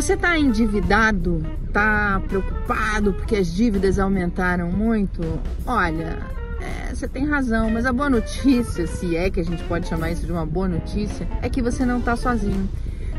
[0.00, 1.44] Você está endividado?
[1.66, 5.20] Está preocupado porque as dívidas aumentaram muito?
[5.66, 6.18] Olha,
[6.58, 10.10] é, você tem razão, mas a boa notícia, se é que a gente pode chamar
[10.10, 12.66] isso de uma boa notícia, é que você não está sozinho.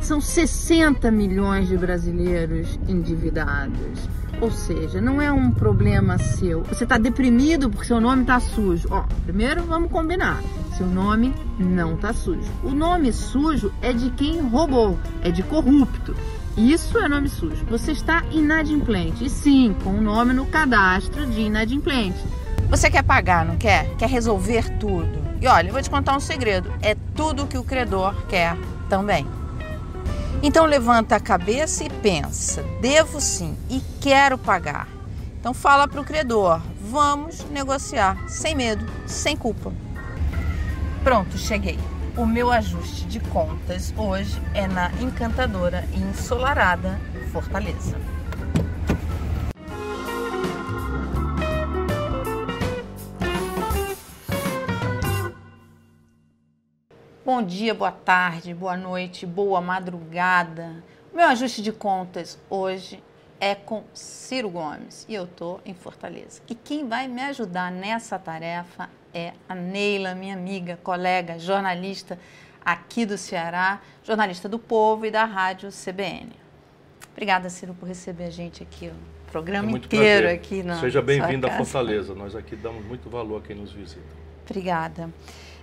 [0.01, 4.09] São 60 milhões de brasileiros endividados.
[4.41, 6.63] Ou seja, não é um problema seu.
[6.63, 8.87] Você está deprimido porque seu nome está sujo.
[8.89, 10.41] Ó, primeiro vamos combinar.
[10.75, 12.51] Seu nome não está sujo.
[12.63, 16.15] O nome sujo é de quem roubou, é de corrupto.
[16.57, 17.65] Isso é nome sujo.
[17.65, 19.25] Você está inadimplente.
[19.25, 22.19] E sim, com o nome no cadastro de inadimplente.
[22.69, 23.95] Você quer pagar, não quer?
[23.95, 25.21] Quer resolver tudo.
[25.41, 28.57] E olha, eu vou te contar um segredo: é tudo que o credor quer
[28.89, 29.25] também.
[30.43, 34.87] Então levanta a cabeça e pensa: devo sim e quero pagar.
[35.39, 39.71] Então fala para o credor: vamos negociar, sem medo, sem culpa.
[41.03, 41.79] Pronto, cheguei.
[42.21, 47.99] O meu ajuste de contas hoje é na encantadora e ensolarada Fortaleza.
[57.25, 60.83] Bom dia, boa tarde, boa noite, boa madrugada.
[61.11, 63.03] O meu ajuste de contas hoje
[63.41, 66.43] é com Ciro Gomes e eu tô em Fortaleza.
[66.47, 72.19] E quem vai me ajudar nessa tarefa é a Neila, minha amiga, colega, jornalista
[72.63, 76.29] aqui do Ceará, jornalista do Povo e da Rádio CBN.
[77.11, 80.27] Obrigada, Ciro, por receber a gente aqui, o programa é inteiro prazer.
[80.27, 82.13] aqui na Seja bem-vindo a Fortaleza.
[82.13, 84.01] Nós aqui damos muito valor a quem nos visita.
[84.47, 85.09] Obrigada.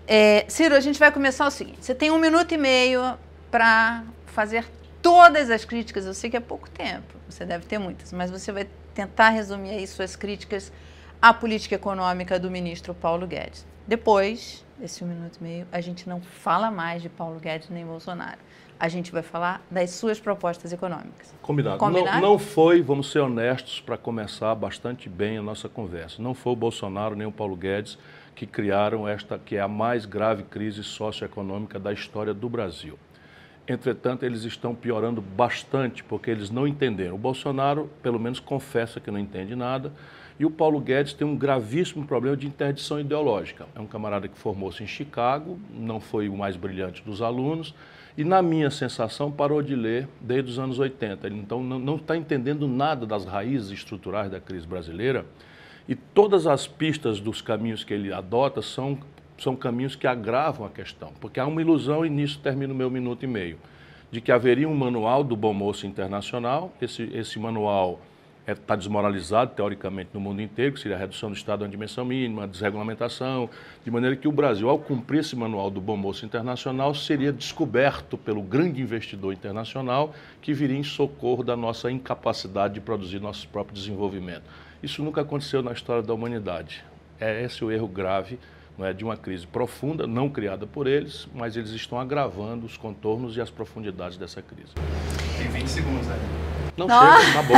[0.04, 3.16] É, Ciro, a gente vai começar o seguinte: você tem um minuto e meio
[3.52, 4.64] para fazer
[5.02, 6.06] todas as críticas.
[6.06, 9.70] Eu sei que é pouco tempo, você deve ter muitas, mas você vai tentar resumir
[9.70, 10.72] aí suas críticas
[11.20, 13.66] à política econômica do ministro Paulo Guedes.
[13.86, 17.84] Depois desse um minuto e meio, a gente não fala mais de Paulo Guedes nem
[17.84, 18.38] Bolsonaro.
[18.78, 21.34] A gente vai falar das suas propostas econômicas.
[21.42, 21.78] Combinado.
[21.78, 22.20] Combinado?
[22.20, 26.22] Não, não foi, vamos ser honestos para começar bastante bem a nossa conversa.
[26.22, 27.98] Não foi o Bolsonaro nem o Paulo Guedes
[28.36, 32.97] que criaram esta que é a mais grave crise socioeconômica da história do Brasil.
[33.68, 37.14] Entretanto, eles estão piorando bastante porque eles não entenderam.
[37.14, 39.92] O Bolsonaro, pelo menos, confessa que não entende nada.
[40.38, 43.66] E o Paulo Guedes tem um gravíssimo problema de interdição ideológica.
[43.74, 47.74] É um camarada que formou-se em Chicago, não foi o mais brilhante dos alunos,
[48.16, 51.26] e, na minha sensação, parou de ler desde os anos 80.
[51.26, 55.26] Ele, então, não está entendendo nada das raízes estruturais da crise brasileira
[55.88, 58.98] e todas as pistas dos caminhos que ele adota são,
[59.38, 62.91] são caminhos que agravam a questão, porque há uma ilusão, e nisso termina o meu
[62.91, 63.59] minuto e meio,
[64.10, 68.00] de que haveria um manual do Bom Moço Internacional, esse, esse manual
[68.53, 72.04] está é, desmoralizado, teoricamente, no mundo inteiro, que seria a redução do Estado à dimensão
[72.04, 73.50] mínima, a desregulamentação,
[73.84, 78.16] de maneira que o Brasil, ao cumprir esse manual do Bom Moço Internacional, seria descoberto
[78.16, 83.75] pelo grande investidor internacional que viria em socorro da nossa incapacidade de produzir nosso próprio
[83.75, 84.44] desenvolvimento.
[84.82, 86.82] Isso nunca aconteceu na história da humanidade.
[87.21, 88.38] É esse o erro grave
[88.78, 93.37] é, de uma crise profunda, não criada por eles, mas eles estão agravando os contornos
[93.37, 94.72] e as profundidades dessa crise.
[95.37, 96.16] Tem 20 segundos, né?
[96.77, 97.21] Não, não.
[97.21, 97.55] chega, tá bom.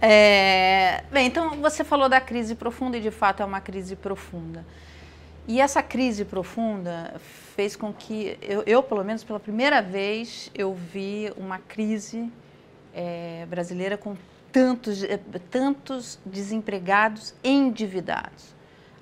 [0.00, 4.64] é, bem, então você falou da crise profunda e de fato é uma crise profunda.
[5.46, 7.14] E essa crise profunda
[7.56, 12.30] fez com que eu, eu pelo menos pela primeira vez, eu vi uma crise
[12.94, 14.14] é, brasileira com
[14.52, 15.18] tantos, eh,
[15.50, 18.57] tantos desempregados endividados.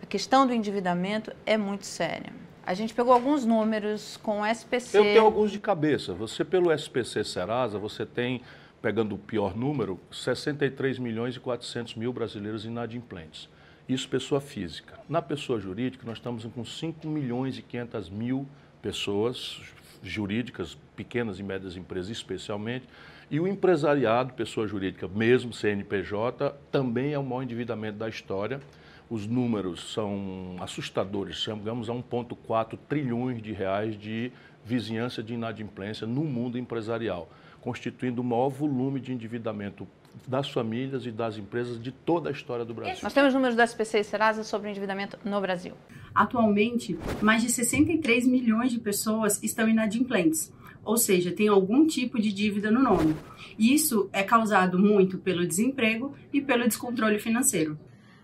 [0.07, 2.33] A questão do endividamento é muito séria.
[2.65, 4.97] A gente pegou alguns números com o SPC.
[4.97, 6.15] Eu tenho alguns de cabeça.
[6.15, 8.41] Você, pelo SPC Serasa, você tem,
[8.81, 13.49] pegando o pior número, 63 milhões e 400 mil brasileiros inadimplentes.
[13.89, 14.95] Isso pessoa física.
[15.09, 18.47] Na pessoa jurídica, nós estamos com 5 milhões e 500 mil
[18.81, 19.61] pessoas
[20.05, 22.87] jurídicas, pequenas e médias empresas especialmente,
[23.29, 28.61] e o empresariado, pessoa jurídica, mesmo CNPJ, também é o maior endividamento da história.
[29.09, 34.33] Os números são assustadores, chegamos a 1,4 trilhões de reais de
[34.65, 37.31] vizinhança de inadimplência no mundo empresarial,
[37.61, 39.87] constituindo o maior volume de endividamento
[40.27, 42.99] das famílias e das empresas de toda a história do Brasil.
[43.03, 45.75] Nós temos números do SPC e Serasa sobre o endividamento no Brasil.
[46.13, 50.53] Atualmente, mais de 63 milhões de pessoas estão inadimplentes
[50.87, 53.17] ou seja, tem algum tipo de dívida no nome.
[53.59, 57.77] Isso é causado muito pelo desemprego e pelo descontrole financeiro.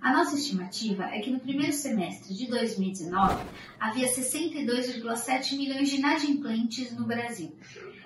[0.02, 3.46] A nossa estimativa é que no primeiro semestre de 2019
[3.78, 7.56] havia 62,7 milhões de inadimplentes no Brasil.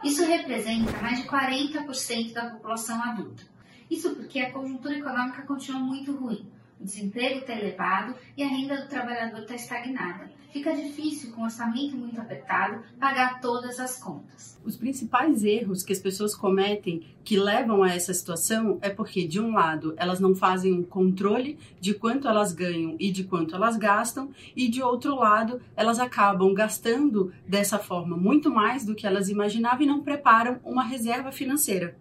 [0.05, 3.43] Isso representa mais de 40% da população adulta.
[3.91, 6.47] Isso porque a conjuntura econômica continua muito ruim.
[6.81, 10.31] O desemprego está elevado e a renda do trabalhador está estagnada.
[10.53, 14.59] Fica difícil, com orçamento muito apertado, pagar todas as contas.
[14.65, 19.39] Os principais erros que as pessoas cometem que levam a essa situação é porque, de
[19.39, 23.77] um lado, elas não fazem um controle de quanto elas ganham e de quanto elas
[23.77, 29.29] gastam, e de outro lado, elas acabam gastando dessa forma muito mais do que elas
[29.29, 31.97] imaginavam e não preparam uma reserva financeira.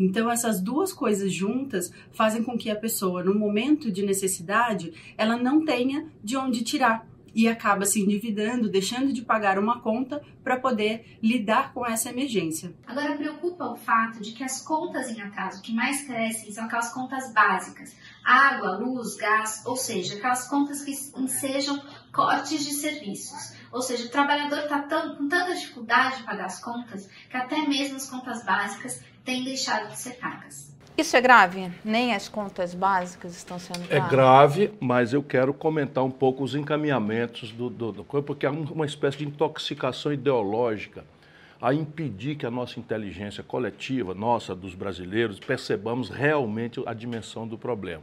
[0.00, 5.36] Então, essas duas coisas juntas fazem com que a pessoa, no momento de necessidade, ela
[5.36, 10.58] não tenha de onde tirar e acaba se endividando, deixando de pagar uma conta para
[10.58, 12.74] poder lidar com essa emergência.
[12.86, 16.92] Agora preocupa o fato de que as contas em atraso que mais crescem são aquelas
[16.92, 17.94] contas básicas:
[18.24, 21.80] água, luz, gás, ou seja, aquelas contas que ensejam
[22.12, 23.59] cortes de serviços.
[23.72, 27.96] Ou seja, o trabalhador está com tanta dificuldade de pagar as contas que até mesmo
[27.96, 30.70] as contas básicas têm deixado de ser pagas.
[30.96, 31.72] Isso é grave?
[31.84, 36.54] Nem as contas básicas estão sendo É grave, mas eu quero comentar um pouco os
[36.54, 41.04] encaminhamentos do, do, do porque há uma espécie de intoxicação ideológica
[41.60, 47.58] a impedir que a nossa inteligência coletiva, nossa, dos brasileiros, percebamos realmente a dimensão do
[47.58, 48.02] problema.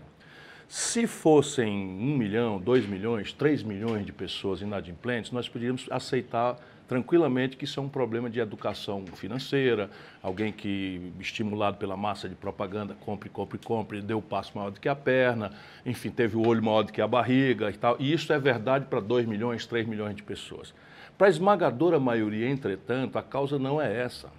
[0.68, 6.58] Se fossem um milhão, dois milhões, três milhões de pessoas inadimplentes, nós poderíamos aceitar
[6.90, 9.90] tranquilamente que isso é um problema de educação financeira,
[10.22, 14.80] alguém que, estimulado pela massa de propaganda, compre, compre, compre, deu o passo maior do
[14.80, 15.54] que a perna,
[15.86, 17.96] enfim, teve o olho maior do que a barriga e tal.
[17.98, 20.74] E isso é verdade para 2 milhões, 3 milhões de pessoas.
[21.18, 24.30] Para a esmagadora maioria, entretanto, a causa não é essa.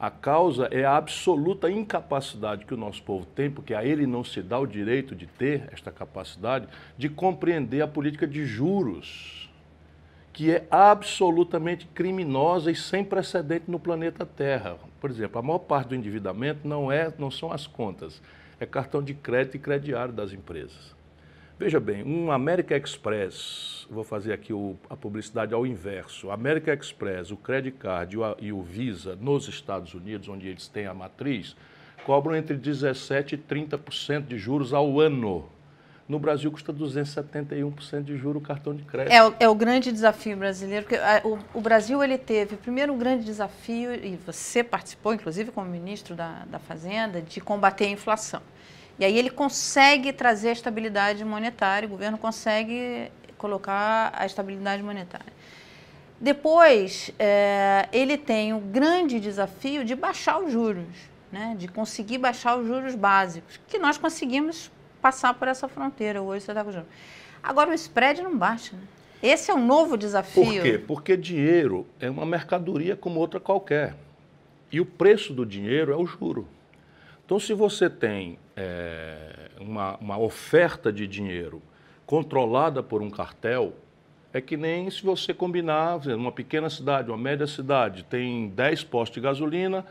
[0.00, 4.24] A causa é a absoluta incapacidade que o nosso povo tem, porque a ele não
[4.24, 6.66] se dá o direito de ter esta capacidade
[6.96, 9.40] de compreender a política de juros
[10.32, 14.78] que é absolutamente criminosa e sem precedente no planeta Terra.
[14.98, 18.22] Por exemplo, a maior parte do endividamento não, é, não são as contas,
[18.58, 20.94] é cartão de crédito e crediário das empresas.
[21.60, 26.72] Veja bem, um American Express, vou fazer aqui o, a publicidade ao inverso, o American
[26.72, 30.94] Express, o Credit Card o, e o Visa nos Estados Unidos, onde eles têm a
[30.94, 31.54] matriz,
[32.06, 35.50] cobram entre 17% e 30% de juros ao ano.
[36.08, 39.12] No Brasil custa 271% de juro o cartão de crédito.
[39.12, 42.90] É, o, é o grande desafio brasileiro, porque a, o, o, Brasil ele teve primeiro
[42.90, 47.90] um grande desafio, e você participou, inclusive, como ministro da, da Fazenda, de combater a
[47.90, 48.40] inflação.
[49.00, 55.32] E aí ele consegue trazer a estabilidade monetária, o governo consegue colocar a estabilidade monetária.
[56.20, 60.84] Depois, é, ele tem o grande desafio de baixar os juros,
[61.32, 64.70] né, de conseguir baixar os juros básicos, que nós conseguimos
[65.00, 66.20] passar por essa fronteira.
[66.20, 66.88] Hoje você está com juros.
[67.42, 68.76] Agora o spread não baixa.
[68.76, 68.82] Né?
[69.22, 70.44] Esse é um novo desafio.
[70.44, 70.78] Por quê?
[70.78, 73.96] Porque dinheiro é uma mercadoria como outra qualquer.
[74.70, 76.46] E o preço do dinheiro é o juro.
[77.24, 81.62] Então, se você tem é, uma, uma oferta de dinheiro
[82.06, 83.72] controlada por um cartel,
[84.32, 89.14] é que nem se você combinar, uma pequena cidade, uma média cidade, tem 10 postos
[89.14, 89.84] de gasolina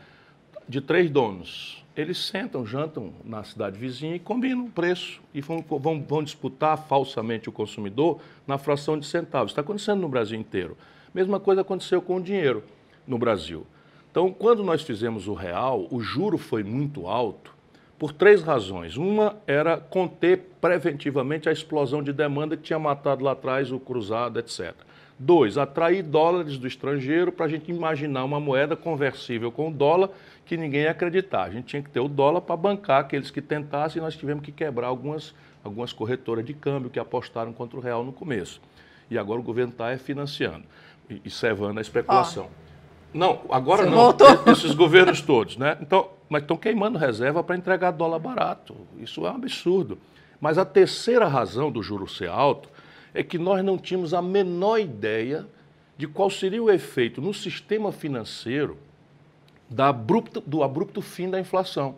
[0.68, 5.64] de três donos eles sentam, jantam na cidade vizinha e combinam o preço e vão,
[5.68, 9.52] vão, vão disputar falsamente o consumidor na fração de centavos.
[9.52, 10.76] Está acontecendo no Brasil inteiro.
[11.12, 12.62] Mesma coisa aconteceu com o dinheiro
[13.06, 13.66] no Brasil.
[14.10, 17.54] Então, quando nós fizemos o real, o juro foi muito alto
[18.00, 18.96] por três razões.
[18.96, 24.38] Uma era conter preventivamente a explosão de demanda que tinha matado lá atrás o cruzado,
[24.38, 24.74] etc.
[25.18, 30.08] Dois, atrair dólares do estrangeiro para a gente imaginar uma moeda conversível com o dólar
[30.46, 31.42] que ninguém ia acreditar.
[31.42, 34.42] A gente tinha que ter o dólar para bancar aqueles que tentassem e nós tivemos
[34.42, 38.62] que quebrar algumas, algumas corretoras de câmbio que apostaram contra o real no começo.
[39.10, 40.64] E agora o governo está financiando
[41.10, 42.48] e, e cevando a especulação.
[43.12, 43.96] Não, agora Você não.
[43.98, 44.42] Voltou.
[44.46, 45.76] Esses governos todos, né?
[45.82, 48.76] Então, mas estão queimando reserva para entregar dólar barato.
[48.96, 49.98] Isso é um absurdo.
[50.40, 52.68] Mas a terceira razão do juro ser alto
[53.12, 55.44] é que nós não tínhamos a menor ideia
[55.98, 58.78] de qual seria o efeito no sistema financeiro
[59.76, 61.96] abrupto, do abrupto fim da inflação.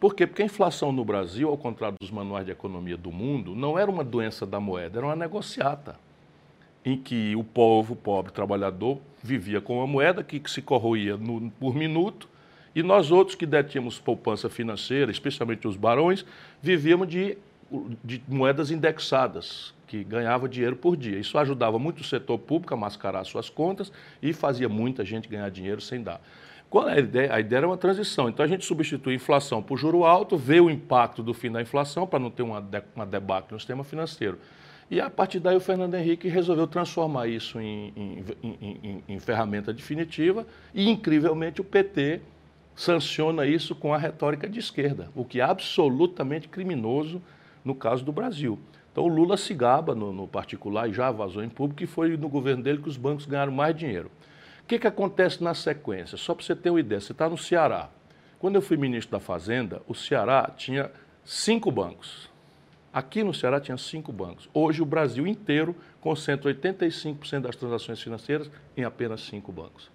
[0.00, 0.26] Por quê?
[0.26, 3.90] Porque a inflação no Brasil, ao contrário dos manuais de economia do mundo, não era
[3.90, 5.96] uma doença da moeda, era uma negociata,
[6.84, 11.50] em que o povo, o pobre trabalhador, vivia com uma moeda que se corroía no,
[11.52, 12.28] por minuto,
[12.76, 16.26] e nós outros que detínhamos poupança financeira, especialmente os barões,
[16.60, 17.38] vivíamos de,
[18.04, 21.18] de moedas indexadas, que ganhava dinheiro por dia.
[21.18, 23.90] Isso ajudava muito o setor público a mascarar suas contas
[24.20, 26.20] e fazia muita gente ganhar dinheiro sem dar.
[26.68, 27.32] Qual a ideia?
[27.32, 28.28] A ideia era uma transição.
[28.28, 31.62] Então a gente substitui a inflação por juro alto, vê o impacto do fim da
[31.62, 34.38] inflação para não ter uma, de, uma debacle no sistema financeiro.
[34.90, 39.72] E a partir daí o Fernando Henrique resolveu transformar isso em, em, em, em, ferramenta
[39.72, 42.20] definitiva e, incrivelmente, o PT
[42.76, 47.22] sanciona isso com a retórica de esquerda, o que é absolutamente criminoso
[47.64, 48.58] no caso do Brasil.
[48.92, 52.16] Então o Lula se gaba no, no particular e já vazou em público que foi
[52.16, 54.10] no governo dele que os bancos ganharam mais dinheiro.
[54.62, 56.18] O que, que acontece na sequência?
[56.18, 57.88] Só para você ter uma ideia, você está no Ceará.
[58.38, 60.90] Quando eu fui ministro da Fazenda, o Ceará tinha
[61.24, 62.28] cinco bancos.
[62.92, 64.48] Aqui no Ceará tinha cinco bancos.
[64.52, 69.90] Hoje o Brasil inteiro concentra 85% das transações financeiras em apenas cinco bancos.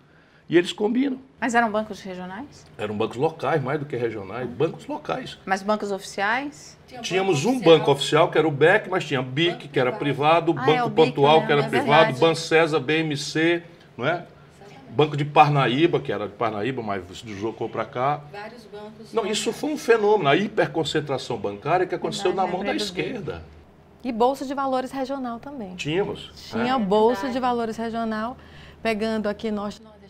[0.51, 1.17] E eles combinam.
[1.39, 2.65] Mas eram bancos regionais?
[2.77, 5.37] Eram bancos locais, mais do que regionais, bancos locais.
[5.45, 6.77] Mas bancos oficiais?
[7.01, 10.65] Tínhamos um banco oficial, que era o BEC, mas tinha BIC, que era privado, Ah,
[10.65, 11.45] Banco é, o BIC, Pontual, né?
[11.45, 12.19] que era É privado.
[12.19, 13.63] Bancesa, BMC,
[13.97, 14.25] não é?
[14.89, 18.19] Banco de Parnaíba, que era de Parnaíba, mas se deslocou para cá.
[18.29, 19.13] Vários bancos.
[19.13, 23.41] Não, isso foi um fenômeno, a hiperconcentração bancária que aconteceu Verdade, na mão da esquerda.
[24.03, 25.75] E bolsa de valores regional também.
[25.77, 26.29] Tínhamos.
[26.51, 26.77] Tinha é.
[26.77, 28.35] bolsa de valores regional,
[28.83, 30.00] pegando aqui norte e.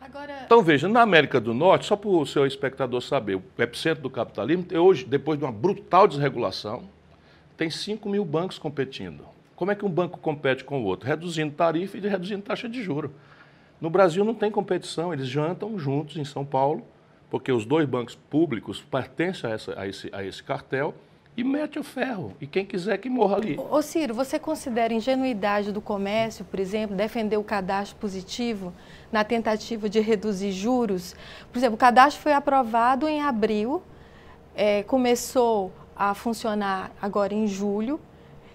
[0.00, 4.02] Agora, Então veja, na América do Norte, só para o seu espectador saber, o epicentro
[4.02, 6.84] do capitalismo, tem hoje, depois de uma brutal desregulação,
[7.56, 9.24] tem 5 mil bancos competindo.
[9.54, 11.06] Como é que um banco compete com o outro?
[11.06, 13.12] Reduzindo tarifa e reduzindo taxa de juro.
[13.78, 16.82] No Brasil não tem competição, eles jantam juntos em São Paulo,
[17.30, 20.94] porque os dois bancos públicos pertencem a, essa- a esse, a esse cartel
[21.36, 22.34] e mete o ferro.
[22.40, 23.58] E quem quiser que morra ali.
[23.58, 28.72] ô Ciro, você considera ingenuidade do comércio, por exemplo, defender o cadastro positivo
[29.10, 31.14] na tentativa de reduzir juros?
[31.52, 33.82] Por exemplo, o cadastro foi aprovado em abril,
[34.54, 38.00] eh, começou a funcionar agora em julho.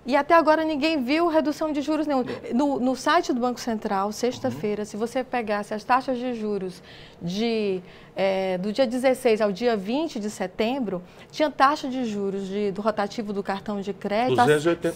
[0.06, 2.24] E até agora ninguém viu redução de juros nenhum.
[2.54, 6.84] No, no site do Banco Central, sexta-feira, se você pegasse as taxas de juros
[7.20, 7.82] de,
[8.16, 12.82] eh, do dia 16 ao dia 20 de setembro, tinha taxa de juros de- do
[12.82, 14.96] rotativo do cartão de crédito a 280%.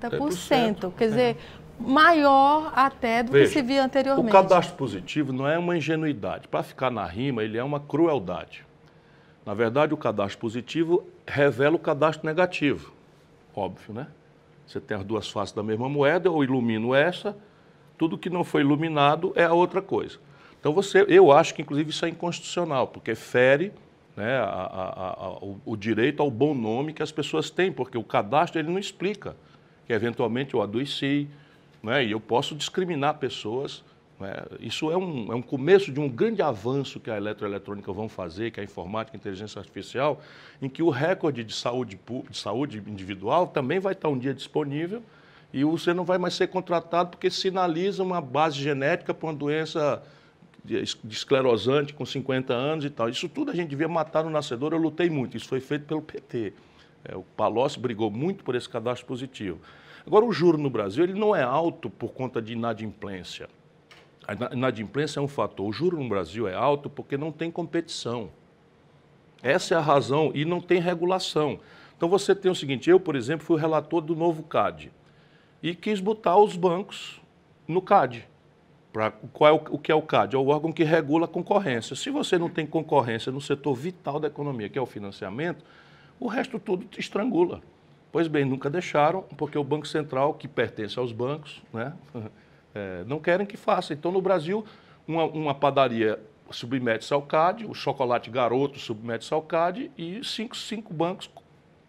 [0.00, 0.92] 780%.
[0.96, 1.36] Quer dizer,
[1.78, 4.32] maior até do Veja, que se via O anteriormente.
[4.32, 6.48] cadastro positivo não é uma ingenuidade.
[6.48, 8.64] Para ficar na rima, ele é uma crueldade.
[9.44, 12.92] Na verdade, o cadastro positivo revela o cadastro negativo.
[13.54, 14.06] Óbvio, né?
[14.66, 17.36] Você tem as duas faces da mesma moeda, eu ilumino essa,
[17.98, 20.18] tudo que não foi iluminado é a outra coisa.
[20.58, 23.72] Então, você, eu acho que, inclusive, isso é inconstitucional, porque fere
[24.16, 27.98] né, a- a- a- o, o direito ao bom nome que as pessoas têm, porque
[27.98, 29.34] o cadastro ele não explica
[29.86, 31.26] que, eventualmente, eu adoeci,
[31.82, 33.82] né, e eu posso discriminar pessoas.
[34.22, 34.44] Né.
[34.60, 38.50] Isso é um, é um começo de um grande avanço que a eletroeletrônica vão fazer,
[38.50, 40.20] que a informática a inteligência artificial,
[40.60, 42.00] em que o recorde de saúde,
[42.30, 45.02] de saúde individual também vai estar um dia disponível
[45.52, 50.02] e você não vai mais ser contratado porque sinaliza uma base genética para uma doença
[51.10, 53.08] esclerosante com 50 anos e tal.
[53.08, 56.00] Isso tudo a gente devia matar no nascedor, eu lutei muito, isso foi feito pelo
[56.00, 56.54] PT.
[57.04, 59.58] É, o Palocci brigou muito por esse cadastro positivo.
[60.06, 63.48] Agora, o juro no Brasil ele não é alto por conta de inadimplência.
[64.26, 65.68] A ina- inadimplência é um fator.
[65.68, 68.30] O juro no Brasil é alto porque não tem competição.
[69.42, 71.58] Essa é a razão e não tem regulação.
[71.96, 74.92] Então você tem o seguinte, eu, por exemplo, fui o relator do novo CAD
[75.62, 77.20] e quis botar os bancos
[77.66, 78.28] no CAD.
[78.92, 80.36] Pra, qual é o, o que é o CAD?
[80.36, 81.96] É o órgão que regula a concorrência.
[81.96, 85.64] Se você não tem concorrência no setor vital da economia, que é o financiamento,
[86.20, 87.62] o resto tudo te estrangula.
[88.12, 91.94] Pois bem, nunca deixaram, porque o Banco Central, que pertence aos bancos, né,
[92.74, 93.92] eh, não querem que faça.
[93.92, 94.64] Então, no Brasil,
[95.06, 96.18] uma, uma padaria
[96.50, 101.30] submete-se ao CAD, o chocolate garoto submete-se ao CAD e cinco, cinco bancos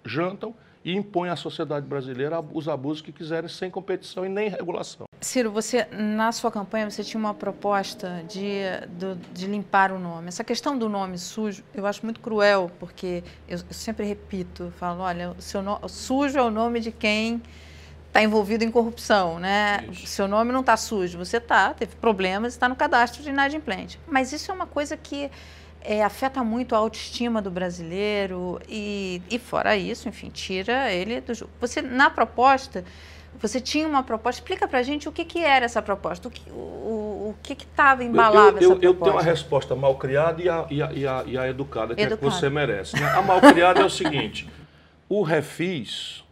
[0.05, 5.05] jantam e impõem à sociedade brasileira os abusos que quiserem sem competição e nem regulação.
[5.21, 8.61] Ciro, você na sua campanha você tinha uma proposta de,
[8.99, 10.27] do- de limpar o nome.
[10.27, 15.01] Essa questão do nome sujo eu acho muito cruel, porque eu, eu sempre repito, falo,
[15.01, 17.41] olha, o seu no- sujo é o nome de quem
[18.13, 19.83] está envolvido em corrupção, né?
[19.91, 20.05] Isso.
[20.05, 23.99] Seu nome não está sujo, você está, teve problemas, está no cadastro de inadimplente.
[24.07, 25.31] Mas isso é uma coisa que
[25.81, 31.33] é, afeta muito a autoestima do brasileiro e, e fora isso, enfim, tira ele do
[31.33, 31.51] jogo.
[31.59, 32.85] Você na proposta
[33.41, 34.39] você tinha uma proposta.
[34.39, 38.03] Explica pra gente o que, que era essa proposta, o que o, o que estava
[38.03, 41.07] embalado eu, eu, essa eu tenho uma resposta mal criada e a, e a, e
[41.07, 42.31] a, e a educada, que é Educada.
[42.31, 42.95] que você merece.
[42.95, 43.09] né?
[43.09, 44.47] A mal criada é o seguinte:
[45.09, 46.22] o Refis,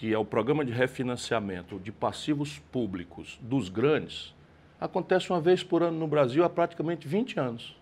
[0.00, 4.34] que é o programa de refinanciamento de passivos públicos dos grandes,
[4.80, 7.76] acontece uma vez por ano no Brasil há praticamente 20 anos.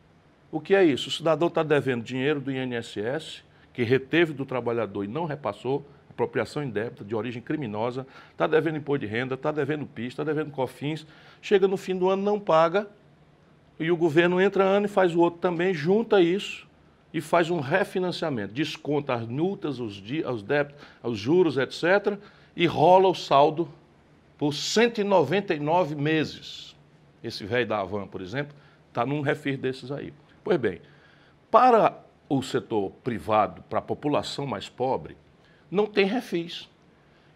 [0.50, 1.10] O que é isso?
[1.10, 6.60] O cidadão está devendo dinheiro do INSS, que reteve do trabalhador e não repassou, apropriação
[6.60, 11.06] indébita de origem criminosa, está devendo imposto de renda, está devendo PIS, está devendo COFINS,
[11.40, 12.88] chega no fim do ano, não paga,
[13.78, 16.67] e o governo entra ano e faz o outro também, junta isso
[17.12, 22.18] e faz um refinanciamento, desconta as multas, os, os débitos, os juros, etc.,
[22.54, 23.68] e rola o saldo
[24.36, 26.76] por 199 meses.
[27.22, 28.54] Esse velho da Havan, por exemplo,
[28.88, 30.12] está num refis desses aí.
[30.42, 30.80] Pois bem,
[31.50, 31.98] para
[32.28, 35.16] o setor privado para a população mais pobre,
[35.70, 36.68] não tem refis.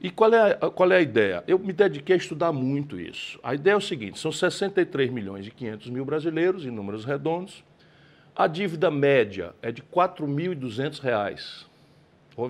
[0.00, 1.44] E qual é, a, qual é a ideia?
[1.46, 3.38] Eu me dediquei a estudar muito isso.
[3.42, 7.64] A ideia é o seguinte: são 63 milhões e 500 mil brasileiros, em números redondos.
[8.34, 11.66] A dívida média é de R$ 4.200.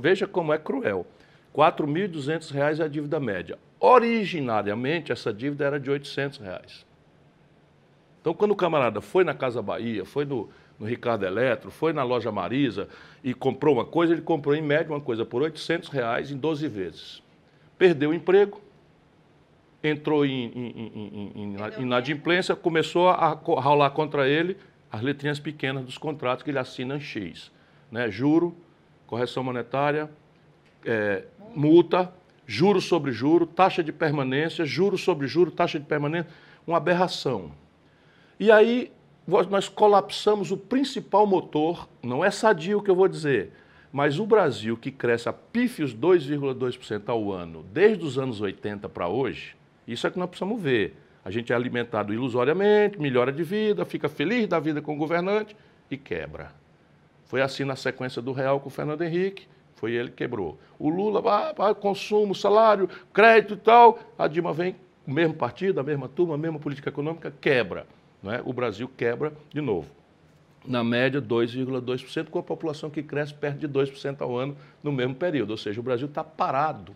[0.00, 1.04] Veja como é cruel.
[1.54, 3.58] R$ 4.200 é a dívida média.
[3.80, 6.86] Originariamente, essa dívida era de 800 reais.
[8.20, 10.48] Então, quando o camarada foi na Casa Bahia, foi no,
[10.78, 12.88] no Ricardo Eletro, foi na loja Marisa
[13.24, 16.68] e comprou uma coisa, ele comprou em média uma coisa por 800 reais em 12
[16.68, 17.22] vezes.
[17.76, 18.60] Perdeu o emprego,
[19.82, 24.56] entrou em, em, em, em inadimplência, começou a rolar contra ele
[24.92, 27.50] as letrinhas pequenas dos contratos que ele assina em X.
[27.90, 28.10] Né?
[28.10, 28.54] Juro,
[29.06, 30.10] correção monetária,
[30.84, 32.12] é, multa,
[32.46, 36.30] juro sobre juro, taxa de permanência, juro sobre juro, taxa de permanência,
[36.66, 37.52] uma aberração.
[38.38, 38.92] E aí
[39.26, 43.52] nós colapsamos o principal motor, não é sadio o que eu vou dizer,
[43.90, 49.08] mas o Brasil, que cresce a pífios 2,2% ao ano, desde os anos 80 para
[49.08, 49.54] hoje,
[49.86, 50.96] isso é que nós precisamos ver.
[51.24, 55.56] A gente é alimentado ilusoriamente, melhora de vida, fica feliz da vida com o governante
[55.90, 56.50] e quebra.
[57.26, 60.58] Foi assim na sequência do Real com o Fernando Henrique, foi ele que quebrou.
[60.78, 64.76] O Lula, ah, ah, consumo, salário, crédito e tal, a Dilma vem,
[65.06, 67.86] o mesmo partido, a mesma turma, a mesma política econômica, quebra.
[68.22, 68.40] Né?
[68.44, 69.88] O Brasil quebra de novo.
[70.64, 75.14] Na média, 2,2%, com a população que cresce perto de 2% ao ano no mesmo
[75.14, 75.50] período.
[75.50, 76.94] Ou seja, o Brasil está parado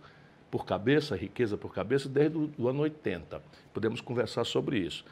[0.50, 3.42] por cabeça, riqueza por cabeça, desde o ano 80.
[3.72, 5.04] Podemos conversar sobre isso.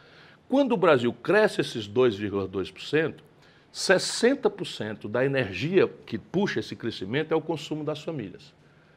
[0.48, 3.14] Quando o Brasil cresce esses 2,2%,
[3.72, 8.54] 60% da energia que puxa esse crescimento é o consumo das famílias.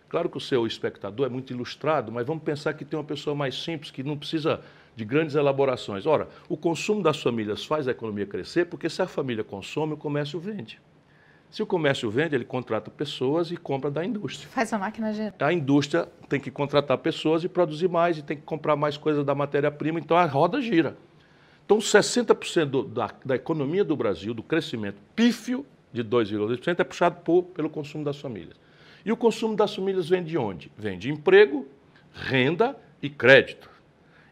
[0.07, 3.35] Claro que o seu espectador é muito ilustrado, mas vamos pensar que tem uma pessoa
[3.35, 4.61] mais simples, que não precisa
[4.95, 6.05] de grandes elaborações.
[6.05, 9.97] Ora, o consumo das famílias faz a economia crescer porque se a família consome, o
[9.97, 10.79] comércio vende.
[11.49, 14.49] Se o comércio vende, ele contrata pessoas e compra da indústria.
[14.49, 15.33] Faz a máquina girar.
[15.39, 19.25] A indústria tem que contratar pessoas e produzir mais, e tem que comprar mais coisas
[19.25, 20.97] da matéria-prima, então a roda gira.
[21.65, 27.17] Então, 60% do, da, da economia do Brasil, do crescimento pífio de 2,2%, é puxado
[27.23, 28.55] por, pelo consumo das famílias.
[29.05, 30.71] E o consumo das famílias vem de onde?
[30.77, 31.65] Vem de emprego,
[32.13, 33.69] renda e crédito.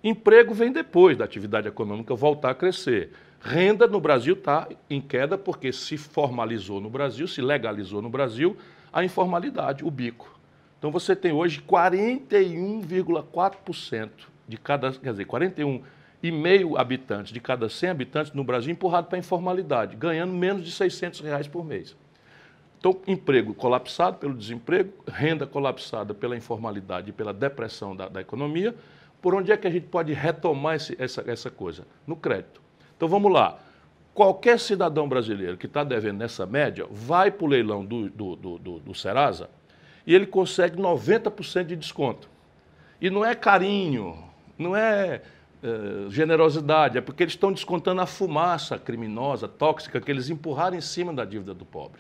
[0.04, 3.12] Emprego vem depois da atividade econômica voltar a crescer.
[3.48, 8.58] Renda no Brasil está em queda porque se formalizou no Brasil, se legalizou no Brasil
[8.92, 10.36] a informalidade, o bico.
[10.80, 14.10] Então você tem hoje 41,4%
[14.48, 19.20] de cada, quer dizer, 41,5 habitantes de cada 100 habitantes no Brasil empurrado para a
[19.20, 21.96] informalidade, ganhando menos de 600 reais por mês.
[22.80, 28.74] Então, emprego colapsado pelo desemprego, renda colapsada pela informalidade e pela depressão da, da economia,
[29.22, 31.86] por onde é que a gente pode retomar esse, essa, essa coisa?
[32.08, 32.65] No crédito.
[32.96, 33.60] Então vamos lá.
[34.14, 38.58] Qualquer cidadão brasileiro que está devendo nessa média vai para o leilão do, do, do,
[38.58, 39.50] do, do Serasa
[40.08, 42.30] e ele consegue 90% de desconto.
[43.02, 44.18] E não é carinho,
[44.58, 45.22] não é,
[45.62, 50.82] é generosidade, é porque eles estão descontando a fumaça criminosa, tóxica, que eles empurraram em
[50.82, 52.00] cima da dívida do pobre.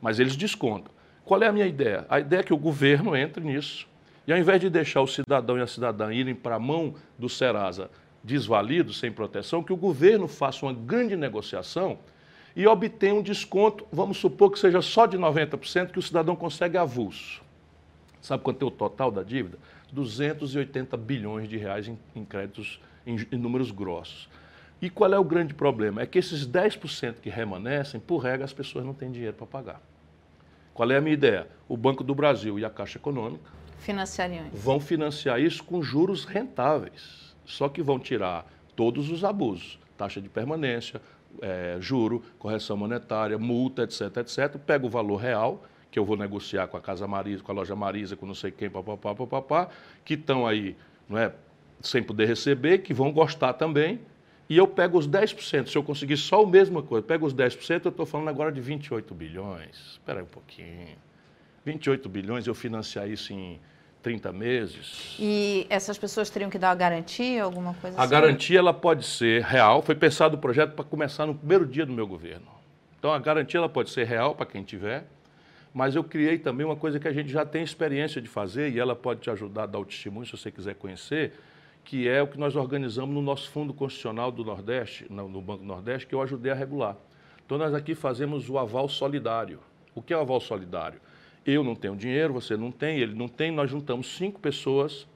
[0.00, 0.92] Mas eles descontam.
[1.24, 2.04] Qual é a minha ideia?
[2.10, 3.88] A ideia é que o governo entre nisso
[4.26, 7.28] e ao invés de deixar o cidadão e a cidadã irem para a mão do
[7.28, 7.90] Serasa
[8.22, 11.98] desvalidos, sem proteção, que o governo faça uma grande negociação
[12.54, 16.76] e obtenha um desconto, vamos supor que seja só de 90%, que o cidadão consegue
[16.76, 17.42] avulso.
[18.20, 19.58] Sabe quanto é o total da dívida?
[19.92, 24.28] 280 bilhões de reais em, em créditos em, em números grossos.
[24.82, 26.02] E qual é o grande problema?
[26.02, 29.80] É que esses 10% que remanescem, por regra, as pessoas não têm dinheiro para pagar.
[30.72, 31.46] Qual é a minha ideia?
[31.68, 37.29] O Banco do Brasil e a Caixa Econômica Financiariam Vão financiar isso com juros rentáveis.
[37.50, 39.78] Só que vão tirar todos os abusos.
[39.96, 41.00] Taxa de permanência,
[41.40, 44.56] é, juro, correção monetária, multa, etc, etc.
[44.58, 47.76] Pega o valor real, que eu vou negociar com a Casa Marisa, com a loja
[47.76, 49.68] Marisa, com não sei quem, papapá, papapá,
[50.04, 50.76] que estão aí
[51.08, 51.32] não é,
[51.80, 54.00] sem poder receber, que vão gostar também,
[54.48, 55.68] e eu pego os 10%.
[55.68, 58.60] Se eu conseguir só a mesma coisa, pego os 10%, eu estou falando agora de
[58.60, 59.92] 28 bilhões.
[59.92, 60.96] Espera aí um pouquinho.
[61.64, 63.60] 28 bilhões, eu financiar isso em
[64.02, 65.16] 30 meses.
[65.18, 68.14] E essas pessoas teriam que dar uma garantia, alguma coisa a assim?
[68.14, 69.82] A garantia ela pode ser real.
[69.82, 72.46] Foi pensado o projeto para começar no primeiro dia do meu governo.
[72.98, 75.06] Então a garantia ela pode ser real para quem tiver,
[75.72, 78.78] mas eu criei também uma coisa que a gente já tem experiência de fazer e
[78.78, 81.32] ela pode te ajudar a dar o testemunho se você quiser conhecer,
[81.82, 86.06] que é o que nós organizamos no nosso Fundo Constitucional do Nordeste, no Banco Nordeste,
[86.06, 86.96] que eu ajudei a regular.
[87.46, 89.60] Então nós aqui fazemos o aval solidário.
[89.94, 91.00] O que é o aval solidário?
[91.44, 95.06] Eu não tenho dinheiro, você não tem, ele não tem, nós juntamos cinco pessoas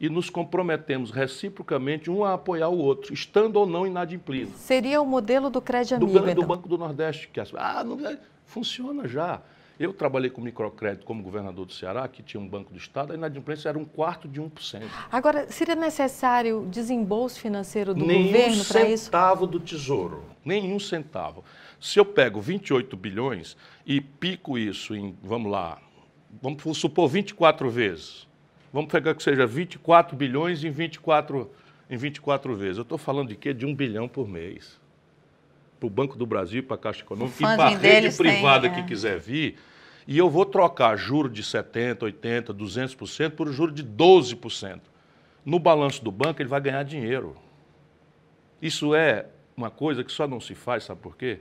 [0.00, 4.52] e nos comprometemos reciprocamente um a apoiar o outro, estando ou não inadimplido.
[4.56, 6.44] Seria o modelo do Crédito Do, Amigo, do então.
[6.46, 9.40] Banco do Nordeste, que as- ah, não, é, funciona já.
[9.78, 13.16] Eu trabalhei com microcrédito como governador do Ceará, que tinha um Banco do Estado, a
[13.16, 14.82] inadimplência era um quarto de 1%.
[15.10, 19.06] Agora, seria necessário desembolso financeiro do nenhum governo para isso?
[19.06, 21.42] centavo do tesouro, nenhum centavo.
[21.84, 25.78] Se eu pego 28 bilhões e pico isso em, vamos lá,
[26.40, 28.26] vamos supor 24 vezes.
[28.72, 31.50] Vamos pegar que seja 24 bilhões em 24,
[31.90, 32.78] em 24 vezes.
[32.78, 33.52] Eu estou falando de quê?
[33.52, 34.80] De um bilhão por mês.
[35.78, 38.32] Para o Banco do Brasil, para a Caixa Econômica e para a rede deles tem,
[38.32, 38.70] privada é.
[38.70, 39.58] que quiser vir.
[40.08, 44.80] E eu vou trocar juro de 70%, 80%, 200% por juro de 12%.
[45.44, 47.36] No balanço do banco, ele vai ganhar dinheiro.
[48.62, 51.40] Isso é uma coisa que só não se faz, sabe por quê?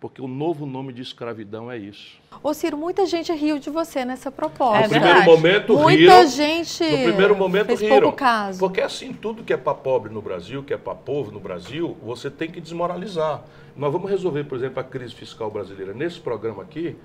[0.00, 2.18] Porque o novo nome de escravidão é isso.
[2.42, 4.78] Ô Ciro, muita gente riu de você nessa proposta.
[4.78, 6.26] É no primeiro momento Muita riram.
[6.26, 8.00] gente No primeiro momento fez riram.
[8.00, 8.58] pouco caso.
[8.58, 11.98] Porque assim, tudo que é para pobre no Brasil, que é para povo no Brasil,
[12.02, 13.42] você tem que desmoralizar.
[13.76, 16.96] Nós vamos resolver, por exemplo, a crise fiscal brasileira nesse programa aqui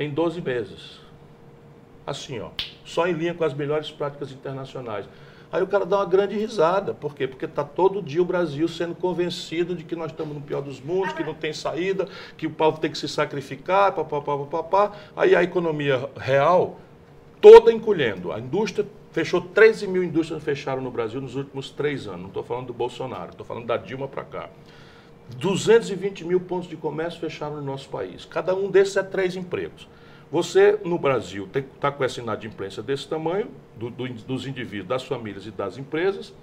[0.00, 1.00] em 12 meses.
[2.06, 2.48] Assim, ó,
[2.82, 5.04] só em linha com as melhores práticas internacionais.
[5.50, 6.92] Aí o cara dá uma grande risada.
[6.92, 7.26] Por quê?
[7.26, 10.80] Porque está todo dia o Brasil sendo convencido de que nós estamos no pior dos
[10.80, 12.06] mundos, que não tem saída,
[12.36, 14.92] que o povo tem que se sacrificar, papapá, papapá.
[15.16, 16.78] Aí a economia real
[17.40, 18.32] toda encolhendo.
[18.32, 22.20] A indústria fechou 13 mil indústrias fecharam no Brasil nos últimos três anos.
[22.20, 24.50] Não estou falando do Bolsonaro, estou falando da Dilma para cá.
[25.36, 28.24] 220 mil pontos de comércio fecharam no nosso país.
[28.24, 29.88] Cada um desses é três empregos.
[30.30, 35.46] Você, no Brasil, está com essa inadimplência desse tamanho, do- do- dos indivíduos, das famílias
[35.46, 36.34] e das empresas,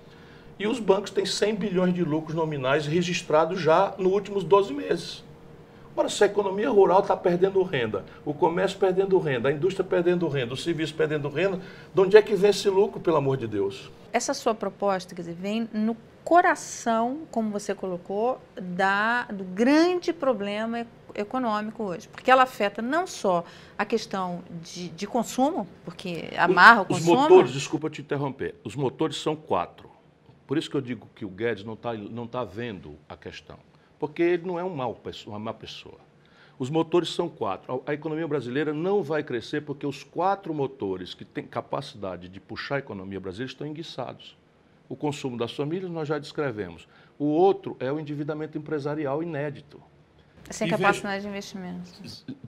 [0.57, 5.23] e os bancos têm 100 bilhões de lucros nominais registrados já nos últimos 12 meses.
[5.97, 10.27] Ora, se a economia rural está perdendo renda, o comércio perdendo renda, a indústria perdendo
[10.27, 11.59] renda, o serviço perdendo renda,
[11.93, 13.89] de onde é que vem esse lucro, pelo amor de Deus?
[14.11, 20.85] Essa sua proposta, quer dizer, vem no coração, como você colocou, da, do grande problema
[21.15, 22.07] econômico hoje.
[22.09, 23.43] Porque ela afeta não só
[23.77, 27.21] a questão de, de consumo, porque amarra o Os consumo.
[27.21, 29.89] motores, desculpa te interromper, os motores são quatro.
[30.47, 33.57] Por isso que eu digo que o Guedes não está não tá vendo a questão.
[33.97, 35.97] Porque ele não é um pesso- uma má pessoa.
[36.59, 37.83] Os motores são quatro.
[37.85, 42.39] A a economia brasileira não vai crescer porque os quatro motores que têm capacidade de
[42.39, 44.37] puxar a economia brasileira estão enguiçados.
[44.87, 46.87] O consumo das famílias nós já descrevemos.
[47.17, 49.81] O outro é o endividamento empresarial inédito.
[50.49, 51.89] Sem E capacidade de investimento.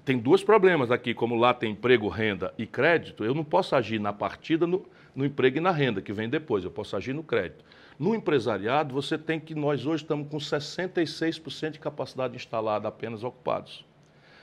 [0.05, 3.99] tem dois problemas aqui, como lá tem emprego, renda e crédito, eu não posso agir
[3.99, 7.23] na partida no, no emprego e na renda, que vem depois, eu posso agir no
[7.23, 7.63] crédito.
[7.97, 13.83] No empresariado, você tem que, nós hoje estamos com 66% de capacidade instalada apenas ocupados.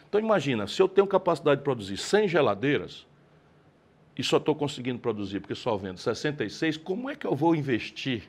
[0.09, 3.07] Então imagina, se eu tenho capacidade de produzir 100 geladeiras
[4.17, 8.29] e só estou conseguindo produzir porque só vendo 66, como é que eu vou investir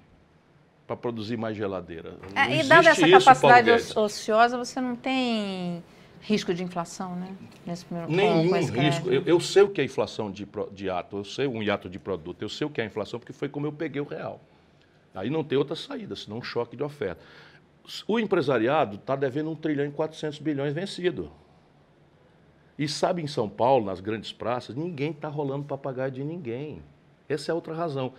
[0.86, 2.18] para produzir mais geladeira?
[2.36, 5.84] É, e dada essa capacidade ociosa, você não tem
[6.22, 7.36] risco de inflação, né?
[7.66, 9.10] Nesse primeiro Nenhum com risco.
[9.12, 12.00] Eu, eu sei o que é inflação de, de ato, eu sei um hiato de
[12.00, 14.42] produto, eu sei o que é inflação porque foi como eu peguei o real.
[15.14, 17.22] Aí não tem outra saída, senão um choque de oferta.
[18.08, 21.32] O empresariado está devendo 1 trilhão e 400 bilhões vencido.
[22.78, 26.82] E sabe, em São Paulo, nas grandes praças, ninguém está rolando papagaio de ninguém.
[27.30, 28.14] Essa é outra razão.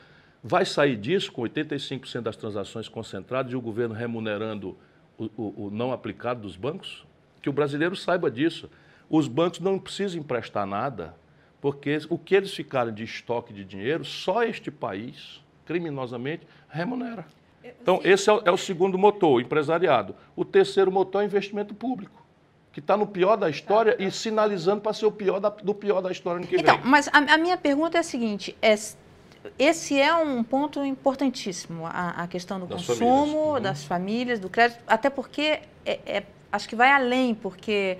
[0.49, 4.77] Vai sair disso com 85% das transações concentradas e o governo remunerando
[5.19, 7.05] o, o- o não aplicado dos bancos?
[7.43, 8.71] Que o brasileiro saiba disso.
[9.11, 11.17] Os bancos não precisam emprestar nada,
[11.61, 17.27] porque o que eles ficarem de estoque de dinheiro, só este país, criminosamente, remunera.
[17.83, 20.15] Então, esse é o, é o segundo motor, o empresariado.
[20.37, 22.25] O terceiro motor é o investimento público,
[22.73, 26.01] que está no pior da história e sinalizando para ser o pior da- do pior
[26.01, 26.87] da história no que Então, vem.
[26.87, 28.77] mas a, a minha pergunta é a seguinte: é,
[29.59, 33.61] esse é um ponto importantíssimo, a, a questão do Das consumo, famílias, uhum.
[33.61, 37.99] das famílias, do crédito, até porque é- é- acho que vai além, porque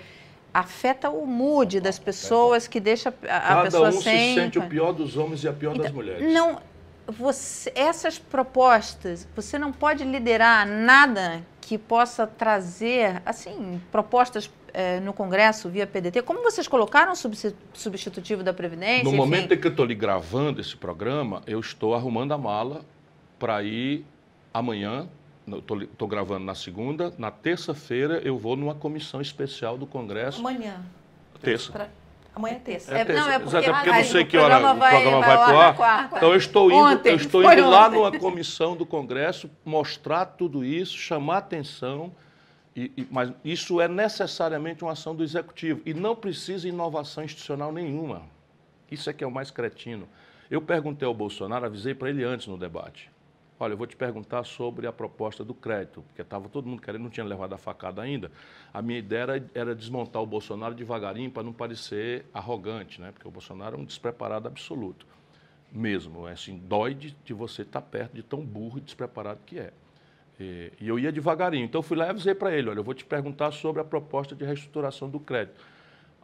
[0.53, 4.35] afeta o mood das pessoas, que deixa a, Cada pessoa um se sem.
[4.35, 6.33] sente o pior dos homens e a pior das Então, mulheres.
[6.33, 6.59] Não,
[7.07, 15.13] você, essas propostas, você não pode liderar nada que possa trazer, assim, propostas eh, no
[15.13, 17.17] Congresso via PDT, como vocês colocaram o
[17.75, 19.03] substitutivo da Previdência?
[19.03, 19.17] No enfim.
[19.17, 22.85] momento em que eu estou lhe gravando esse programa, eu estou arrumando a mala
[23.37, 24.07] para ir
[24.55, 25.09] amanhã.
[25.49, 27.13] Estou gravando na segunda.
[27.19, 30.39] Na terça-feira, eu vou numa comissão especial do Congresso.
[30.39, 30.85] Amanhã.
[31.43, 31.73] Terça.
[31.73, 31.89] Pra-
[32.37, 32.95] Amanhã é terça.
[32.95, 33.23] É É, terça.
[33.23, 35.37] não, é porque, Exato, é porque não sei que hora programa o vai- programa vai
[35.37, 35.75] vai pro ar.
[35.77, 36.17] quarta.
[36.19, 37.97] Então eu estou indo, Ontem, eu estou indo lá ontem.
[37.97, 42.13] numa comissão do Congresso mostrar tudo isso, chamar atenção.
[42.77, 47.73] E, e- mas isso é necessariamente uma ação do executivo e não precisa inovação institucional
[47.73, 48.21] nenhuma.
[48.91, 50.07] Isso é que é o mais cretino.
[50.51, 53.11] Eu perguntei ao Bolsonaro, avisei para ele antes no debate.
[53.59, 57.03] Olha, eu vou te perguntar sobre a proposta do crédito, porque estava todo mundo querendo,
[57.03, 58.31] não tinha levado a facada ainda.
[58.73, 63.13] A minha ideia era, era desmontar o Bolsonaro devagarinho para não parecer arrogante, né?
[63.13, 65.07] porque o Bolsonaro é um despreparado absoluto.
[65.73, 69.41] Mesmo, é assim, dói de, de você estar tá perto de tão burro e despreparado
[69.47, 69.73] que é.
[70.39, 71.65] E, e eu ia devagarinho.
[71.65, 73.85] Então eu fui lá e avisei para ele, olha, eu vou te perguntar sobre a
[73.85, 75.65] proposta de reestruturação do crédito.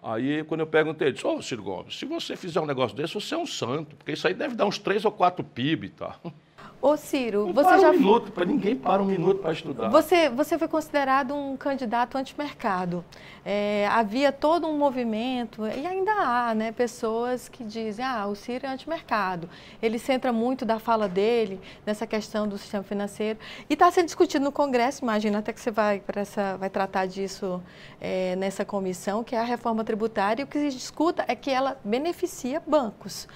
[0.02, 2.96] Aí, quando eu perguntei, ele disse, ô, oh, Ciro Gomes, se você fizer um negócio
[2.96, 5.90] desse, você é um santo, porque isso aí deve dar uns três ou quatro PIB,
[5.90, 6.18] tá?
[6.82, 9.88] Ô Ciro, não você para já um minuto, para ninguém para um minuto para estudar.
[9.88, 13.04] Você, você foi considerado um candidato antimercado.
[13.44, 18.66] É, havia todo um movimento, e ainda há, né, pessoas que dizem, ah, o Ciro
[18.66, 19.48] é antimercado.
[19.80, 23.38] Ele centra muito da fala dele nessa questão do sistema financeiro.
[23.70, 27.62] E está sendo discutido no Congresso, imagina até que você vai, essa, vai tratar disso
[28.00, 31.50] é, nessa comissão, que é a reforma tributária, e o que se discuta é que
[31.50, 33.28] ela beneficia bancos.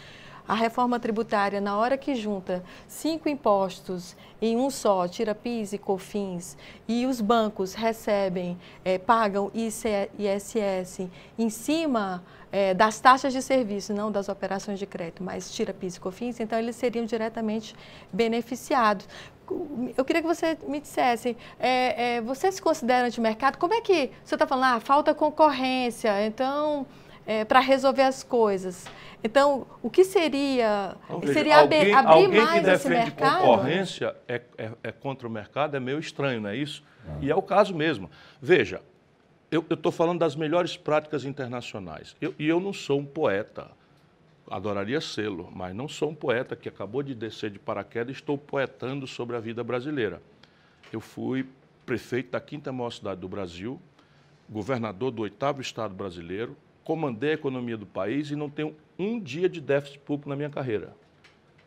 [0.48, 5.78] A reforma tributária, na hora que junta cinco impostos em um só, tira PIS e
[5.78, 6.56] COFINS,
[6.86, 14.12] e os bancos recebem, é, pagam ISS em cima é, das taxas de serviço, não
[14.12, 17.74] das operações de crédito, mas tira PIS e COFINS, então eles seriam diretamente
[18.12, 19.08] beneficiados.
[19.96, 23.58] Eu queria que você me dissesse, é, é, você se considera antimercado?
[23.58, 26.86] Como é que você está falando, ah, falta concorrência, então,
[27.26, 28.86] é, para resolver as coisas.
[29.22, 30.96] Então, o que seria?
[31.32, 33.40] Seria alguém, abrir alguém mais que esse defende mercado?
[33.40, 36.82] concorrência é, é, é, contra o mercado, é meio estranho, não é isso?
[37.20, 38.10] E é o caso mesmo.
[38.40, 38.80] Veja,
[39.50, 42.14] eu estou falando das melhores práticas internacionais.
[42.20, 43.70] Eu, e eu não sou um poeta,
[44.50, 48.36] adoraria sê-lo, mas não sou um poeta que acabou de descer de paraquedas e estou
[48.36, 50.20] poetando sobre a vida brasileira.
[50.92, 51.48] Eu fui
[51.84, 53.80] prefeito da quinta maior cidade do Brasil,
[54.48, 56.56] governador do oitavo estado brasileiro,
[56.86, 60.48] comandei a economia do país e não tenho um dia de déficit público na minha
[60.48, 60.94] carreira.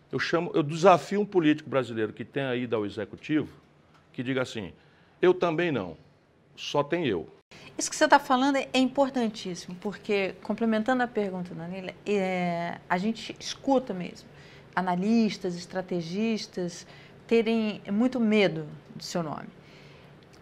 [0.09, 3.51] Eu chamo, eu desafio um político brasileiro que tenha ido ao executivo
[4.13, 4.71] que diga assim:
[5.21, 5.97] eu também não,
[6.55, 7.27] só tem eu.
[7.77, 13.35] Isso que você está falando é importantíssimo, porque, complementando a pergunta, Danila, é, a gente
[13.37, 14.27] escuta mesmo
[14.73, 16.87] analistas, estrategistas
[17.27, 19.58] terem muito medo do seu nome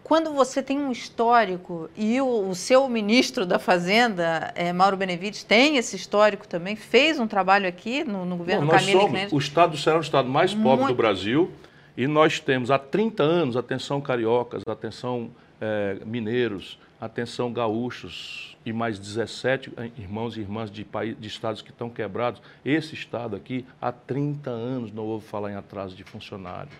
[0.07, 5.43] quando você tem um histórico e o, o seu ministro da Fazenda, é, Mauro Benevides,
[5.43, 9.33] tem esse histórico também, fez um trabalho aqui no, no governo Não, nós Camilo somos,
[9.33, 10.87] O estado do Ceará é o estado mais pobre Muito.
[10.87, 11.51] do Brasil
[11.97, 18.97] e nós temos há 30 anos, atenção cariocas, atenção é, mineiros, atenção gaúchos e mais
[18.97, 22.41] 17 irmãos e irmãs de, país, de estados que estão quebrados.
[22.63, 26.71] Esse estado aqui, há 30 anos não ouve falar em atraso de funcionário.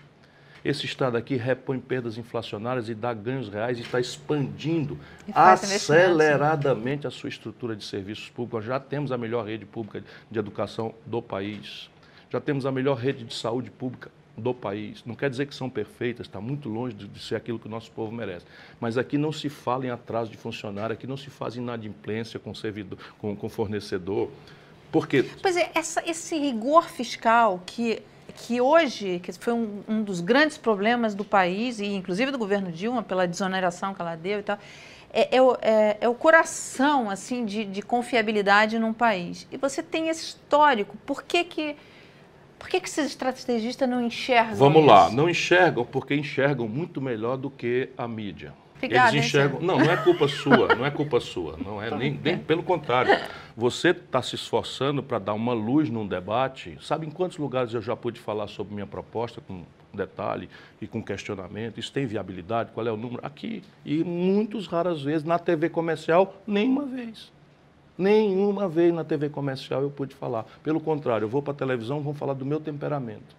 [0.64, 4.98] Esse Estado aqui repõe perdas inflacionárias e dá ganhos reais e está expandindo
[5.32, 8.64] aceleradamente a sua estrutura de serviços públicos.
[8.64, 11.88] Já temos a melhor rede pública de educação do país.
[12.30, 15.02] Já temos a melhor rede de saúde pública do país.
[15.04, 17.90] Não quer dizer que são perfeitas, está muito longe de, ser aquilo que o nosso
[17.90, 18.46] povo merece.
[18.80, 22.54] Mas aqui não se fala em atraso de funcionário, aqui não se faz inadimplência com,
[22.54, 24.30] servidor, com, com fornecedor.
[24.92, 25.24] Porque...
[25.42, 28.02] Pois é, essa, esse rigor fiscal que
[28.38, 32.70] que hoje, que foi um, um, dos grandes problemas do país, e inclusive do governo
[32.70, 34.58] Dilma, pela desoneração que ela deu e tal,
[35.12, 39.46] é, é, é, é o coração assim de, de, confiabilidade num país.
[39.50, 40.96] E você tem esse histórico.
[41.04, 41.76] Por que, que,
[42.58, 44.86] por que, que esses estrategistas não enxergam Vamos isso?
[44.86, 48.52] lá, não enxergam porque enxergam muito melhor do que a mídia.
[48.78, 49.60] Obrigada, Eles enxergam.
[49.60, 51.56] Não, não é culpa sua, não é culpa sua.
[51.56, 53.14] Não é nem, nem pelo contrário.
[53.56, 56.78] Você está se esforçando para dar uma luz num debate.
[56.80, 60.48] Sabe em quantos lugares eu já pude falar sobre minha proposta com detalhe
[60.80, 61.78] e com questionamento?
[61.78, 62.70] Isso tem viabilidade?
[62.72, 63.20] Qual é o número?
[63.24, 63.62] Aqui.
[63.84, 67.32] E muitas raras vezes na TV comercial, nenhuma vez.
[67.96, 70.44] Nenhuma vez na TV comercial eu pude falar.
[70.62, 73.36] Pelo contrário, eu vou para a televisão, vão falar do meu temperamento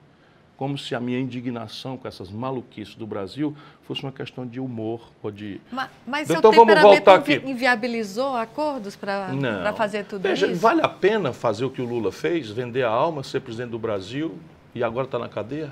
[0.60, 5.00] como se a minha indignação com essas maluquices do Brasil fosse uma questão de humor
[5.24, 5.62] ou de.
[5.72, 7.41] Mas, mas então seu vamos voltar aqui.
[7.45, 10.60] inviabilizou acordos para fazer tudo Veja, isso?
[10.60, 13.80] Vale a pena fazer o que o Lula fez, vender a alma, ser presidente do
[13.80, 14.38] Brasil
[14.76, 15.72] e agora está na cadeia?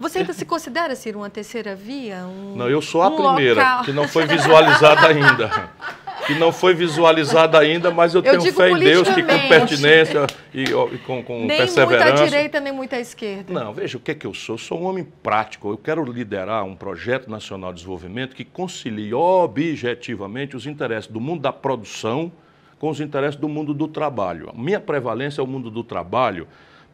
[0.00, 2.26] Você ainda se considera, Ciro, uma terceira via?
[2.26, 3.84] Um, não, eu sou a um primeira, local.
[3.84, 5.70] que não foi visualizada ainda.
[6.26, 10.26] que não foi visualizada ainda, mas eu, Eu tenho fé em Deus que com pertinência
[10.52, 12.12] e, e com, com nem perseverança.
[12.12, 13.52] muita direita, nem muita esquerda.
[13.52, 14.54] Não, veja o que é que eu sou.
[14.54, 15.70] Eu sou um homem prático.
[15.70, 21.42] Eu quero liderar um projeto nacional de desenvolvimento que concilie objetivamente os interesses do mundo
[21.42, 22.32] da produção
[22.78, 24.50] com os interesses do mundo do trabalho.
[24.50, 26.46] A minha prevalência é o mundo do trabalho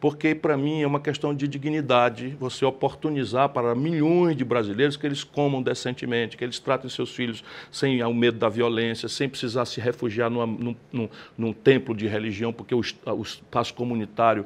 [0.02, 5.06] porque para mim é uma questão de dignidade você oportunizar para milhões de brasileiros que
[5.06, 9.64] eles comam decentemente, que eles tratem seus filhos sem o medo da violência, sem precisar
[9.64, 14.44] se refugiar numa, num, num, num, templo de religião, porque o, o espaço comunitário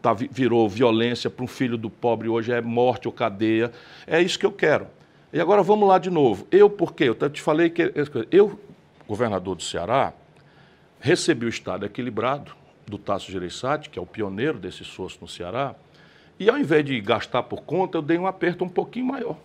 [0.00, 3.72] tá, virou violência para um filho do pobre, hoje é morte ou cadeia.
[4.06, 4.86] É isso que eu quero.
[5.34, 6.46] E agora vamos lá de novo.
[6.50, 7.10] Eu, por quê?
[7.10, 7.92] Eu te falei que
[8.30, 8.58] eu,
[9.06, 10.14] governador do Ceará,
[10.98, 15.74] recebi o Estado equilibrado, do Tasso Gereissati, que é o pioneiro desse esforço no Ceará,
[16.38, 19.38] e ao invés de gastar por conta, eu dei um aperto um pouquinho maior.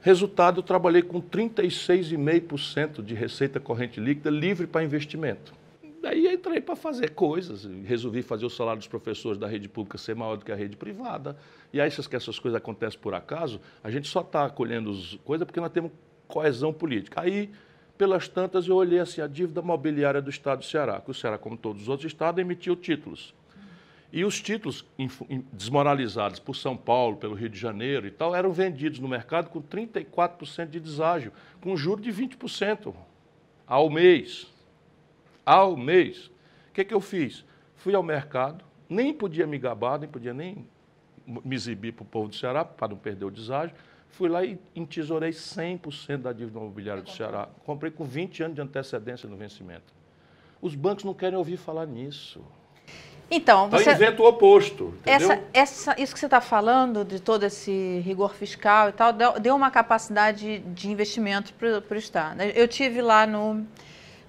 [0.00, 5.52] Resultado, eu trabalhei com 36,5% de receita corrente líquida livre para investimento.
[6.00, 10.14] Daí entrei para fazer coisas, resolvi fazer o salário dos professores da rede pública ser
[10.14, 11.36] maior do que a rede privada.
[11.72, 14.92] E aí, se essas coisas acontecem por acaso, a gente só está colhendo
[15.24, 15.90] coisas porque nós temos
[16.28, 17.20] coesão política.
[17.22, 17.50] Aí
[17.98, 21.36] pelas tantas, eu olhei assim a dívida mobiliária do Estado do Ceará, que o Ceará,
[21.36, 23.34] como todos os outros estados, emitiu títulos.
[24.10, 24.86] E os títulos
[25.52, 29.60] desmoralizados por São Paulo, pelo Rio de Janeiro e tal, eram vendidos no mercado com
[29.60, 32.94] 34% de deságio, com juro de 20%
[33.66, 34.46] ao mês.
[35.44, 36.28] Ao mês.
[36.70, 37.44] O que, que eu fiz?
[37.76, 40.64] Fui ao mercado, nem podia me gabar, nem podia nem
[41.26, 43.76] me exibir para o povo do Ceará, para não perder o deságio.
[44.10, 47.48] Fui lá e entesourei 100% da dívida imobiliária do Ceará.
[47.64, 49.92] Comprei com 20 anos de antecedência no vencimento.
[50.60, 52.42] Os bancos não querem ouvir falar nisso.
[53.30, 53.82] Então, você...
[53.82, 58.34] Então inventa o oposto, essa, essa, isso que você está falando, de todo esse rigor
[58.34, 62.40] fiscal e tal, deu uma capacidade de investimento para o Estado.
[62.42, 63.66] Eu tive lá no,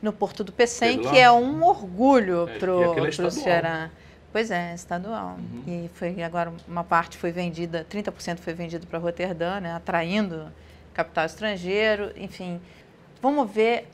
[0.02, 3.90] no Porto do Pecém, que é um orgulho é, para o é Ceará.
[4.32, 5.38] Pois é, estadual.
[5.40, 5.64] Uhum.
[5.86, 10.52] E foi agora uma parte foi vendida, 30% foi vendido para Roterdã, né, atraindo
[10.94, 12.62] capital estrangeiro, enfim.
[13.22, 13.88] Vamos ver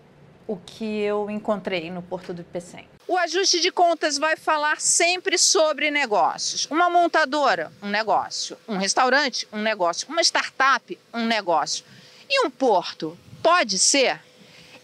[0.48, 2.88] o que eu encontrei no Porto do Pecém.
[3.08, 6.65] O ajuste de contas vai falar sempre sobre negócios.
[6.71, 8.58] Uma montadora, um negócio.
[8.67, 10.08] Um restaurante, um negócio.
[10.10, 11.86] Uma startup, um negócio.
[12.28, 14.19] E um porto, pode ser?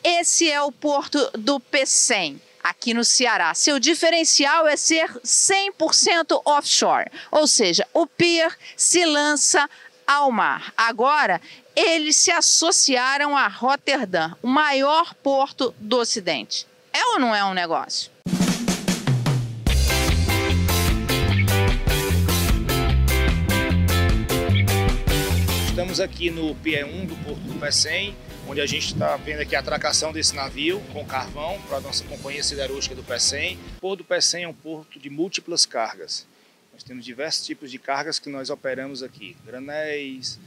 [0.04, 3.54] Esse é o Porto do Pecém aqui no Ceará.
[3.54, 9.70] Seu diferencial é ser 100% offshore, ou seja, o pier se lança
[10.06, 10.74] ao mar.
[10.76, 11.42] Agora,
[11.76, 16.68] eles se associaram a Rotterdam, o maior porto do Ocidente.
[16.94, 18.12] É ou não é um negócio?
[25.68, 28.16] Estamos aqui no Pier 1 do Porto do Pecém,
[28.52, 32.04] onde a gente está vendo aqui a atracação desse navio com carvão para a nossa
[32.04, 33.58] companhia siderúrgica do PECEM.
[33.78, 36.28] O Porto do PECEM é um porto de múltiplas cargas.
[36.74, 39.38] Nós temos diversos tipos de cargas que nós operamos aqui.
[39.46, 40.38] Granéis,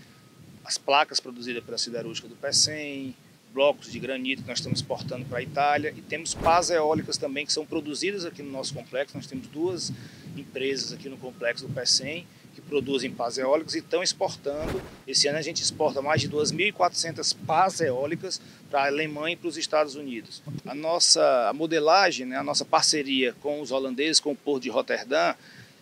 [0.62, 3.16] as placas produzidas pela siderúrgica do PECEM,
[3.54, 7.46] blocos de granito que nós estamos exportando para a Itália e temos pás eólicas também
[7.46, 9.16] que são produzidas aqui no nosso complexo.
[9.16, 9.90] Nós temos duas
[10.36, 14.80] empresas aqui no complexo do PECEM que produzem pás eólicos e estão exportando.
[15.06, 18.40] Esse ano a gente exporta mais de 2.400 pás eólicas
[18.70, 20.42] para a Alemanha e para os Estados Unidos.
[20.64, 25.34] A nossa modelagem, né, a nossa parceria com os holandeses, com o Porto de Roterdã,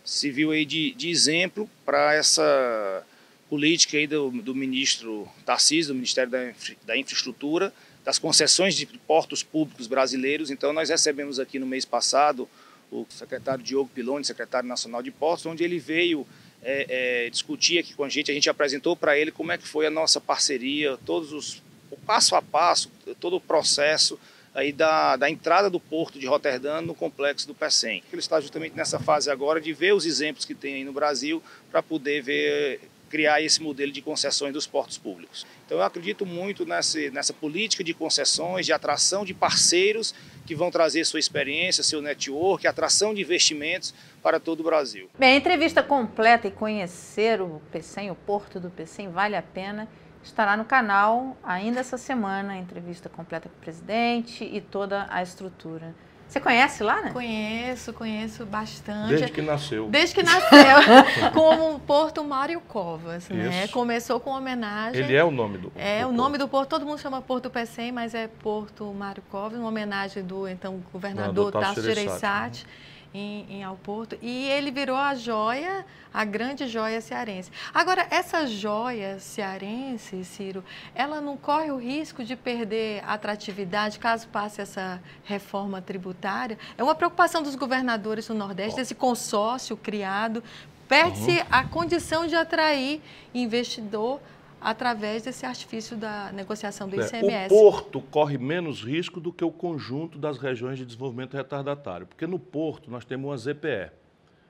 [0.03, 3.05] se viu aí de, de exemplo para essa
[3.49, 6.51] política aí do, do ministro Tarcísio, do Ministério da,
[6.85, 10.49] da Infraestrutura, das concessões de portos públicos brasileiros.
[10.49, 12.49] Então, nós recebemos aqui no mês passado
[12.91, 16.27] o secretário Diogo Piloni, secretário nacional de portos, onde ele veio
[16.63, 18.31] é, é, discutir aqui com a gente.
[18.31, 21.97] A gente apresentou para ele como é que foi a nossa parceria, todos os o
[21.97, 24.19] passo a passo, todo o processo
[24.53, 28.03] aí da, da entrada do porto de Roterdã no complexo do PECEM.
[28.11, 31.41] Ele está justamente nessa fase agora de ver os exemplos que tem aí no Brasil
[31.71, 32.81] para poder ver
[33.13, 35.45] criar esse modelo de concessões dos portos públicos.
[35.67, 40.15] Então eu acredito muito nessa, nessa política de concessões, de atração de parceiros
[40.47, 45.11] que vão trazer sua experiência, seu network, atração de investimentos para todo o Brasil.
[45.19, 49.87] Bem, a entrevista completa e conhecer o PECEM, o Porto do PECEM, vale a pena.
[50.23, 55.21] Estará no canal ainda essa semana, a entrevista completa com o presidente e toda a
[55.21, 55.93] estrutura.
[56.33, 57.11] Você conhece lá, né?
[57.11, 59.09] Conheço, conheço bastante.
[59.09, 59.87] Desde que nasceu.
[59.87, 60.49] Desde que nasceu,
[61.31, 63.65] como Porto Mário Covas, né?
[63.65, 63.71] Isso.
[63.71, 65.03] Começou com homenagem.
[65.03, 67.51] Ele é o nome do É, do o nome do porto, todo mundo chama Porto
[67.51, 72.65] Pecém, mas é Porto Mário Covas, uma homenagem do então governador Tasso Gereissati.
[72.65, 72.71] Né?
[73.13, 77.51] Em, em Alporto e ele virou a joia, a grande joia cearense.
[77.73, 80.63] Agora, essa joia cearense, Ciro,
[80.95, 86.57] ela não corre o risco de perder atratividade caso passe essa reforma tributária?
[86.77, 90.43] É uma preocupação dos governadores do Nordeste, desse consórcio criado.
[90.87, 91.45] Perde-se uhum.
[91.49, 93.01] a condição de atrair
[93.33, 94.19] investidor
[94.63, 97.31] através desse artifício da negociação do ICMS.
[97.31, 102.07] É, o porto corre menos risco do que o conjunto das regiões de desenvolvimento retardatário,
[102.07, 103.91] porque no porto nós temos uma ZPE,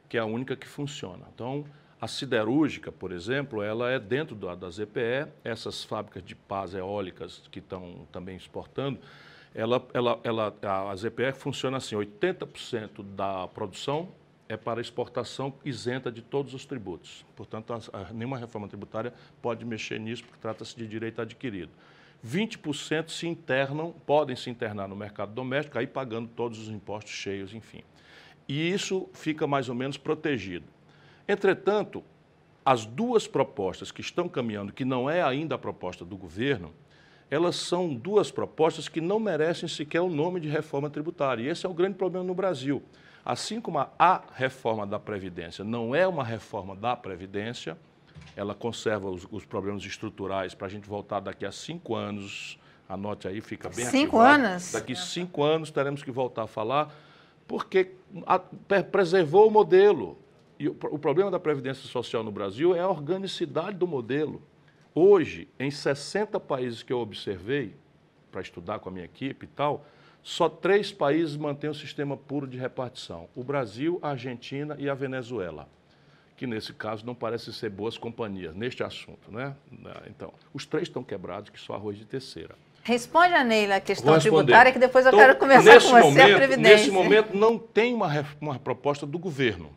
[0.08, 1.26] que é a única que funciona.
[1.34, 1.66] Então,
[2.00, 7.44] a siderúrgica, por exemplo, ela é dentro da, da ZPE, essas fábricas de pás eólicas
[7.50, 9.00] que estão também exportando,
[9.56, 10.54] ela, ela, ela,
[10.92, 14.10] a ZPE funciona assim, 80% da produção
[14.54, 17.26] é para exportação isenta de todos os tributos.
[17.36, 21.72] Portanto, a, a, nenhuma reforma tributária pode mexer nisso, porque trata-se de direito adquirido.
[22.26, 27.54] 20% se internam, podem se internar no mercado doméstico, aí pagando todos os impostos cheios,
[27.54, 27.82] enfim.
[28.48, 30.66] E isso fica mais ou menos protegido.
[31.28, 32.04] Entretanto,
[32.64, 36.74] as duas propostas que estão caminhando, que não é ainda a proposta do governo,
[37.30, 41.44] elas são duas propostas que não merecem sequer o nome de reforma tributária.
[41.44, 42.84] E esse é o grande problema no Brasil.
[43.26, 47.78] Assim como a reforma da Previdência não é uma reforma da Previdência,
[48.36, 52.60] ela conserva os, os problemas estruturais para a gente voltar daqui a cinco anos.
[52.88, 54.46] Anote aí, fica bem Cinco ativado.
[54.46, 54.72] anos?
[54.74, 56.94] Daqui cinco anos teremos que voltar a falar,
[57.48, 57.92] porque
[58.26, 60.18] a, preservou o modelo.
[60.60, 64.42] E o, o problema da Previdência Social no Brasil é a organicidade do modelo.
[64.94, 67.76] Hoje, em 60 países que eu observei,
[68.32, 69.86] para estudar com a minha equipe e tal,
[70.24, 74.94] só três países mantêm o sistema puro de repartição: o Brasil, a Argentina e a
[74.94, 75.68] Venezuela
[76.36, 79.56] que nesse caso não parecem ser boas companhias neste assunto, né?
[80.08, 82.56] Então, os três estão quebrados, que só arroz de terceira.
[82.84, 86.34] Responde a Neila a questão tributária, que depois eu então, quero começar com você momento,
[86.34, 86.76] a Previdência.
[86.76, 88.10] Nesse momento, não tem uma,
[88.42, 89.70] uma proposta do governo.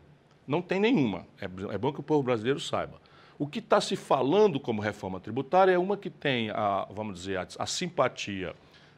[0.45, 1.25] Não tem nenhuma.
[1.39, 2.99] É, é bom que o povo brasileiro saiba.
[3.39, 7.37] O que está se falando como reforma tributária é uma que tem, a, vamos dizer,
[7.37, 8.53] a, a simpatia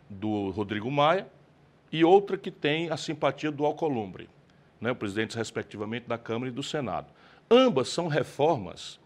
[0.10, 1.28] do Rodrigo Maia
[1.92, 4.30] e outra que tem a simpatia do Alcolumbre,
[4.80, 7.08] né, presidentes, respectivamente, da Câmara e do Senado.
[7.50, 9.00] Ambas são reformas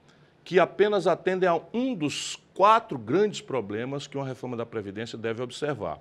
[0.43, 5.41] que apenas atendem a um dos quatro grandes problemas que uma reforma da Previdência deve
[5.41, 5.99] observar.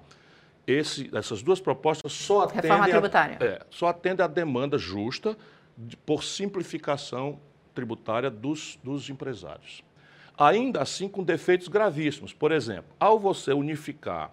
[0.67, 3.39] Esse, essas duas propostas só atendem, reforma tributária.
[3.41, 5.37] A, é, só atendem a demanda justa
[5.77, 7.39] de, por simplificação
[7.75, 9.83] tributária dos, dos empresários.
[10.37, 12.33] Ainda assim, com defeitos gravíssimos.
[12.33, 14.33] Por exemplo, ao você unificar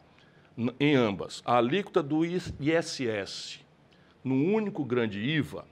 [0.80, 3.60] em ambas a alíquota do ISS
[4.24, 5.66] num único grande IVA,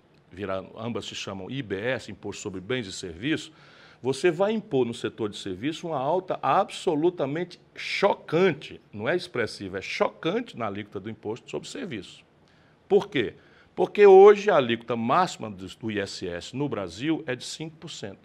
[0.78, 3.52] ambas se chamam IBS, Imposto sobre Bens e Serviços,
[4.02, 9.82] você vai impor no setor de serviço uma alta absolutamente chocante, não é expressiva, é
[9.82, 12.24] chocante na alíquota do imposto sobre serviço.
[12.88, 13.34] Por quê?
[13.76, 18.18] Porque hoje a alíquota máxima do ISS no Brasil é de 5%.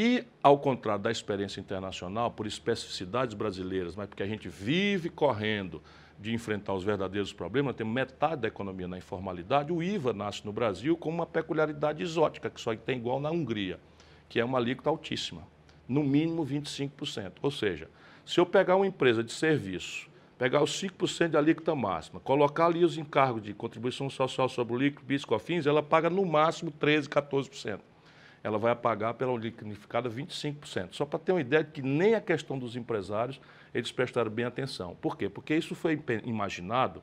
[0.00, 5.82] E, ao contrário da experiência internacional, por especificidades brasileiras, mas porque a gente vive correndo
[6.16, 9.72] de enfrentar os verdadeiros problemas, temos metade da economia na informalidade.
[9.72, 13.80] O IVA nasce no Brasil com uma peculiaridade exótica, que só tem igual na Hungria,
[14.28, 15.42] que é uma alíquota altíssima,
[15.88, 17.32] no mínimo 25%.
[17.42, 17.90] Ou seja,
[18.24, 22.84] se eu pegar uma empresa de serviço, pegar os 5% de alíquota máxima, colocar ali
[22.84, 27.08] os encargos de contribuição social sobre o líquido, bis, cofins, ela paga no máximo 13%,
[27.08, 27.80] 14%
[28.42, 30.88] ela vai pagar pela liquidificada 25%.
[30.92, 33.40] Só para ter uma ideia de que nem a questão dos empresários
[33.74, 34.96] eles prestaram bem atenção.
[35.00, 35.28] Por quê?
[35.28, 37.02] Porque isso foi imaginado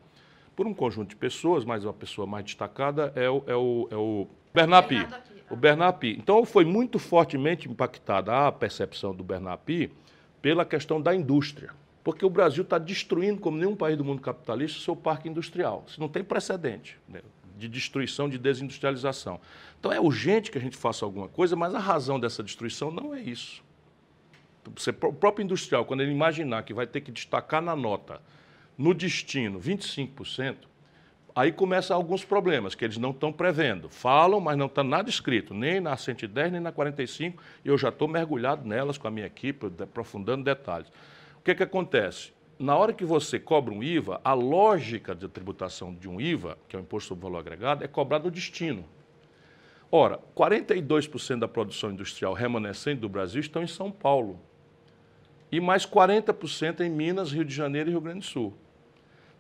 [0.56, 3.96] por um conjunto de pessoas, mas uma pessoa mais destacada é o, é o, é
[3.96, 5.06] o Bernapi.
[5.06, 5.22] Tá?
[5.50, 6.18] O Bernapi.
[6.18, 9.92] Então, foi muito fortemente impactada a percepção do Bernapi
[10.42, 11.72] pela questão da indústria.
[12.04, 15.84] Porque o Brasil está destruindo, como nenhum país do mundo capitalista, o seu parque industrial.
[15.88, 17.22] Isso não tem precedente né,
[17.58, 19.40] de destruição, de desindustrialização.
[19.80, 23.14] Então, é urgente que a gente faça alguma coisa, mas a razão dessa destruição não
[23.14, 23.64] é isso.
[24.76, 28.22] Você, o próprio industrial, quando ele imaginar que vai ter que destacar na nota,
[28.78, 30.56] no destino, 25%,
[31.36, 33.90] aí começam alguns problemas que eles não estão prevendo.
[33.90, 37.90] Falam, mas não está nada escrito, nem na 110, nem na 45, e eu já
[37.90, 40.88] estou mergulhado nelas com a minha equipe, aprofundando detalhes.
[41.38, 42.34] O que, que acontece?
[42.58, 46.76] Na hora que você cobra um IVA, a lógica de tributação de um IVA, que
[46.76, 48.86] é o Imposto sobre Valor Agregado, é cobrar no destino.
[49.92, 54.40] Ora, 42% da produção industrial remanescente do Brasil estão em São Paulo
[55.52, 58.54] e mais 40% em Minas, Rio de Janeiro e Rio Grande do Sul.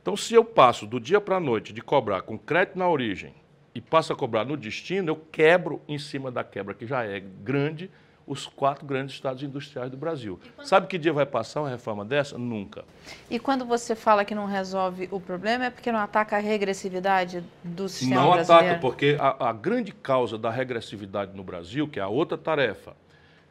[0.01, 3.33] Então, se eu passo do dia para a noite de cobrar com crédito na origem
[3.73, 7.19] e passo a cobrar no destino, eu quebro em cima da quebra, que já é
[7.19, 7.89] grande,
[8.27, 10.39] os quatro grandes estados industriais do Brasil.
[10.55, 10.67] Quando...
[10.67, 12.37] Sabe que dia vai passar uma reforma dessa?
[12.37, 12.83] Nunca.
[13.29, 17.43] E quando você fala que não resolve o problema, é porque não ataca a regressividade
[17.63, 18.65] do sistema não brasileiro?
[18.65, 22.37] Não ataca, porque a, a grande causa da regressividade no Brasil, que é a outra
[22.37, 22.95] tarefa,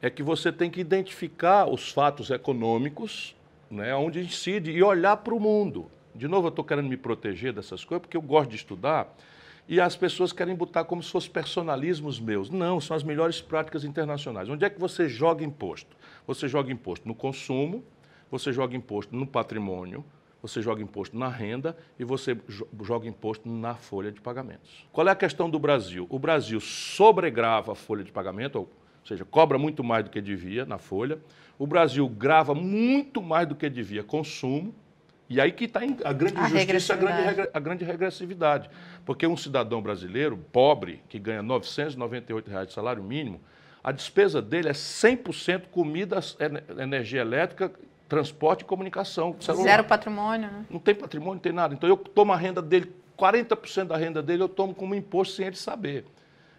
[0.03, 3.35] é que você tem que identificar os fatos econômicos,
[3.71, 5.91] né, onde incide, e olhar para o mundo.
[6.15, 9.15] De novo, eu estou querendo me proteger dessas coisas, porque eu gosto de estudar,
[9.69, 12.51] e as pessoas querem botar como se fossem personalismos meus.
[12.51, 14.49] Não, são as melhores práticas internacionais.
[14.49, 15.97] Onde é que você joga imposto?
[16.27, 17.85] Você joga imposto no consumo,
[18.31, 20.05] você joga imposto no patrimônio,
[20.43, 22.37] você joga imposto na renda e você
[22.83, 24.87] joga imposto na folha de pagamentos.
[24.93, 26.07] Qual é a questão do Brasil?
[26.11, 28.69] O Brasil sobregrava a folha de pagamento, ou
[29.07, 31.19] seja, cobra muito mais do que devia na folha.
[31.59, 34.75] O Brasil grava muito mais do que devia consumo.
[35.29, 38.69] E aí que está a grande A injustiça, a grande, a grande regressividade.
[39.07, 43.41] Porque um cidadão brasileiro, pobre, que ganha 998 reais de salário mínimo,
[43.83, 47.73] a despesa dele é 100% comida, ene- energia elétrica,
[48.09, 49.35] transporte e comunicação.
[49.41, 49.65] celular.
[49.65, 50.67] Zero patrimônio, né?
[50.71, 51.75] Não tem patrimônio, não tem nada.
[51.75, 55.47] Então eu tomo a renda dele, 40% da renda dele eu tomo como imposto sem
[55.47, 56.05] ele saber.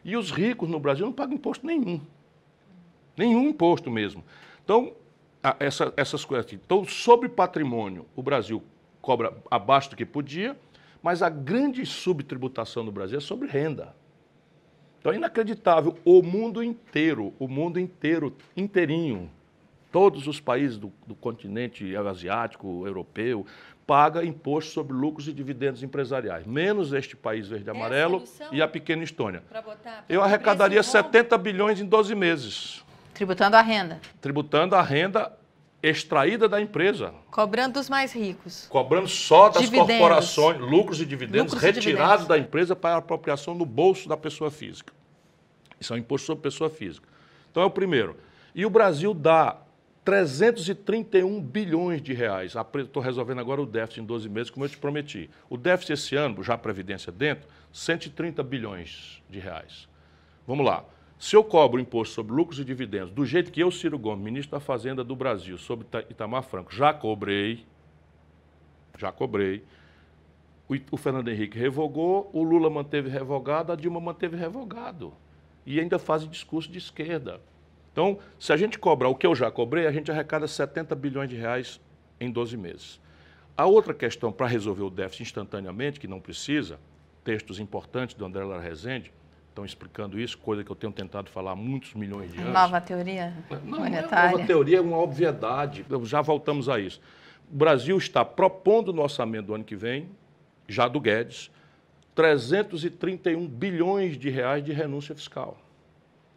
[0.03, 2.01] E os ricos no Brasil não pagam imposto nenhum.
[3.17, 4.23] Nenhum imposto mesmo.
[4.63, 4.91] Então,
[5.59, 6.55] essa- essas coisas aqui.
[6.55, 8.63] Então, sobre patrimônio, o Brasil
[9.01, 10.57] cobra abaixo do que podia,
[11.03, 13.93] mas a grande subtributação no Brasil é sobre renda.
[14.99, 15.95] Então é inacreditável.
[16.03, 19.29] O mundo inteiro, o mundo inteiro, inteirinho,
[19.91, 23.45] todos os países do, do continente asiático, europeu,
[23.85, 28.67] paga imposto sobre lucros e dividendos empresariais, menos este país verde e amarelo e a
[28.67, 29.43] pequena Estônia.
[29.63, 31.07] Botar- Eu arrecadaria cobrir esse rombo?
[31.13, 32.83] 70 bilhões em 12 meses,
[33.15, 33.99] Tributando a renda.
[34.21, 35.35] tributando a renda
[35.81, 38.67] extraída da empresa, Cobrando dos mais ricos.
[38.69, 39.87] cobrando só das Dividendos.
[39.97, 42.27] corporações, lucros e dividendos Lucros e retirados dividendos.
[42.27, 44.93] da empresa para apropriação no bolso da pessoa física.
[45.79, 47.07] Isso é um imposto sobre pessoa física.
[47.51, 48.17] Então é o primeiro.
[48.53, 49.57] E o Brasil dá
[50.03, 52.53] 331 bilhões de reais.
[52.75, 55.29] Estou resolvendo agora o déficit em 12 meses, como eu te prometi.
[55.49, 59.87] O déficit esse ano, já a Previdência dentro, 130 bilhões de reais.
[60.47, 60.83] Vamos lá.
[61.17, 64.51] Se eu cobro imposto sobre lucros e dividendos, do jeito que eu, Ciro Gomes, ministro
[64.51, 67.65] da Fazenda do Brasil, sobre Ita- Itamar Franco, já cobrei,
[68.97, 69.63] já cobrei,
[70.91, 75.13] o, Fernando Henrique revogou, o Lula manteve revogado, a Dilma manteve revogado.
[75.65, 77.39] E ainda fazem discurso de esquerda.
[77.91, 81.29] Então, se a gente cobrar o que eu já cobrei, a gente arrecada 70 bilhões
[81.29, 81.79] de reais
[82.19, 82.99] em 12 meses.
[83.55, 86.79] A outra questão para resolver o déficit instantaneamente, que não precisa,
[87.23, 89.13] textos importantes do André Lara Rezende
[89.55, 92.51] estão explicando isso, coisa que eu tenho tentado falar há muitos milhões de anos.
[92.53, 94.31] Nova teoria Não, não é monetária.
[94.31, 95.85] nova teoria, é uma obviedade.
[96.03, 96.99] Já voltamos a isso.
[97.49, 100.09] O Brasil está propondo no orçamento do ano que vem,
[100.67, 101.49] já do Guedes,
[102.13, 105.57] 331 bilhões de reais de renúncia fiscal.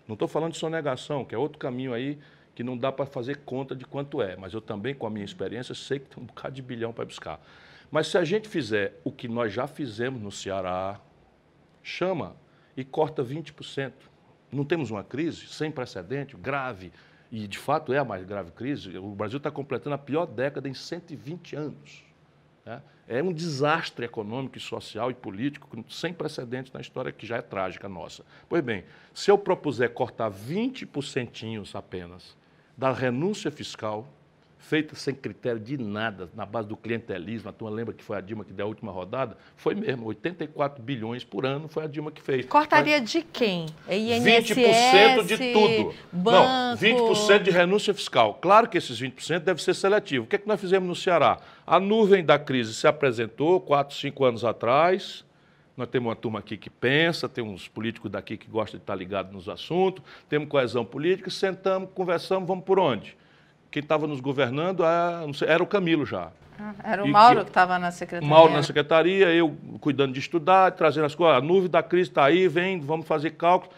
[0.07, 2.19] Não estou falando de sonegação, que é outro caminho aí
[2.55, 5.25] que não dá para fazer conta de quanto é, mas eu também, com a minha
[5.25, 7.41] experiência, sei que tem um bocado de bilhão para buscar.
[7.91, 11.01] Mas se a gente fizer o que nós já fizemos no Ceará,
[11.83, 12.35] chama
[12.79, 13.93] e corta 20%.
[14.53, 16.93] Não temos uma crise sem precedente, grave,
[17.31, 18.97] e de fato é a mais grave crise.
[18.97, 22.05] O Brasil está completando a pior década em 120 anos.
[22.65, 22.81] né?
[23.09, 27.89] É um desastre econômico social e político sem precedentes na história que já é trágica
[27.89, 28.25] nossa.
[28.49, 32.37] Pois bem, se eu propuser cortar 20% apenas
[32.77, 34.07] da renúncia fiscal,
[34.59, 38.21] feita sem critério de nada, na base do clientelismo, a turma lembra que foi a
[38.21, 39.37] Dilma que deu a última rodada?
[39.57, 42.45] Foi mesmo, 84 bilhões por ano foi a Dilma que fez.
[42.47, 43.67] Cortaria de quem?
[43.87, 45.95] É INSS, 20% de tudo.
[46.13, 46.39] Banco.
[46.39, 48.35] Não, 20% de renúncia fiscal.
[48.35, 50.25] Claro que esses 20% deve ser seletivo.
[50.25, 51.39] O que, é que nós fizemos no Ceará?
[51.67, 55.25] A nuvem da crise se apresentou 4, 5 anos atrás.
[55.77, 58.97] Nós temos uma turma aqui que pensa, tem uns políticos daqui que gostam de estar
[58.97, 63.17] ligado nos assuntos, temos coesão política, sentamos, conversamos, vamos por onde?
[63.71, 66.31] Quem estava nos governando ah, não sei, era o Camilo já.
[66.59, 68.29] Ah, Era o E Mauro que- estava na secretaria.
[68.29, 71.37] Mauro na secretaria, eu cuidando de estudar, trazendo as coisas.
[71.37, 73.73] A nuvem da crise está aí, vem, vamos fazer cálculo.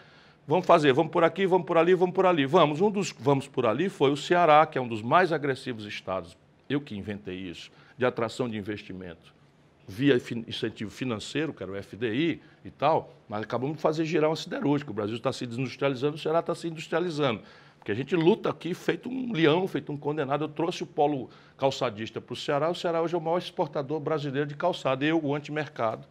[0.47, 2.45] Vamos fazer, vamos por aqui, vamos por ali, vamos por ali.
[2.45, 2.81] Vamos.
[2.81, 6.35] Um dos vamos por ali foi o Ceará, que é um dos mais agressivos estados.
[6.67, 9.31] Eu que inventei isso, de atração de investimento.
[9.87, 10.15] Via
[10.47, 14.89] incentivo financeiro, que era o FDI e tal, mas acabamos de fazer girar uma siderúrgica.
[14.89, 17.41] O Brasil está se desindustrializando, o Ceará está se industrializando.
[17.81, 20.43] Porque a gente luta aqui feito um leão, feito um condenado.
[20.43, 22.69] Eu trouxe o polo calçadista para o Ceará.
[22.69, 25.03] O Ceará hoje é o maior exportador brasileiro de calçado.
[25.03, 26.05] Eu, o antimercado,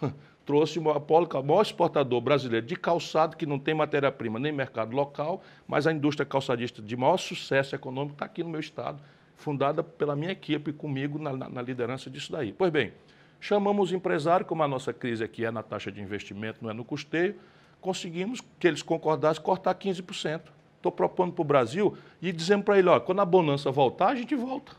[0.46, 4.50] trouxe o maior, polo- o maior exportador brasileiro de calçado, que não tem matéria-prima nem
[4.50, 9.02] mercado local, mas a indústria calçadista de maior sucesso econômico está aqui no meu estado,
[9.36, 12.50] fundada pela minha equipe, comigo na, na- liderança disso daí.
[12.50, 12.94] Pois bem,
[13.38, 16.72] chamamos os empresários, como a nossa crise aqui é na taxa de investimento, não é
[16.72, 17.36] no custeio,
[17.78, 20.40] conseguimos que eles concordassem cortar 15%.
[20.80, 24.14] Estou propondo para o Brasil e dizendo para ele, ó, quando a bonança voltar, a
[24.14, 24.72] gente volta.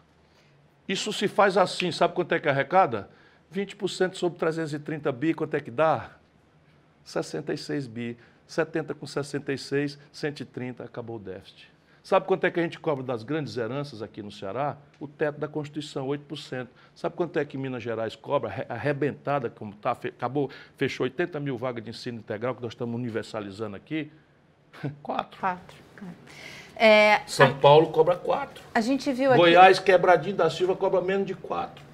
[0.88, 3.08] Isso se faz assim, sabe quanto é que arrecada?
[3.54, 6.12] 20% sobre 330 bi, quanto é que dá?
[7.06, 8.18] 66 bi.
[8.48, 11.70] 70 com 66, 130, acabou o déficit.
[12.04, 14.76] Sabe quanto é que a gente cobra das grandes heranças aqui no Ceará?
[15.00, 16.68] O teto da Constituição, 8%.
[16.96, 18.50] Sabe quanto é que Minas Gerais cobra?
[18.50, 22.96] Arre- Arrebentada, como tá, acabou, fechou 80 mil vagas de ensino integral, que nós estamos
[22.96, 24.12] universalizando aqui.
[25.04, 25.40] Quatro.
[25.40, 25.78] Quatro.
[26.76, 28.64] É, São Paulo cobra quatro.
[28.74, 29.40] a gente viu aqui.
[29.40, 31.92] Goiás, Quebradinho da Silva, cobra menos de quatro.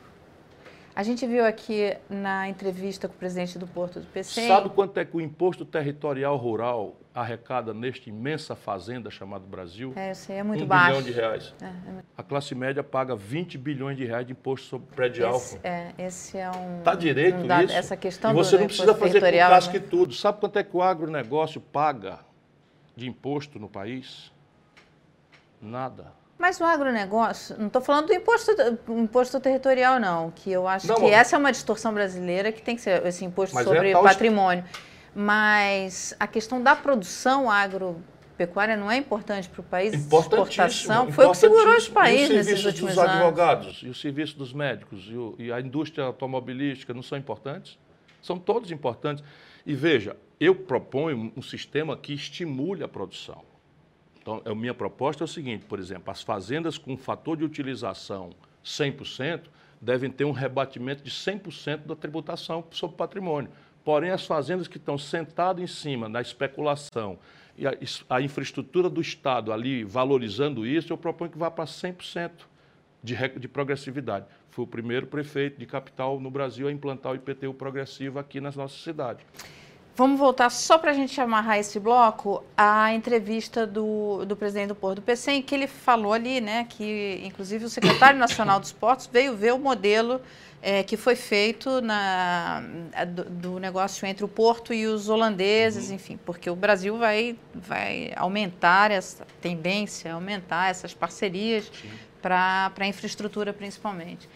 [0.98, 4.48] A gente viu aqui na entrevista com o presidente do Porto do PC.
[4.48, 9.94] Sabe quanto é que o imposto territorial rural arrecada nesta imensa fazenda chamada Brasil?
[9.96, 10.88] É, isso aí é muito um baixo.
[10.88, 11.54] bilhão de reais.
[11.62, 11.72] É, é...
[12.18, 15.36] A classe média paga 20 bilhões de reais de imposto sobre predial.
[15.36, 16.82] Esse, é, esse é um.
[16.82, 17.76] Tá direito um dado, isso?
[17.76, 19.38] Essa questão e você do não precisa fazer com né?
[19.38, 20.16] casca e tudo.
[20.16, 22.22] Sabe quanto é que o agronegócio paga
[22.98, 24.32] de imposto no país?
[25.62, 26.12] Nada.
[26.38, 28.52] Mas o agronegócio, não estou falando do imposto,
[28.90, 32.76] imposto territorial, não, que eu acho Não, que essa é uma distorção brasileira que tem
[32.76, 34.64] que ser esse imposto é sobre tal- patrimônio.
[35.16, 39.94] Mas a questão da produção agropecuária não é importante para o país?
[39.96, 43.14] Exportação foi o que segurou os nesses serviços últimos dos anos.
[43.16, 47.80] advogados, e o serviço dos médicos, e, o- e a indústria automobilística não são importantes?
[48.22, 49.24] São todos importantes.
[49.66, 53.44] E veja, eu proponho um sistema que estimule a produção.
[54.22, 58.32] Então, a minha proposta é o seguinte, por exemplo, as fazendas com fator de utilização
[58.64, 59.44] 100%
[59.80, 63.50] devem ter um rebatimento de 100% da tributação sobre patrimônio.
[63.84, 67.18] Porém, as fazendas que estão sentadas em cima da especulação
[67.58, 67.74] e a,
[68.10, 72.32] a infraestrutura do Estado ali valorizando isso, eu proponho que vá para 100%
[73.02, 74.26] de, de progressividade.
[74.50, 78.56] Fui o primeiro prefeito de capital no Brasil a implantar o IPTU progressivo aqui nas
[78.56, 79.26] nossas cidades.
[79.98, 84.76] Vamos voltar só para a gente amarrar esse bloco à entrevista do, do presidente do
[84.76, 88.72] Porto do PC, em que ele falou ali, né, que inclusive o secretário nacional dos
[88.72, 90.22] portos veio ver o modelo
[90.62, 92.62] eh, que foi feito na,
[93.08, 98.14] do, do negócio entre o Porto e os holandeses, enfim, porque o Brasil vai, vai
[98.16, 101.72] aumentar essa tendência, aumentar essas parcerias
[102.22, 104.30] para a infraestrutura principalmente.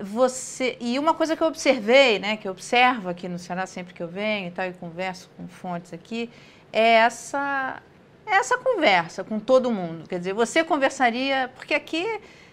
[0.00, 3.92] Você e uma coisa que eu observei, né, que eu observo aqui no Ceará sempre
[3.92, 6.30] que eu venho e tal e converso com fontes aqui,
[6.72, 7.82] é essa
[8.26, 10.08] é essa conversa com todo mundo.
[10.08, 12.06] Quer dizer, você conversaria, porque aqui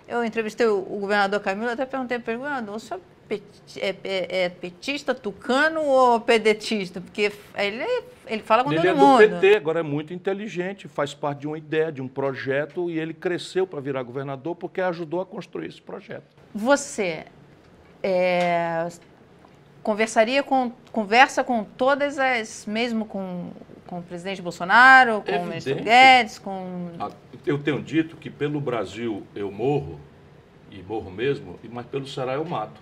[0.08, 4.49] eu entrevistei o, governador Camilo, até perguntei para ele, governador, o senhor é, é- é
[4.49, 7.01] petista, tucano ou pedetista?
[7.01, 9.17] Porque ele, ele fala com Ele todo é do mundo.
[9.19, 13.13] PT, agora é muito inteligente, faz parte de uma ideia, de um projeto, e ele
[13.13, 16.26] cresceu para virar governador porque ajudou a construir esse projeto.
[16.53, 17.26] Você
[18.03, 18.88] é,
[19.82, 23.51] conversaria com conversa com todas as, mesmo com,
[23.86, 25.89] com o presidente Bolsonaro, com o ministro Evidente.
[25.89, 26.91] Guedes, com
[27.45, 29.99] Eu tenho dito que pelo Brasil eu morro,
[30.80, 32.80] e morro mesmo, e- mas pelo Ceará eu mato.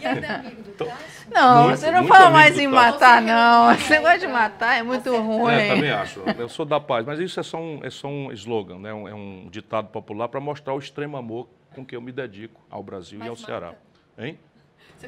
[0.00, 1.26] E ainda é amigo do Então, Cássio?
[1.34, 3.72] não, Muito, você não fala mais em matar, não.
[3.72, 5.52] Esse negócio de matar é muito ruim.
[5.52, 6.20] É, também acho.
[6.38, 8.90] Eu sou da paz, mas isso é só um, é só um slogan, né?
[8.90, 12.80] É um ditado popular para mostrar o extremo amor com que eu me dedico ao
[12.82, 13.66] Brasil e ao Mas Ceará.
[13.66, 13.78] mata.
[14.18, 14.38] Hein?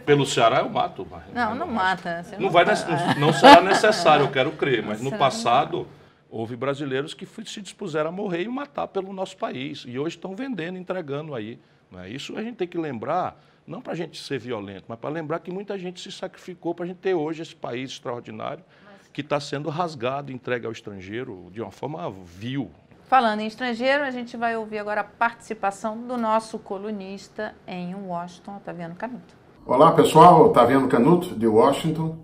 [0.04, 1.06] Pelo Ceará eu mato.
[1.08, 2.22] mas- Não, não mata.
[2.24, 3.14] você Não, vai, mata.
[3.20, 5.86] não será necessário, eu quero crer, mas no passado
[6.32, 9.84] houve brasileiros que se dispuseram a morrer e matar pelo nosso país.
[9.86, 11.60] E hoje estão vendendo, entregando aí.
[11.90, 12.08] né?
[12.08, 15.40] Isso a gente tem que lembrar, não para a gente ser violento, mas para lembrar
[15.40, 18.64] que muita gente se sacrificou para a gente ter hoje esse país extraordinário
[19.12, 22.70] que está sendo rasgado, entregue ao estrangeiro de uma forma vil.
[23.04, 28.56] Falando em estrangeiro, a gente vai ouvir agora a participação do nosso colunista em Washington,
[28.56, 29.36] Otaviano Canuto.
[29.66, 32.16] Olá pessoal, Otaviano Canuto, de Washington.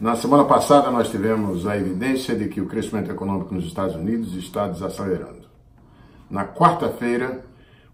[0.00, 4.34] Na semana passada nós tivemos a evidência de que o crescimento econômico nos Estados Unidos
[4.34, 5.46] está desacelerando.
[6.30, 7.44] Na quarta-feira,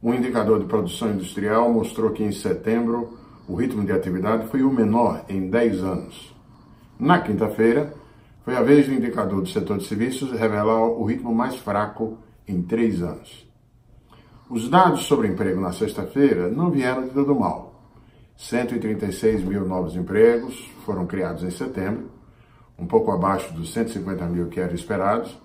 [0.00, 4.70] um indicador de produção industrial mostrou que em setembro o ritmo de atividade foi o
[4.72, 6.32] menor em 10 anos.
[6.96, 7.92] Na quinta-feira,
[8.44, 12.62] foi a vez do indicador do setor de serviços revelar o ritmo mais fraco em
[12.62, 13.50] 3 anos.
[14.48, 17.65] Os dados sobre emprego na sexta-feira não vieram de todo mal.
[18.36, 22.10] 136 mil novos empregos foram criados em setembro,
[22.78, 25.36] um pouco abaixo dos 150 mil que eram esperados,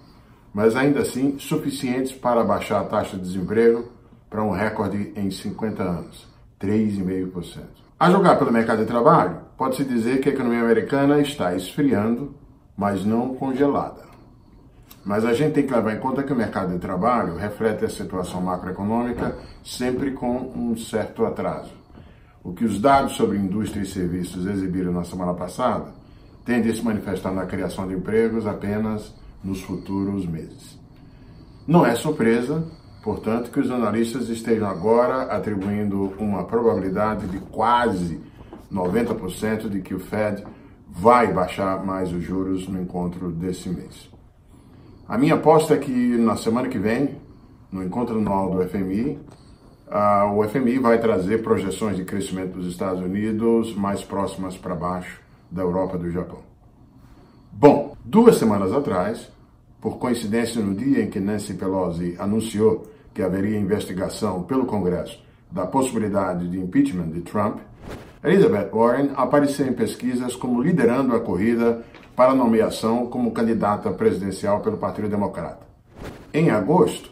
[0.53, 3.89] mas ainda assim suficientes para baixar a taxa de desemprego
[4.29, 6.27] para um recorde em 50 anos,
[6.59, 7.63] 3,5%.
[7.99, 12.35] A julgar pelo mercado de trabalho, pode-se dizer que a economia americana está esfriando,
[12.75, 14.11] mas não congelada.
[15.03, 17.89] Mas a gente tem que levar em conta que o mercado de trabalho reflete a
[17.89, 21.80] situação macroeconômica sempre com um certo atraso.
[22.43, 25.93] O que os dados sobre indústria e serviços exibiram na semana passada
[26.43, 29.13] tende a se manifestar na criação de empregos apenas
[29.43, 30.79] nos futuros meses.
[31.67, 32.65] Não é surpresa,
[33.03, 38.19] portanto, que os analistas estejam agora atribuindo uma probabilidade de quase
[38.71, 40.43] 90% de que o Fed
[40.87, 44.09] vai baixar mais os juros no encontro desse mês.
[45.07, 47.17] A minha aposta é que na semana que vem,
[47.71, 49.19] no encontro anual do FMI,
[50.33, 55.19] o FMI vai trazer projeções de crescimento dos Estados Unidos mais próximas para baixo
[55.49, 56.39] da Europa e do Japão.
[57.51, 59.29] Bom, duas semanas atrás,
[59.81, 65.21] por coincidência no dia em que Nancy Pelosi anunciou que haveria investigação pelo Congresso
[65.51, 67.59] da possibilidade de impeachment de Trump,
[68.23, 71.83] Elizabeth Warren apareceu em pesquisas como liderando a corrida
[72.15, 75.65] para nomeação como candidata presidencial pelo Partido Democrata.
[76.33, 77.11] Em agosto,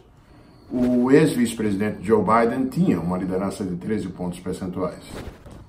[0.71, 5.03] o ex-vice-presidente Joe Biden tinha uma liderança de 13 pontos percentuais.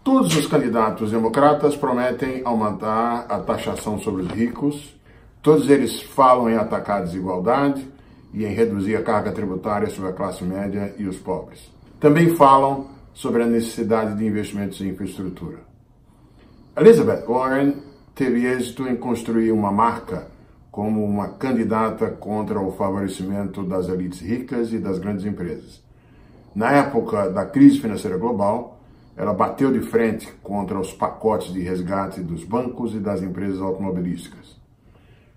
[0.04, 4.94] Todos os candidatos democratas prometem aumentar a taxação sobre os ricos,
[5.42, 7.86] todos eles falam em atacar a desigualdade
[8.32, 11.70] e em reduzir a carga tributária sobre a classe média e os pobres.
[11.98, 15.58] Também falam sobre a necessidade de investimentos em infraestrutura.
[16.76, 17.74] Elizabeth Warren
[18.14, 20.28] teve êxito em construir uma marca
[20.70, 25.82] como uma candidata contra o favorecimento das elites ricas e das grandes empresas.
[26.54, 28.80] Na época da crise financeira global,
[29.16, 34.56] ela bateu de frente contra os pacotes de resgate dos bancos e das empresas automobilísticas.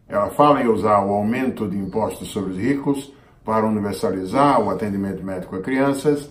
[0.08, 3.14] Ela fala em usar o aumento de impostos sobre os ricos
[3.44, 6.30] para universalizar o atendimento médico a crianças,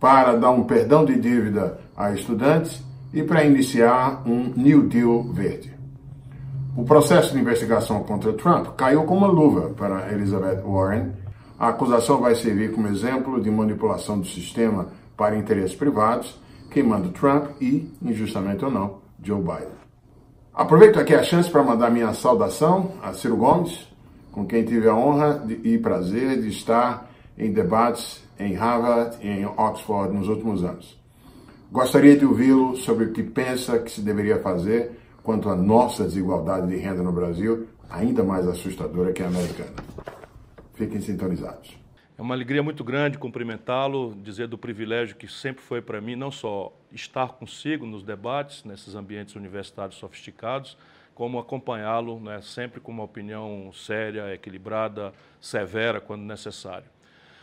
[0.00, 2.82] para dar um perdão de dívida a estudantes
[3.12, 5.77] e para iniciar um New Deal verde.
[6.76, 11.12] O processo de investigação contra Trump caiu como uma luva para Elizabeth Warren.
[11.58, 16.38] A acusação vai servir como exemplo de manipulação do sistema para interesses privados,
[16.70, 19.78] queimando Trump e, injustamente ou não, Joe Biden.
[20.54, 23.88] Aproveito aqui a chance para mandar minha saudação a Ciro Gomes,
[24.30, 29.46] com quem tive a honra e prazer de estar em debates em Harvard e em
[29.46, 30.98] Oxford nos últimos anos.
[31.70, 34.97] Gostaria de ouvi-lo sobre o que pensa que se deveria fazer
[35.28, 39.74] quanto à nossa desigualdade de renda no Brasil, ainda mais assustadora que a americana.
[40.72, 41.76] Fiquem sintonizados.
[42.16, 46.30] É uma alegria muito grande cumprimentá-lo, dizer do privilégio que sempre foi para mim, não
[46.30, 50.78] só estar consigo nos debates, nesses ambientes universitários sofisticados,
[51.14, 56.88] como acompanhá-lo né, sempre com uma opinião séria, equilibrada, severa, quando necessário.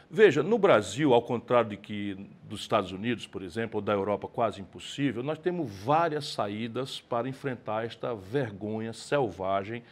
[0.10, 4.28] Veja, no Brasil, ao contrário de que dos Estados Unidos, por exemplo, ou da Europa
[4.28, 9.84] quase impossível, nós temos várias saídas para enfrentar esta vergonha selvagem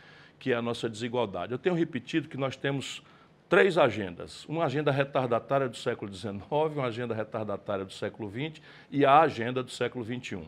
[0.43, 1.53] que é a nossa desigualdade.
[1.53, 3.01] Eu tenho repetido que nós temos
[3.47, 8.61] três agendas: uma agenda retardatária do século XIX, uma agenda retardatária do século XX
[8.91, 10.43] e a agenda do século XXI.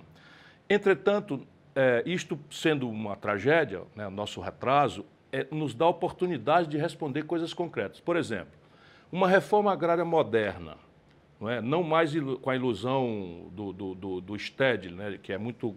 [0.70, 7.24] Entretanto, é, isto sendo uma tragédia, né, nosso retraso, é, nos dá oportunidade de responder
[7.24, 8.02] coisas concretas.
[8.02, 8.52] Por exemplo,
[9.12, 10.78] uma reforma agrária moderna,
[11.40, 11.62] não, é?
[11.62, 15.20] não mais com a ilusão do, do, do, do Stedley, né?
[15.22, 15.76] que é muito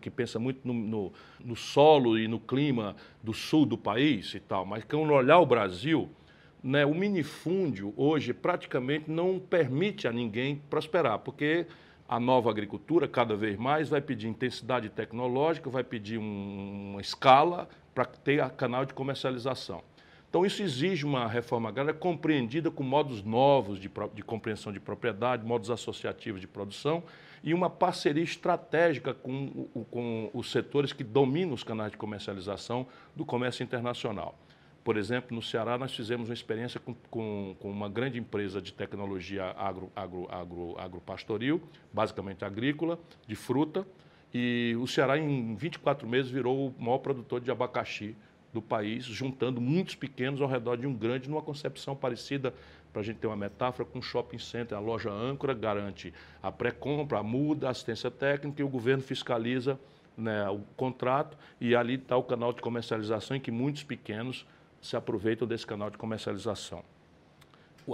[0.00, 4.40] que pensa muito no, no, no, solo e no clima do sul do país e
[4.40, 6.10] tal, mas quando olhar o Brasil,
[6.60, 11.64] né, o minifúndio hoje praticamente não permite a ninguém prosperar, porque
[12.08, 17.68] a nova agricultura cada vez mais vai pedir intensidade tecnológica, vai pedir um, uma escala
[17.94, 19.82] para ter a canal de comercialização.
[20.28, 25.44] Então, isso exige uma reforma agrária compreendida com modos novos de, de, compreensão de propriedade,
[25.44, 27.02] modos associativos de produção
[27.42, 33.24] e uma parceria estratégica com, com os setores que dominam os canais de comercialização do
[33.24, 34.38] comércio internacional.
[34.84, 38.72] Por exemplo, no Ceará, nós fizemos uma experiência com, com, com uma grande empresa de
[38.72, 41.62] tecnologia agro, agro, agro, agropastoril,
[41.92, 43.86] basicamente agrícola, de fruta,
[44.32, 48.14] e o Ceará, em 24 meses, virou o maior produtor de abacaxi
[48.58, 52.52] do país, juntando muitos pequenos ao redor de um grande, numa concepção parecida,
[52.92, 54.76] para a gente ter uma metáfora, com o shopping center.
[54.76, 59.78] A loja âncora garante a pré-compra, a muda, a assistência técnica e o governo fiscaliza
[60.16, 64.44] né, o contrato e ali está o canal de comercialização em que muitos pequenos
[64.82, 66.82] se aproveitam desse canal de comercialização.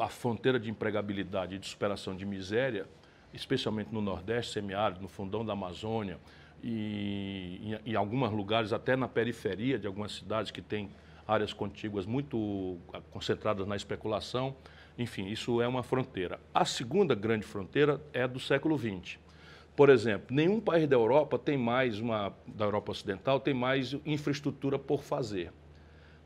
[0.00, 2.86] A fronteira de empregabilidade e de superação de miséria,
[3.32, 6.18] especialmente no Nordeste semiárido, no fundão da Amazônia,
[6.66, 10.88] e em, alguns lugares, até na periferia de algumas cidades que têm
[11.28, 12.78] áreas contíguas muito
[13.10, 14.56] concentradas na especulação.
[14.96, 16.40] Enfim, isso é uma fronteira.
[16.54, 19.18] A segunda grande fronteira é do século XX.
[19.76, 24.78] Por exemplo, nenhum país da Europa tem mais uma da Europa Ocidental tem mais infraestrutura
[24.78, 25.52] por fazer.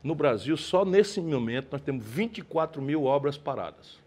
[0.01, 3.99] No Brasil, só nesse momento nós temos 24 mil obras paradas.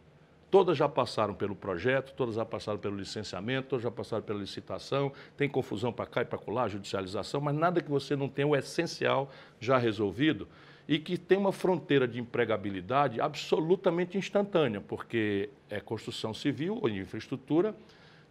[0.53, 5.11] Todas já passaram pelo projeto, todas já passaram pelo licenciamento, todas já passaram pela licitação,
[5.35, 8.55] tem confusão para cá e para lá, judicialização, mas nada que você não tenha o
[8.55, 10.47] essencial já resolvido
[10.87, 17.75] e que tem uma fronteira de empregabilidade absolutamente instantânea, porque é construção civil ou infraestrutura,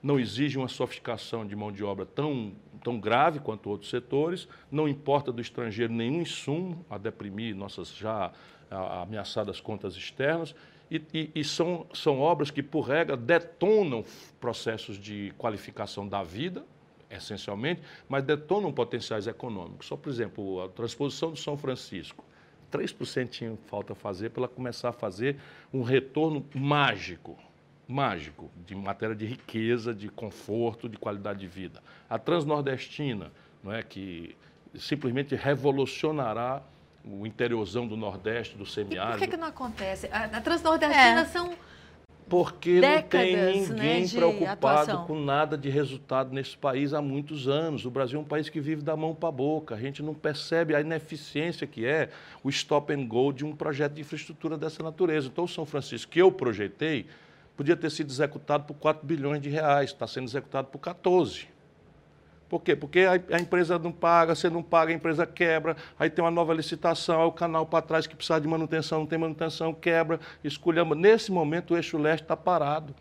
[0.04, 2.54] não exige uma sofisticação de mão de obra tão,
[2.84, 8.32] tão grave quanto outros setores, não importa do estrangeiro nenhum insumo a deprimir nossas já
[9.02, 10.56] ameaçadas contas externas,
[10.92, 14.04] e, e, e, são, são obras que, por regra, detonam
[14.42, 16.66] processos de qualificação da vida,
[17.10, 19.88] essencialmente, mas detonam potenciais econômicos.
[19.88, 22.26] Só, por exemplo, a transposição do São Francisco.
[22.72, 25.38] 3% tinha falta fazer para ela começar a fazer
[25.74, 27.38] um retorno mágico,
[27.88, 31.82] mágico, de matéria de riqueza, de conforto, de qualidade de vida.
[32.10, 33.32] A Transnordestina,
[33.64, 34.36] não é, que
[34.76, 36.64] simplesmente revolucionará
[37.04, 39.18] o interiorzão do Nordeste, do semiárido.
[39.18, 40.08] E por que, que não acontece?
[40.12, 41.26] A, a Transnordestina é.
[41.26, 41.52] são
[42.32, 45.06] porque Décadas, não tem ninguém né, preocupado atuação.
[45.06, 47.86] com nada de resultado nesse país há muitos anos.
[47.86, 49.76] O Brasil é um país que vive da mão para a boca.
[49.76, 52.10] A gente não percebe a ineficiência que é
[52.41, 55.28] o stop and go de um projeto de infraestrutura dessa natureza.
[55.28, 57.06] Então, o São Francisco, que eu projetei,
[57.58, 61.51] podia ter sido executado por 4 bilhões de reais, está sendo executado por 14.
[62.52, 62.76] Por quê?
[62.76, 66.30] Porque a, a, empresa não paga, você não paga, a empresa quebra, aí tem uma
[66.30, 70.20] nova licitação, aí o canal para trás que precisa de manutenção, não tem manutenção, quebra,
[70.43, 70.97] escolhemos.
[70.97, 72.93] Nesse momento o eixo leste está parado.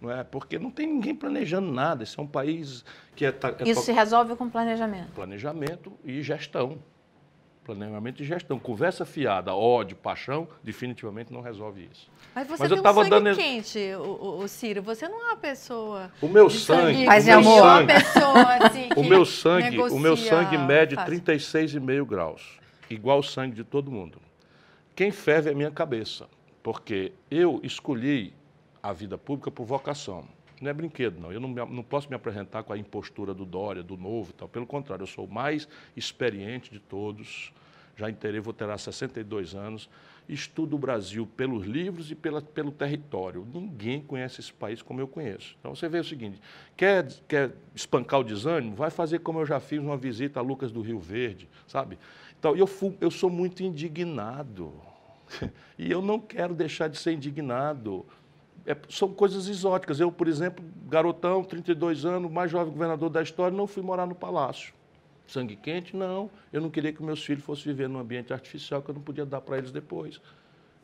[0.00, 0.24] Não é?
[0.24, 2.02] Porque não tem ninguém planejando nada.
[2.02, 2.84] Esse é um país
[3.14, 3.28] que é.
[3.28, 5.12] É Isso se resolve com planejamento.
[5.12, 6.76] Planejamento e gestão.
[7.66, 8.60] Planejamento e gestão.
[8.60, 12.08] Conversa fiada, ódio, paixão, definitivamente não resolve isso.
[12.32, 13.36] Mas você Mas tem eu tava um sangue dando...
[13.36, 14.82] quente, o, o, Ciro.
[14.82, 16.12] Você não é uma pessoa.
[16.22, 17.04] O meu sangue.
[17.04, 17.62] Mas é amor.
[17.62, 18.88] Uma pessoa assim.
[18.94, 24.22] o meu sangue, o meu sangue mede 36,5 graus, igual o sangue de todo mundo.
[24.94, 26.28] Quem ferve é a minha cabeça,
[26.62, 28.32] porque eu escolhi
[28.80, 30.35] a vida pública por vocação.
[30.60, 31.32] Não é brinquedo, não.
[31.32, 34.48] Eu não, não posso me apresentar com a impostura do Dória, do Novo e tal.
[34.48, 37.52] Pelo contrário, eu sou o mais experiente de todos.
[37.96, 39.88] Já inteirei, vou ter 62 anos.
[40.28, 43.46] Estudo o Brasil pelos livros e pela, pelo território.
[43.52, 45.56] Ninguém conhece esse país como eu conheço.
[45.60, 46.40] Então você vê o seguinte:
[46.76, 48.74] quer, quer espancar o desânimo?
[48.74, 51.98] Vai fazer como eu já fiz uma visita a Lucas do Rio Verde, sabe?
[52.38, 54.74] Então eu, fui, eu sou muito indignado.
[55.78, 58.04] e eu não quero deixar de ser indignado
[58.66, 60.00] é, são coisas exóticas.
[60.00, 64.14] Eu, por exemplo, garotão, 32 anos, mais jovem governador da história, não fui morar no
[64.14, 64.74] palácio.
[65.26, 66.30] Sangue quente, não.
[66.52, 69.24] Eu não queria que meus filhos fossem viver num ambiente artificial que eu não podia
[69.24, 70.20] dar para eles depois.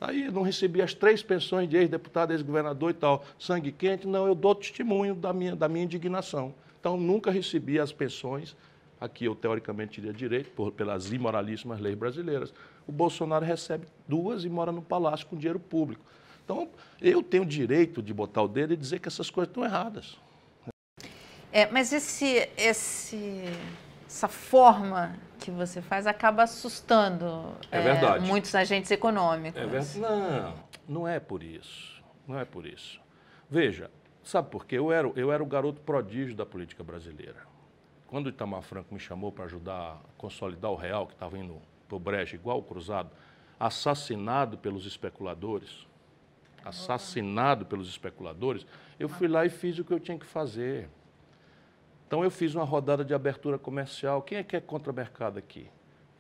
[0.00, 3.24] Aí não recebi as três pensões de ex-deputado, ex-governador e tal.
[3.38, 6.54] Sangue quente, não, eu dou testemunho da minha, da minha indignação.
[6.80, 8.56] Então, nunca recebi as pensões,
[9.00, 12.52] aqui eu teoricamente teria direito, por, pelas imoralíssimas leis brasileiras.
[12.84, 16.04] O Bolsonaro recebe duas e mora no palácio com dinheiro público.
[16.44, 16.68] Então,
[17.00, 20.18] eu tenho o direito de botar o dedo e dizer que essas coisas estão erradas.
[21.52, 23.44] É, mas esse, esse,
[24.06, 29.60] essa forma que você faz acaba assustando é é, muitos agentes econômicos.
[29.60, 29.98] É verdade.
[29.98, 30.54] Não,
[30.88, 32.02] não é por isso.
[32.26, 33.00] Não é por isso.
[33.50, 33.90] Veja,
[34.24, 34.78] sabe por quê?
[34.78, 37.52] Eu era, eu era o garoto prodígio da política brasileira.
[38.06, 41.60] Quando o Itamar Franco me chamou para ajudar a consolidar o real, que estava indo
[41.88, 43.10] para o brejo, igual o cruzado,
[43.58, 45.86] assassinado pelos especuladores,
[46.64, 48.66] assassinado pelos especuladores,
[48.98, 50.88] eu fui lá e fiz o que eu tinha que fazer.
[52.06, 54.22] Então eu fiz uma rodada de abertura comercial.
[54.22, 55.66] Quem é que é contra mercado aqui?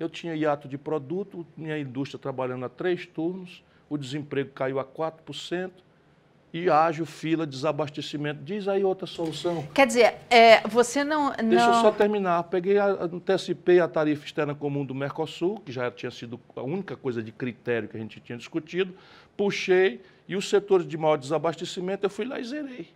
[0.00, 4.84] Eu tinha hiato de produto, minha indústria trabalhando a três turnos, o desemprego caiu a
[4.84, 5.70] 4%
[6.52, 8.42] e ágil fila de desabastecimento.
[8.42, 9.66] Diz aí outra solução.
[9.74, 11.48] Quer dizer, é, você não, não...
[11.48, 12.42] Deixa eu só terminar.
[12.44, 16.94] Peguei, a, antecipei a tarifa externa comum do Mercosul, que já tinha sido a única
[16.94, 18.94] coisa de critério que a gente tinha discutido,
[19.36, 22.88] puxei e os setores de maior desabastecimento eu fui lá e zerei.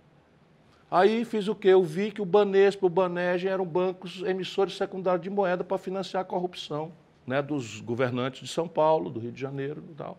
[0.90, 1.68] Aí fiz o quê?
[1.68, 6.22] Eu vi que o Banespa, o Banege eram bancos emissores secundários de moeda para financiar
[6.22, 6.92] a corrupção
[7.26, 10.16] né, dos governantes de São Paulo, do Rio de Janeiro e tal.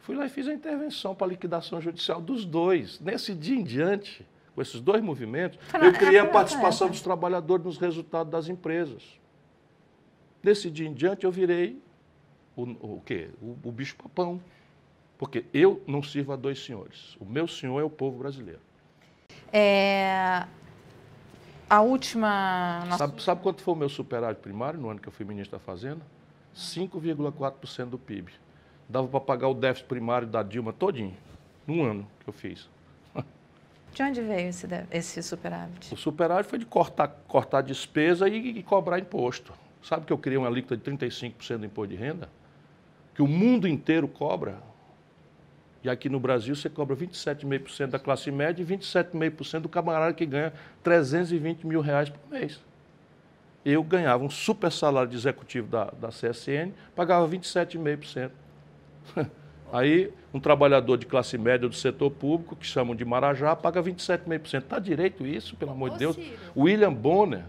[0.00, 3.00] Fui lá e fiz a intervenção para a liquidação judicial dos dois.
[3.00, 7.78] Nesse dia em diante, com esses dois movimentos, eu criei a participação dos trabalhadores nos
[7.78, 9.02] resultados das empresas.
[10.42, 11.80] Nesse dia em diante, eu virei
[12.56, 12.62] o,
[12.96, 13.30] o quê?
[13.40, 14.40] O, o bicho-papão.
[15.22, 17.16] Porque eu não sirvo a dois senhores.
[17.20, 18.58] O meu senhor é o povo brasileiro.
[19.52, 20.44] É...
[21.70, 22.84] A última.
[22.98, 25.64] Sabe, sabe quanto foi o meu superávit primário no ano que eu fui ministro da
[25.64, 26.00] Fazenda?
[26.56, 28.32] 5,4% do PIB.
[28.88, 31.16] Dava para pagar o déficit primário da Dilma todinho,
[31.68, 32.68] num ano que eu fiz.
[33.94, 35.94] De onde veio esse, esse superávit?
[35.94, 39.52] O superávit foi de cortar, cortar despesa e, e cobrar imposto.
[39.84, 42.28] Sabe que eu criei uma alíquota de 35% do imposto de renda?
[43.14, 44.71] Que o mundo inteiro cobra
[45.84, 50.24] e aqui no Brasil você cobra 27,5% da classe média e 27,5% do camarada que
[50.24, 50.52] ganha
[50.82, 52.60] 320 mil reais por mês.
[53.64, 58.30] Eu ganhava um super salário de executivo da, da CSN, pagava 27,5%.
[59.72, 64.58] Aí, um trabalhador de classe média do setor público, que chamam de Marajá, paga 27,5%.
[64.58, 66.14] Está direito isso, pelo amor de Deus?
[66.14, 66.36] Ciro.
[66.54, 67.44] William Bonner,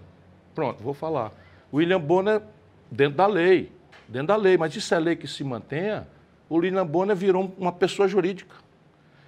[0.56, 1.32] pronto, vou falar.
[1.74, 2.42] William Bonner,
[2.90, 3.72] dentro da lei,
[4.08, 6.08] dentro da lei, mas isso é lei que se mantenha,
[6.50, 8.56] o William Bonner virou uma pessoa jurídica.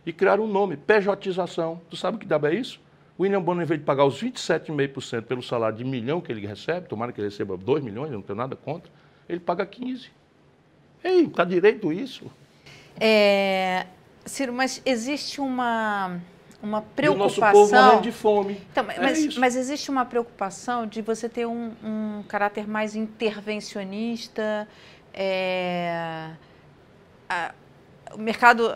[0.05, 1.81] E criaram um nome, pejotização.
[1.89, 2.79] Tu sabe o que dá é isso?
[3.17, 6.45] O William Bonner, em vez de pagar os 27,5% pelo salário de milhão que ele
[6.45, 8.91] recebe, tomara que ele receba 2 milhões, eu não tenho nada contra,
[9.27, 10.09] ele paga 15.
[11.03, 12.29] Ei, está direito isso?
[12.99, 13.85] É,
[14.25, 16.19] Ciro, mas existe uma,
[16.61, 17.51] uma E o nosso preocupação.
[17.51, 18.61] povo morrendo de fome.
[18.71, 19.39] Então, É mas, isso.
[19.39, 24.67] mas existe uma preocupação de você ter um, um caráter mais intervencionista.
[25.13, 26.31] é,
[27.29, 27.53] a-
[28.13, 28.71] o mercado,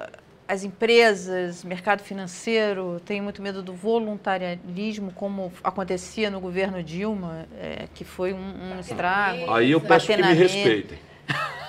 [0.48, 7.88] as empresas, mercado financeiro tem muito medo do voluntariarismo, como acontecia no governo Dilma, é,
[7.94, 8.38] que foi um,
[8.76, 9.52] um estrago.
[9.52, 11.00] Aí eu peço que me respeitem.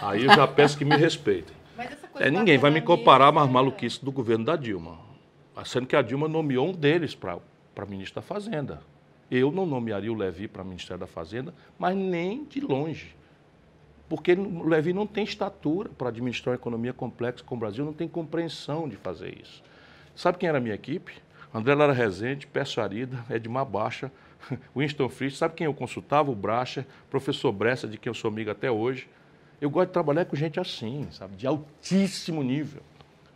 [0.03, 1.57] Aí eu já peço que me respeitem.
[2.19, 4.99] É, ninguém vai me comparar mais maluquice do governo da Dilma.
[5.65, 7.39] Sendo que a Dilma nomeou um deles para
[7.89, 8.83] ministro da Fazenda.
[9.31, 13.15] Eu não nomearia o Levi para Ministério da Fazenda, mas nem de longe.
[14.11, 17.93] Porque o Levi não tem estatura para administrar uma economia complexa como o Brasil, não
[17.93, 19.63] tem compreensão de fazer isso.
[20.17, 21.13] Sabe quem era a minha equipe?
[21.55, 24.11] André Lara Rezende, Pécio Arida, Edmar Baixa,
[24.77, 25.39] Winston Fritz.
[25.39, 26.29] Sabe quem eu consultava?
[26.29, 29.09] O Bracha, professor Bressa, de quem eu sou amigo até hoje.
[29.61, 32.83] Eu gosto de trabalhar com gente assim, sabe, de altíssimo nível.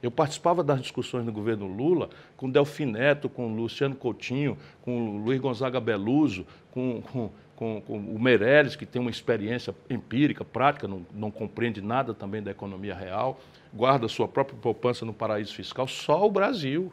[0.02, 5.40] Eu participava das discussões no governo Lula com Delfim Neto, com Luciano Coutinho, com Luiz
[5.40, 11.06] Gonzaga Beluso, com, com, com, com o Meirelles, que tem uma experiência empírica, prática, não,
[11.12, 13.40] não compreende nada também da economia real,
[13.72, 16.92] guarda sua própria poupança no paraíso fiscal, só o Brasil.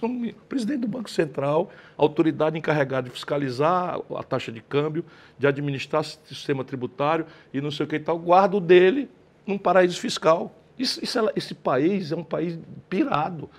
[0.00, 5.04] O presidente do Banco Central, autoridade encarregada de fiscalizar a taxa de câmbio,
[5.38, 9.10] de administrar o sistema tributário e não sei o que e tal, guardo dele
[9.46, 10.54] num paraíso fiscal.
[10.78, 13.50] Isso, isso é- esse país é um país pirado.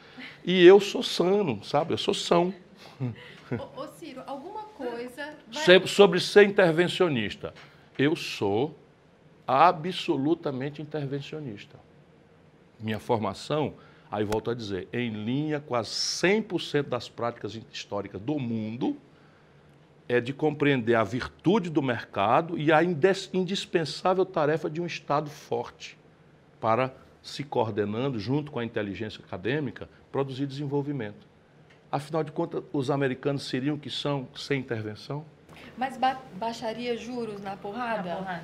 [0.44, 1.94] E eu sou sano, sabe?
[1.94, 2.52] Eu sou são.
[4.06, 5.34] Ciro, alguma coisa.
[5.51, 7.53] vai- Sobre ser intervencionista.
[7.97, 8.76] Eu sou
[9.47, 11.80] absolutamente intervencionista.
[12.80, 13.74] Minha formação,
[14.12, 18.97] aí volto a dizer, em linha com as 100% das práticas históricas do mundo,
[20.08, 25.97] é de compreender a virtude do mercado e a indispensável tarefa de um Estado forte
[26.62, 26.93] para,
[27.24, 31.26] se coordenando junto com a inteligência acadêmica, produzir desenvolvimento.
[31.96, 35.24] Afinal de contas, os americanos seriam o que são sem intervenção?
[35.78, 38.43] Mas ba- baixaria juros na porrada?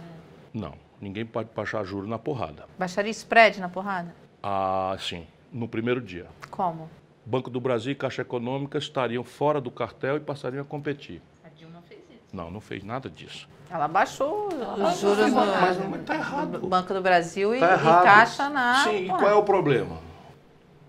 [0.54, 2.64] Não, ninguém pode baixar juros na porrada.
[2.80, 4.16] Baixaria spread na porrada?
[4.42, 6.28] Ah, sim, no primeiro dia.
[6.50, 6.90] Como?
[7.26, 11.22] Banco do Brasil e Caixa Econômica estariam fora do cartel e passariam a competir.
[11.44, 12.22] A Dilma fez isso.
[12.34, 13.50] Não, não fez nada disso.
[13.70, 16.58] Ela baixou os juros no mas- mas tá errado.
[16.58, 18.04] no Banco do Brasil e, Tá e errado.
[18.06, 18.76] Caixa na.
[18.86, 19.98] Sim, e qual é o problema?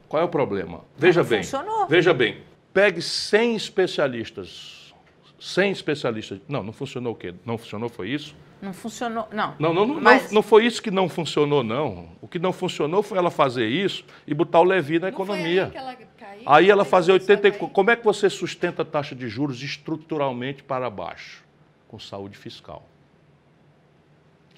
[0.09, 0.83] Qual é o problema?
[0.97, 1.43] Veja bem.
[1.43, 1.89] funcionou.
[1.89, 2.52] Veja bem.
[2.73, 4.95] Pegue 100 especialistas.
[5.39, 6.41] 100 especialistas.
[6.49, 7.35] Não, não funcionou o quê?
[7.45, 8.35] Não funcionou, foi isso?
[8.61, 9.27] Não funcionou.
[9.33, 9.57] Não.
[9.59, 12.09] Não, não, não, Mas- não, não foi isso que não funcionou, não.
[12.21, 15.25] O que não funcionou foi ela fazer isso e botar o Levi na Não foi
[15.27, 15.65] economia.
[15.65, 16.43] aí que ela caiu?
[16.47, 17.49] Aí ela Foi fazia a 80.
[17.49, 17.53] e-?
[17.53, 21.43] Como é que você sustenta a taxa de juros estruturalmente para baixo?
[21.89, 22.89] Com saúde fiscal.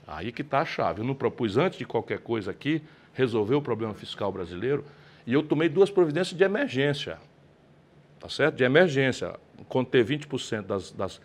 [0.07, 1.01] Aí que está a chave.
[1.01, 2.83] Eu não propus, antes de qualquer coisa aqui,
[3.15, 4.85] resolver o problema fiscal brasileiro
[5.27, 7.19] e eu tomei duas providências de emergência.
[8.25, 8.57] Tá certo?
[8.57, 9.35] De emergência.
[9.69, 11.21] Conter 20% das, das,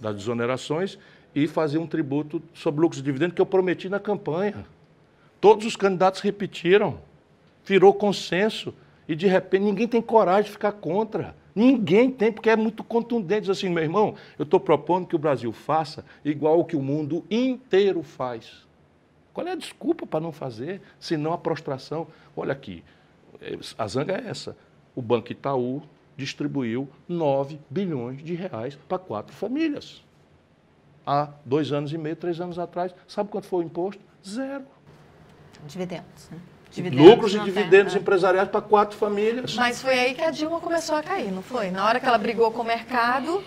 [0.00, 0.98] das desonerações
[1.32, 4.66] e fazer um tributo sobre lucros e dividendos que eu prometi na campanha.
[5.40, 6.98] Todos os candidatos repetiram.
[7.64, 8.74] Virou consenso.
[9.06, 11.36] E de repente ninguém tem coragem de ficar contra.
[11.54, 13.42] Ninguém tem, porque é muito contundente.
[13.42, 16.82] Diz assim, meu irmão, eu estou propondo que o Brasil faça igual o que o
[16.82, 18.66] mundo inteiro faz.
[19.32, 22.08] Qual é a desculpa para não fazer, se não a prostração?
[22.36, 22.82] Olha aqui,
[23.40, 24.56] eh, a zanga é essa.
[24.92, 25.82] O Banco Itaú
[26.20, 30.04] distribuiu 9 bilhões de reais para quatro famílias.
[31.06, 32.94] Há dois anos e meio, três anos atrás.
[33.08, 34.02] Sabe quanto foi o imposto?
[34.26, 34.64] Zero.
[35.66, 36.30] Dividendos.
[36.30, 36.38] Né?
[36.92, 37.98] Lucros e dividendos é.
[37.98, 39.54] empresariais para quatro famílias.
[39.56, 41.70] Mas foi aí que a Dilma começou a cair, não foi?
[41.70, 43.42] Na hora que ela brigou com o mercado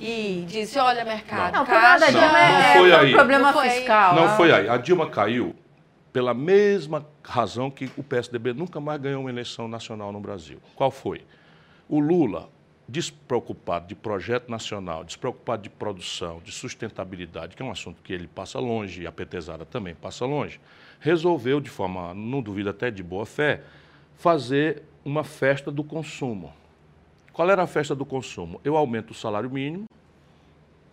[0.00, 2.10] e disse, olha, mercado, Não, caixa...
[2.10, 3.12] Não, é, não é foi o aí.
[3.12, 3.78] problema Não foi aí.
[3.78, 4.14] fiscal.
[4.16, 4.68] Não foi aí.
[4.68, 5.54] A Dilma caiu
[6.12, 10.58] pela mesma razão que o PSDB nunca mais ganhou uma eleição nacional no Brasil.
[10.74, 11.22] Qual foi?
[11.92, 12.48] O Lula,
[12.88, 18.28] despreocupado de projeto nacional, despreocupado de produção, de sustentabilidade, que é um assunto que ele
[18.28, 20.60] passa longe e a petezada também passa longe,
[21.00, 23.62] resolveu, de forma, não duvido até de boa fé,
[24.14, 26.52] fazer uma festa do consumo.
[27.32, 28.60] Qual era a festa do consumo?
[28.62, 29.86] Eu aumento o salário mínimo,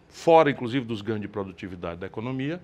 [0.10, 2.60] fora inclusive dos ganhos de produtividade da economia,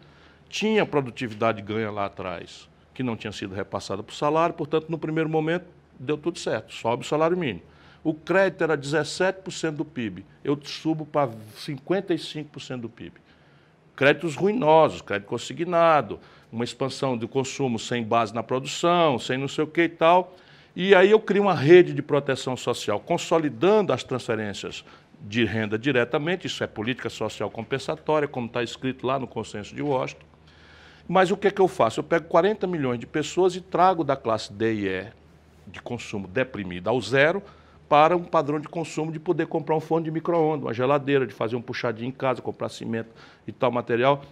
[0.49, 4.97] tinha produtividade ganha lá atrás, que não tinha sido repassada para o salário, portanto, no
[4.97, 5.67] primeiro momento,
[5.99, 7.72] deu tudo certo, sobe o salário mínimo.
[8.04, 13.14] O crédito era 17% do PIB, eu subo para 55% do PIB.
[13.95, 16.20] Créditos ruinosos, crédito consignado,
[16.51, 20.36] uma expansão do consumo sem base na produção, sem não sei o que e tal.
[20.76, 24.84] E aí eu crio uma rede de proteção social, consolidando as transferências
[25.22, 29.82] de renda diretamente, isso é política social compensatória, como está escrito lá no consenso de
[29.82, 30.26] Washington.
[31.08, 31.99] Mas o que é que eu faço?
[31.99, 35.08] Eu pego 40 milhões de pessoas e trago da classe D e E,
[35.68, 37.41] de consumo deprimida, ao zero,
[37.94, 41.34] para um padrão de consumo de poder comprar um fone de micro-ondas, uma geladeira, de
[41.36, 43.12] fazer um puxadinho em casa, comprar cimento
[43.48, 44.24] e tal material.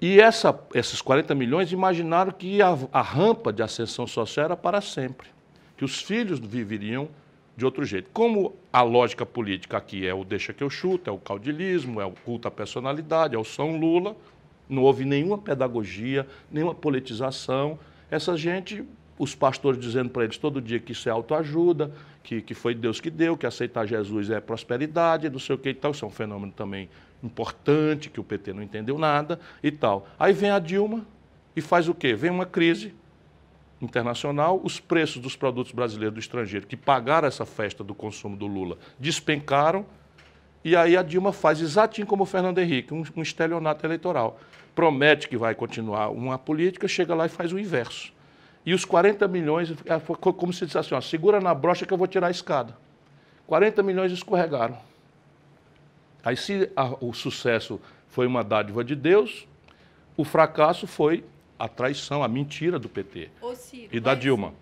[0.00, 4.80] E essa, esses 40 milhões imaginaram que a, a rampa de ascensão social era para
[4.80, 5.28] sempre,
[5.76, 7.06] que os filhos viveriam
[7.54, 8.08] de outro jeito.
[8.14, 12.06] Como a lógica política aqui é o deixa que eu chuto, é o caudilismo, é
[12.06, 14.16] o culto à personalidade, é o São Lula,
[14.66, 17.78] não houve nenhuma pedagogia, nenhuma politização.
[18.10, 18.82] Essa gente,
[19.18, 21.92] os pastores dizendo para eles todo dia que isso é autoajuda,
[22.22, 25.70] que, que foi Deus que deu, que aceitar Jesus é prosperidade, não sei o que
[25.70, 25.90] e tal.
[25.90, 26.88] Isso é um fenômeno também
[27.22, 30.06] importante, que o PT não entendeu nada e tal.
[30.18, 31.04] Aí vem a Dilma
[31.54, 32.14] e faz o quê?
[32.14, 32.94] Vem uma crise
[33.80, 38.46] internacional, os preços dos produtos brasileiros do estrangeiro que pagaram essa festa do consumo do
[38.46, 39.84] Lula despencaram,
[40.64, 44.38] e aí a Dilma faz exatinho como o Fernando Henrique, um, um estelionato eleitoral.
[44.74, 48.12] Promete que vai continuar uma política, chega lá e faz o inverso.
[48.64, 49.98] E os 40 milhões, é,
[50.32, 52.76] como se dissesse assim, ó, segura na brocha que eu vou tirar a escada.
[53.46, 54.78] 40 milhões escorregaram.
[56.24, 59.46] Aí se a, o sucesso foi uma dádiva de Deus,
[60.16, 61.24] o fracasso foi
[61.58, 64.54] a traição, a mentira do PT Ciro, e da Dilma.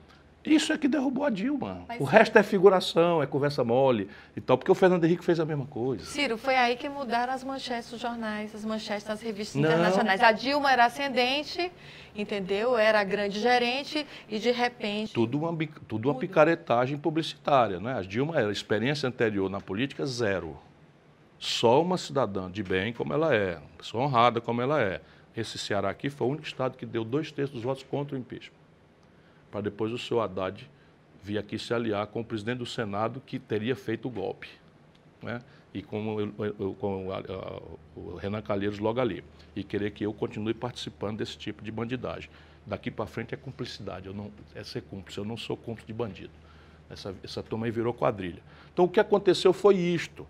[0.44, 1.84] Isso é que derrubou a Dilma.
[1.86, 5.38] Mas, o resto é figuração, é conversa mole e tal, porque o Fernando Henrique fez
[5.38, 6.04] a mesma coisa.
[6.04, 9.68] Ciro, foi aí que mudaram as manchetes dos jornais, as manchetes das revistas Não.
[9.68, 10.22] internacionais.
[10.22, 11.70] A Dilma era ascendente,
[12.16, 12.76] entendeu?
[12.76, 15.12] Era grande gerente e de repente.
[15.12, 17.98] Tudo uma, tudo uma picaretagem publicitária, né?
[17.98, 20.56] A Dilma era experiência anterior na política zero.
[21.38, 25.02] Só uma cidadã de bem como ela é, pessoa honrada como ela é.
[25.36, 28.18] Esse Ceará aqui foi o único estado que deu dois terços dos votos contra o
[28.18, 28.59] impeachment
[29.50, 30.68] para depois o seu Haddad
[31.22, 34.48] vir aqui se aliar com o presidente do Senado que teria feito o golpe.
[35.22, 35.40] Né?
[35.72, 36.32] E com,
[36.78, 37.62] com a, a,
[37.94, 39.22] o Renan Calheiros logo ali.
[39.54, 42.30] E querer que eu continue participando desse tipo de bandidagem.
[42.66, 45.92] Daqui para frente é cumplicidade, eu não, é ser cúmplice, eu não sou cúmplice de
[45.92, 46.32] bandido.
[46.88, 48.42] Essa, essa turma aí virou quadrilha.
[48.72, 50.26] Então o que aconteceu foi isto.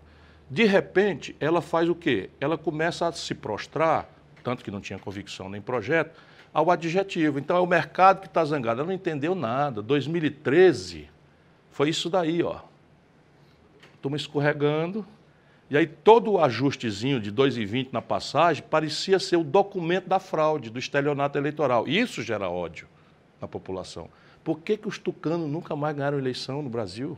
[0.49, 2.29] De repente, ela faz o quê?
[2.39, 4.09] Ela começa a se prostrar,
[4.43, 6.19] tanto que não tinha convicção nem projeto,
[6.53, 7.39] ao adjetivo.
[7.39, 8.81] Então é o mercado que está zangado.
[8.81, 9.81] Ela não entendeu nada.
[9.81, 11.09] 2013
[11.69, 12.59] foi isso daí, ó.
[13.95, 15.05] Estamos escorregando.
[15.69, 20.69] E aí todo o ajustezinho de 2,20 na passagem parecia ser o documento da fraude,
[20.69, 21.87] do estelionato eleitoral.
[21.87, 22.87] Isso gera ódio
[23.39, 24.09] na população.
[24.43, 27.17] Por que, que os tucanos nunca mais ganharam eleição no Brasil?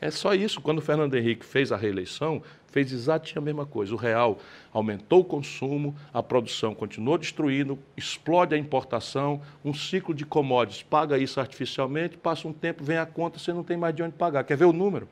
[0.00, 0.60] É só isso.
[0.60, 3.92] Quando o Fernando Henrique fez a reeleição, fez exatamente a mesma coisa.
[3.94, 4.38] O real
[4.72, 11.18] aumentou o consumo, a produção continuou destruindo, explode a importação, um ciclo de commodities paga
[11.18, 14.44] isso artificialmente, passa um tempo, vem a conta, você não tem mais de onde pagar.
[14.44, 15.08] Quer ver o número?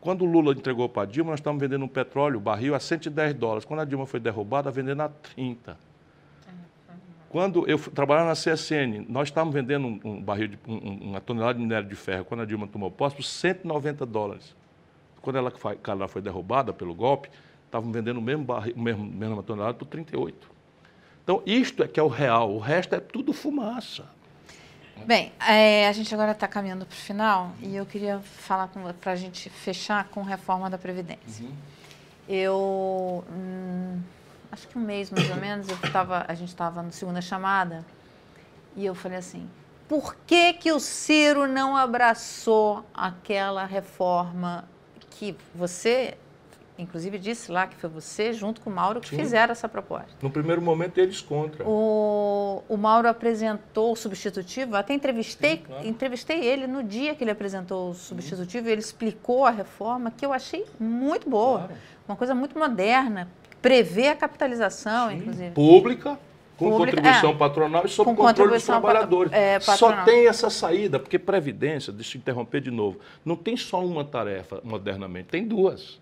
[0.00, 3.34] Quando o Lula entregou para a Dilma, nós estávamos vendendo um petróleo, barril, a 110
[3.34, 3.64] dólares.
[3.64, 5.91] Quando a Dilma foi derrubada, vendendo a 30.
[7.32, 11.54] Quando eu trabalhava na CSN, nós estávamos vendendo um, um barril, de, um, uma tonelada
[11.54, 14.54] de minério de ferro, quando a Dilma tomou posse, por 190 dólares.
[15.22, 15.50] Quando ela,
[15.88, 17.30] ela foi derrubada pelo golpe,
[17.64, 20.46] estavam vendendo o mesmo, barril, mesmo mesma tonelada por 38.
[21.24, 24.04] Então, isto é que é o real, o resto é tudo fumaça.
[25.06, 28.68] Bem, é, a gente agora está caminhando para o final e eu queria falar
[29.00, 31.46] para a gente fechar com reforma da Previdência.
[31.46, 31.52] Uhum.
[32.28, 33.24] Eu.
[33.32, 34.02] Hum,
[34.52, 37.84] acho que um mês mais ou menos, eu tava, a gente estava na segunda chamada
[38.76, 39.48] e eu falei assim:
[39.88, 44.68] por que, que o Ciro não abraçou aquela reforma
[45.10, 46.16] que você,
[46.78, 49.16] inclusive, disse lá que foi você, junto com o Mauro, que Sim.
[49.16, 50.10] fizeram essa proposta?
[50.20, 51.64] No primeiro momento, eles contra.
[51.66, 55.86] O, o Mauro apresentou o substitutivo, até entrevistei, Sim, claro.
[55.86, 60.24] entrevistei ele no dia que ele apresentou o substitutivo, e ele explicou a reforma, que
[60.24, 61.74] eu achei muito boa, claro.
[62.06, 63.28] uma coisa muito moderna
[63.62, 65.16] prevê a capitalização, Sim.
[65.16, 65.50] inclusive.
[65.52, 66.18] Pública,
[66.58, 69.32] com Pública, contribuição é, patronal e sob com controle dos trabalhadores.
[69.32, 73.82] É, só tem essa saída, porque Previdência, deixa eu interromper de novo, não tem só
[73.82, 76.00] uma tarefa modernamente, tem duas.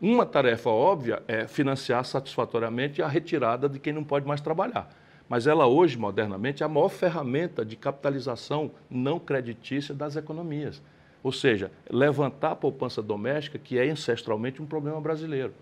[0.00, 4.90] Uma tarefa óbvia é financiar satisfatoriamente a retirada de quem não pode mais trabalhar.
[5.28, 10.82] Mas ela hoje, modernamente, é a maior ferramenta de capitalização não creditícia das economias.
[11.22, 15.54] Ou seja, levantar a poupança doméstica, que é ancestralmente um problema brasileiro.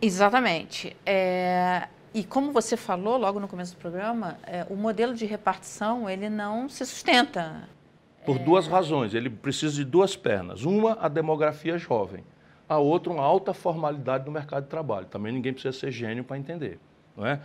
[0.00, 0.96] Exatamente.
[1.06, 6.08] É, e como você falou logo no começo do programa, é, o modelo de repartição
[6.08, 7.68] ele não se sustenta.
[8.24, 8.38] Por é...
[8.40, 9.14] duas razões.
[9.14, 10.64] Ele precisa de duas pernas.
[10.64, 12.24] Uma, a demografia jovem.
[12.68, 15.06] A outra, uma alta formalidade no mercado de trabalho.
[15.06, 16.78] Também ninguém precisa ser gênio para entender.
[17.16, 17.40] Não é?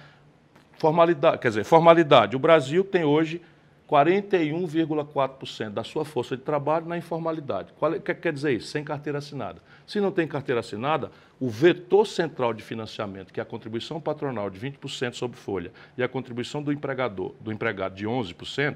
[0.77, 2.35] Formalidade, quer dizer, formalidade.
[2.35, 3.41] O Brasil tem hoje
[3.89, 7.73] 41,4% da sua força de trabalho na informalidade.
[7.80, 8.68] O é, que quer dizer isso?
[8.68, 9.61] Sem carteira assinada.
[9.85, 11.09] Se não tem carteira assinada,
[11.39, 16.03] o vetor central de financiamento, que é a contribuição patronal de 20% sobre folha e
[16.03, 18.76] a contribuição do empregador, do empregado de 11%,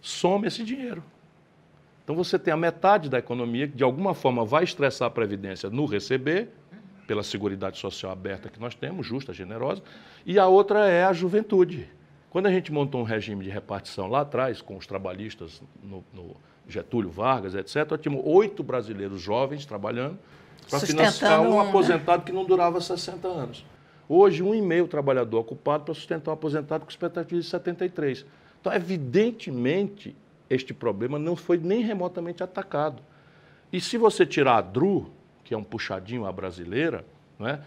[0.00, 1.04] some esse dinheiro.
[2.02, 5.68] Então você tem a metade da economia que de alguma forma vai estressar a previdência
[5.68, 6.48] no receber,
[7.06, 9.82] pela seguridade social aberta que nós temos, justa, generosa,
[10.24, 11.88] e a outra é a juventude.
[12.30, 16.36] Quando a gente montou um regime de repartição lá atrás, com os trabalhistas no, no
[16.68, 20.18] Getúlio Vargas, etc., nós tínhamos oito brasileiros jovens trabalhando
[20.68, 21.68] para financiar um, um né?
[21.68, 23.64] aposentado que não durava 60 anos.
[24.08, 28.24] Hoje, um e meio trabalhador ocupado para sustentar um aposentado com expectativa de 73.
[28.60, 30.14] Então, evidentemente,
[30.48, 33.02] este problema não foi nem remotamente atacado.
[33.72, 35.10] E se você tirar a DRU,
[35.44, 37.04] que é um puxadinho à brasileira,
[37.38, 37.60] né,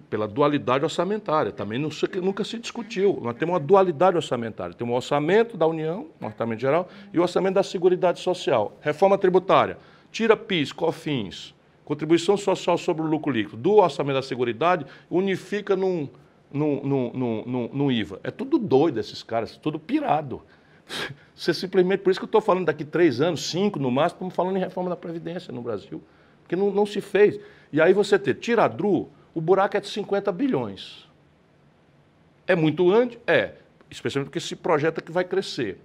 [0.00, 1.90] pela dualidade orçamentária, também não,
[2.22, 3.18] nunca se discutiu.
[3.22, 4.74] Nós temos uma dualidade orçamentária.
[4.74, 8.76] Temos o orçamento da União, o orçamento geral, e o orçamento da Seguridade Social.
[8.80, 9.76] Reforma tributária,
[10.10, 11.54] tira PIS, COFINS,
[11.84, 16.08] contribuição social sobre o lucro líquido, do orçamento da Seguridade, unifica num,
[16.50, 18.20] num, num, num, num IVA.
[18.22, 20.42] É tudo doido esses caras, tudo pirado.
[21.34, 24.34] Você simplesmente, por isso que eu estou falando daqui três anos, cinco no máximo, estamos
[24.34, 26.02] falando em reforma da Previdência no Brasil.
[26.42, 27.38] Porque não, não se fez.
[27.72, 31.08] E aí você ter, DRU, o buraco é de 50 bilhões.
[32.46, 33.18] É muito grande?
[33.26, 33.54] É.
[33.90, 35.78] Especialmente porque se projeta que vai crescer.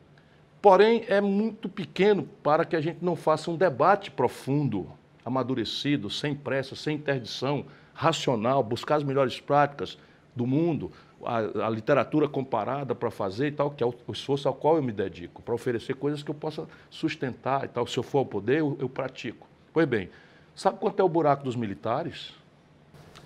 [0.61, 4.89] Porém, é muito pequeno para que a gente não faça um debate profundo,
[5.23, 9.97] amadurecido, sem pressa, sem interdição, racional, buscar as melhores práticas
[10.35, 10.91] do mundo,
[11.23, 14.77] a, a literatura comparada para fazer e tal, que é o, o, esforço ao qual
[14.77, 17.85] eu me dedico, para oferecer coisas que eu possa sustentar e tal.
[17.87, 19.47] Se eu for ao poder, eu, eu pratico.
[19.73, 20.09] Pois bem,
[20.55, 22.33] sabe quanto é o buraco dos militares?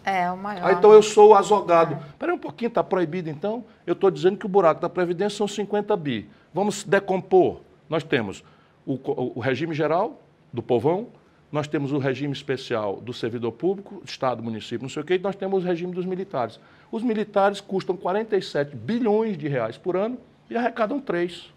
[0.04, 0.68] É, o maior.
[0.68, 1.98] Ah, então eu sou o azogado.
[2.20, 2.34] É.
[2.34, 3.64] um pouquinho, está proibido então?
[3.86, 6.30] Eu estou dizendo que o buraco da Previdência são 50 bi.
[6.54, 7.62] Vamos decompor.
[7.90, 8.44] Nós temos
[8.86, 10.22] o, o, o regime geral
[10.52, 11.08] do povão,
[11.52, 15.20] nós temos o regime especial do servidor público, Estado, município, não sei o quê, e
[15.20, 16.60] nós temos o regime dos militares.
[16.92, 20.18] Os militares custam 47 bilhões de reais por ano
[20.50, 21.52] e arrecadam 3.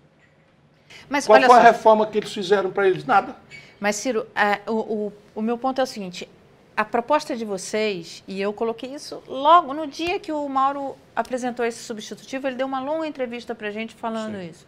[1.08, 3.04] Mas, Qual foi a reforma que eles fizeram para eles?
[3.04, 3.36] Nada.
[3.80, 6.28] Mas, Ciro, é, o, o, o meu ponto é o seguinte:
[6.76, 11.64] a proposta de vocês, e eu coloquei isso logo no dia que o Mauro apresentou
[11.64, 14.48] esse substitutivo, ele deu uma longa entrevista para a gente falando Sim.
[14.50, 14.66] isso.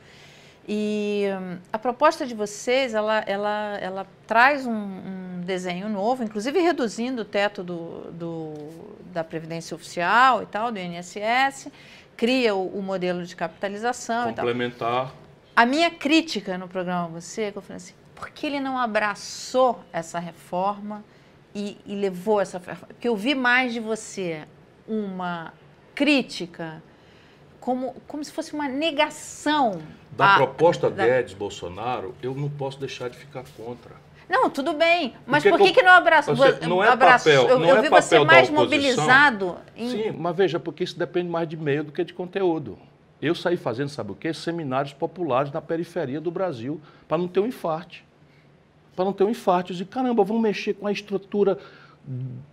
[0.69, 6.59] E hum, a proposta de vocês, ela, ela, ela traz um, um, desenho novo, inclusive
[6.61, 8.55] reduzindo o teto do, do,
[9.12, 11.69] da Previdência Oficial e tal, do INSS,
[12.16, 15.12] cria o, o modelo de capitalização Complementar.
[15.55, 18.77] A minha crítica no programa Você, é que eu falei assim, por que ele não
[18.77, 21.05] abraçou essa reforma
[21.57, 22.61] e, e levou essa?
[22.61, 24.43] Porque eu vi mais de você
[24.87, 25.55] uma
[25.95, 26.83] crítica
[27.59, 29.81] como, como se fosse uma negação.
[30.12, 31.07] Da a, proposta da...
[31.07, 33.95] Guedes-Bolsonaro, eu não posso deixar de ficar contra.
[34.28, 35.15] Não, tudo bem.
[35.27, 36.35] Mas por que, que, não abraçou?
[36.69, 39.57] Não é abraço, papel, eu, não eu é vi você mais mobilizado.
[39.74, 39.91] Em...
[39.91, 42.78] Sim, mas veja, porque isso depende mais de meio do que de conteúdo.
[43.23, 44.35] Eu saí fazendo, sabe o quê?
[44.35, 48.05] Seminários populares na periferia do Brasil, para não ter um infarte.
[48.97, 49.70] Para não ter um infarte.
[49.70, 51.59] Eu disse, caramba, vamos mexer com a estrutura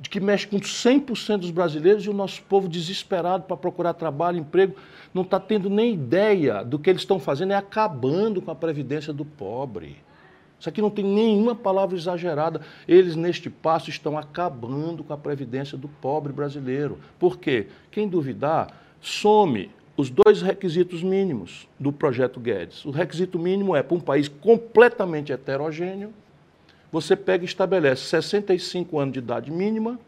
[0.09, 4.75] que mexe com 100% dos brasileiros e o nosso povo desesperado para procurar trabalho, emprego,
[5.13, 9.13] não está tendo nem ideia do que eles estão fazendo, é acabando com a previdência
[9.13, 9.97] do pobre.
[10.59, 12.61] Isso aqui não tem nenhuma palavra exagerada.
[12.87, 16.99] Eles, neste passo, estão acabando com a previdência do pobre brasileiro.
[17.19, 17.67] Por quê?
[17.91, 22.83] Quem duvidar, some os dois requisitos mínimos do projeto Guedes.
[22.85, 26.13] O requisito mínimo é para um país completamente heterogêneo,
[26.93, 29.99] você pega e estabelece 65 anos de idade mínima,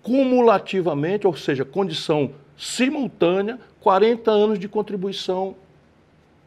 [0.00, 5.56] cumulativamente, ou seja, condição simultânea, 40 anos de contribuição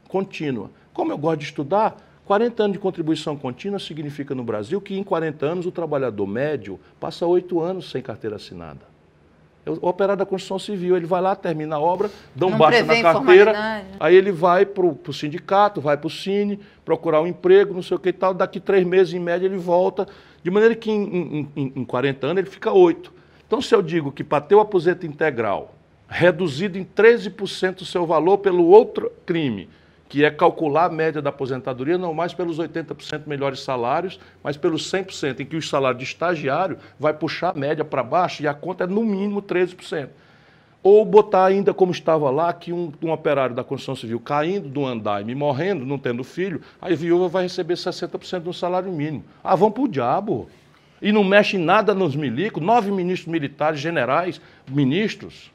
[0.07, 0.71] contínua.
[0.93, 5.03] Como eu gosto de estudar, 40 anos de contribuição contínua significa no Brasil que em
[5.03, 8.90] 40 anos o trabalhador médio passa 8 anos sem carteira assinada.
[9.65, 13.01] O operário da construção civil, ele vai lá, termina a obra, dá um baixa na
[13.01, 17.83] carteira, aí ele vai para o sindicato, vai para o Cine, procurar um emprego, não
[17.83, 20.07] sei o que e tal, daqui três meses, em média, ele volta,
[20.43, 23.13] de maneira que em, em, em 40 anos ele fica oito.
[23.45, 25.75] Então, se eu digo que para ter o aposento integral,
[26.07, 29.69] reduzido em 13% o seu valor pelo outro crime,
[30.11, 34.91] que é calcular a média da aposentadoria não mais pelos 80% melhores salários, mas pelos
[34.91, 38.53] 100%, em que o salário de estagiário vai puxar a média para baixo e a
[38.53, 40.09] conta é no mínimo 13%.
[40.83, 44.85] Ou botar ainda como estava lá, que um, um operário da construção civil caindo do
[44.85, 49.23] andaime, morrendo, não tendo filho, a viúva vai receber 60% do salário mínimo.
[49.41, 50.49] Ah, vão para o diabo.
[51.01, 55.53] E não mexe nada nos milicos, nove ministros militares, generais, ministros,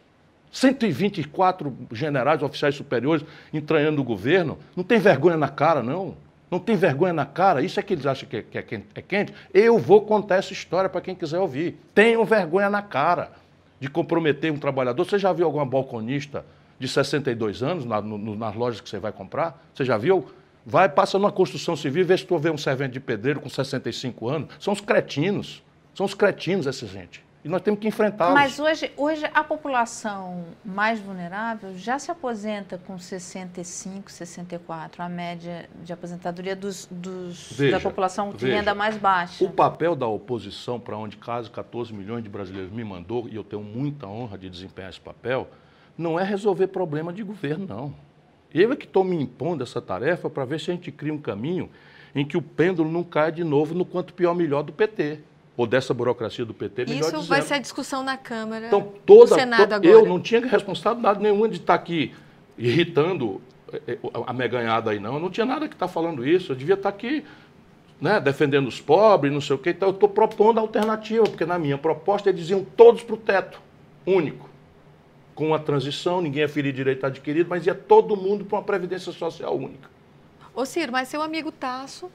[0.57, 3.23] 124 generais, oficiais superiores
[3.53, 4.59] entranhando o governo.
[4.75, 6.17] Não tem vergonha na cara, não.
[6.51, 7.61] Não tem vergonha na cara.
[7.61, 9.35] Isso é que eles acham que é, que é quente.
[9.53, 11.79] Eu vou contar essa história para quem quiser ouvir.
[11.95, 13.33] Tenham vergonha na cara
[13.79, 15.05] de comprometer um trabalhador.
[15.05, 16.43] Você já viu alguma balconista
[16.79, 19.63] de 62 anos na, no, nas lojas que você vai comprar?
[19.75, 20.25] Você já viu?
[20.65, 23.51] Vai, passa numa construção civil e vê se tu vê um servente de pedreiro com
[23.51, 24.49] 65 anos.
[24.59, 25.63] São os cretinos.
[25.95, 27.26] São os cretinos essa gente.
[27.47, 28.35] E nós temos que enfrentá-los.
[28.35, 35.71] Mas hoje, hoje a população mais vulnerável já se aposenta com 65, 64, a média
[35.85, 38.57] de aposentadoria dos, dos Veja, da população de veja.
[38.57, 39.45] renda mais baixa.
[39.45, 43.45] O papel da oposição, para onde quase 14 milhões de brasileiros me mandou, e eu
[43.45, 45.49] tenho muita honra de desempenhar esse papel,
[45.97, 47.95] não é resolver problema de governo, não.
[48.53, 51.19] Eu é que estou me impondo essa tarefa para ver se a gente cria um
[51.19, 51.71] caminho
[52.13, 55.21] em que o pêndulo não caia de novo no quanto pior melhor do PT.
[55.57, 57.29] Ou dessa burocracia do PT, melhor Isso dizendo.
[57.29, 59.91] vai ser a discussão na Câmara, Então, toda, no Senado agora.
[59.91, 62.15] eu não tinha responsabilidade nenhuma de estar aqui
[62.59, 63.41] irritando
[63.73, 65.15] eh, eh, a meganhada aí, não.
[65.15, 66.53] Eu não tinha nada que estar falando isso.
[66.53, 67.25] Eu devia estar aqui
[67.99, 69.71] né, defendendo os pobres, não sei o quê.
[69.71, 73.19] Então, eu estou propondo a alternativa, porque na minha proposta eles iam todos para o
[73.19, 73.61] teto,
[74.05, 74.49] único.
[75.35, 79.13] Com a transição, ninguém ia ferir direito adquirido, mas ia todo mundo para uma previdência
[79.13, 79.89] social única.
[80.55, 82.11] Ô Ciro, mas seu amigo Tasso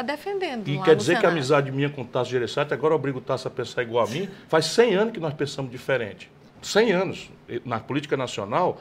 [0.00, 1.32] está defendendo E quer dizer que a Senado.
[1.32, 4.28] amizade minha com o Tasso Gereissati agora obriga o Tasso a pensar igual a mim?
[4.48, 6.30] Faz 100 anos que nós pensamos diferente.
[6.62, 7.30] 100 anos
[7.64, 8.80] na política nacional.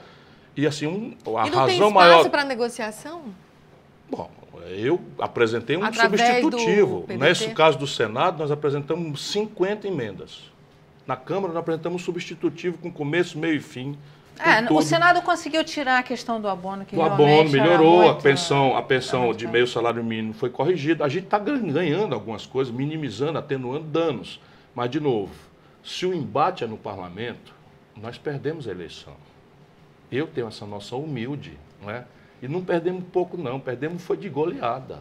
[0.56, 2.30] E assim, um, a E não tem razão espaço maior.
[2.30, 3.22] para negociação?
[4.10, 4.30] Bom,
[4.70, 7.06] eu apresentei um Através substitutivo.
[7.10, 10.52] Nesse caso do Senado, nós apresentamos 50 emendas.
[11.06, 13.98] Na Câmara, nós apresentamos um substitutivo com começo, meio e fim.
[14.40, 14.82] É, o tudo.
[14.84, 18.82] Senado conseguiu tirar a questão do abono, que O abono melhorou, a muito- pensão, a
[18.82, 21.04] pensão de meio salário mínimo foi corrigida.
[21.06, 24.40] A gente está ganhando algumas coisas, minimizando, atenuando danos.
[24.76, 25.34] Mas, de novo,
[25.84, 27.54] se o embate é no parlamento,
[27.96, 29.14] nós perdemos a eleição.
[30.12, 32.06] Eu tenho essa noção humilde, não é?
[32.42, 33.60] E não perdemos pouco, não.
[33.60, 35.00] Perdemos foi de goleada.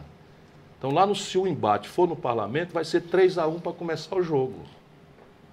[0.77, 3.71] Então, lá no se o embate for no parlamento, vai ser 3 a 1 para
[3.71, 4.61] começar o jogo.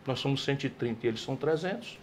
[0.07, 1.99] Nós somos 130 e eles são 300.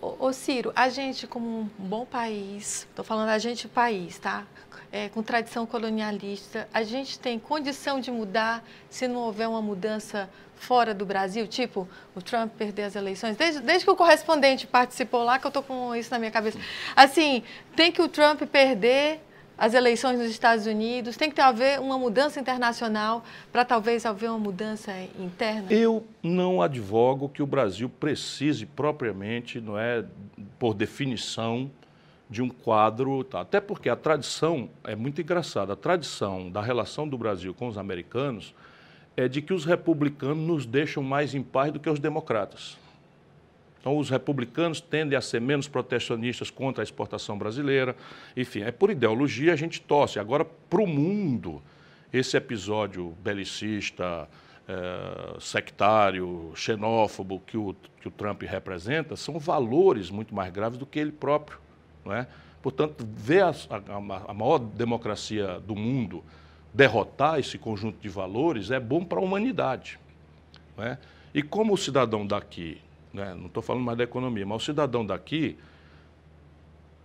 [0.00, 4.44] Ô, Ciro, a gente como um bom país, estou falando a gente país, tá?
[4.90, 10.28] É, com tradição colonialista, a gente tem condição de mudar se não houver uma mudança
[10.56, 11.46] fora do Brasil?
[11.46, 13.36] Tipo, o Trump perder as eleições?
[13.36, 16.58] Desde, desde que o correspondente participou lá, que eu estou com isso na minha cabeça.
[16.96, 17.44] Assim,
[17.76, 19.20] tem que o Trump perder
[19.58, 21.16] as eleições nos Estados Unidos?
[21.16, 25.72] Tem que haver uma mudança internacional para talvez haver uma mudança interna?
[25.72, 30.04] Eu não advogo que o Brasil precise propriamente, não é,
[30.58, 31.70] por definição,
[32.28, 33.40] de um quadro, tá?
[33.40, 35.72] até porque a tradição é muito engraçada.
[35.72, 38.52] A tradição da relação do Brasil com os americanos
[39.16, 42.76] é de que os republicanos nos deixam mais em paz do que os democratas.
[43.86, 47.94] Então, os republicanos tendem a ser menos protecionistas contra a exportação brasileira.
[48.36, 50.18] Enfim, é por ideologia a gente torce.
[50.18, 51.62] Agora, para o mundo,
[52.12, 54.28] esse episódio belicista,
[54.68, 60.84] eh, sectário, xenófobo que o, que o Trump representa são valores muito mais graves do
[60.84, 61.60] que ele próprio.
[62.04, 62.26] Não é?
[62.60, 66.24] Portanto, ver a, a, a maior democracia do mundo
[66.74, 69.96] derrotar esse conjunto de valores é bom para a humanidade.
[70.76, 70.98] Não é?
[71.32, 72.80] E como o cidadão daqui,
[73.16, 75.56] né, não estou falando mais da economia, mas o cidadão daqui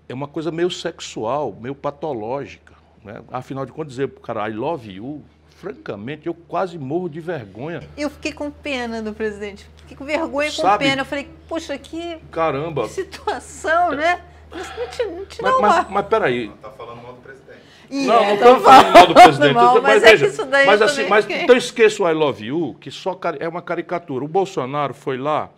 [0.09, 2.73] é uma coisa meio sexual, meio patológica.
[3.03, 3.21] Né?
[3.31, 5.23] Afinal de contas, dizer para o cara, I love you,
[5.55, 7.81] francamente, eu quase morro de vergonha.
[7.97, 9.65] Eu fiquei com pena do presidente.
[9.77, 11.01] Fiquei com vergonha e com pena.
[11.01, 12.87] Eu falei, poxa, que Caramba!
[12.89, 14.21] situação, né?
[14.51, 15.89] Não te, não te Mas, dá mas, uma...
[15.89, 17.61] mas peraí, Tá falando mal do presidente.
[17.89, 19.53] Não, é, não tô estamos falando mal do presidente.
[19.53, 22.09] mal, mas mas é veja, que isso daí mas assim, mas fiquei- então esqueça o
[22.09, 24.25] I love you, que só é uma caricatura.
[24.25, 25.49] O Bolsonaro foi lá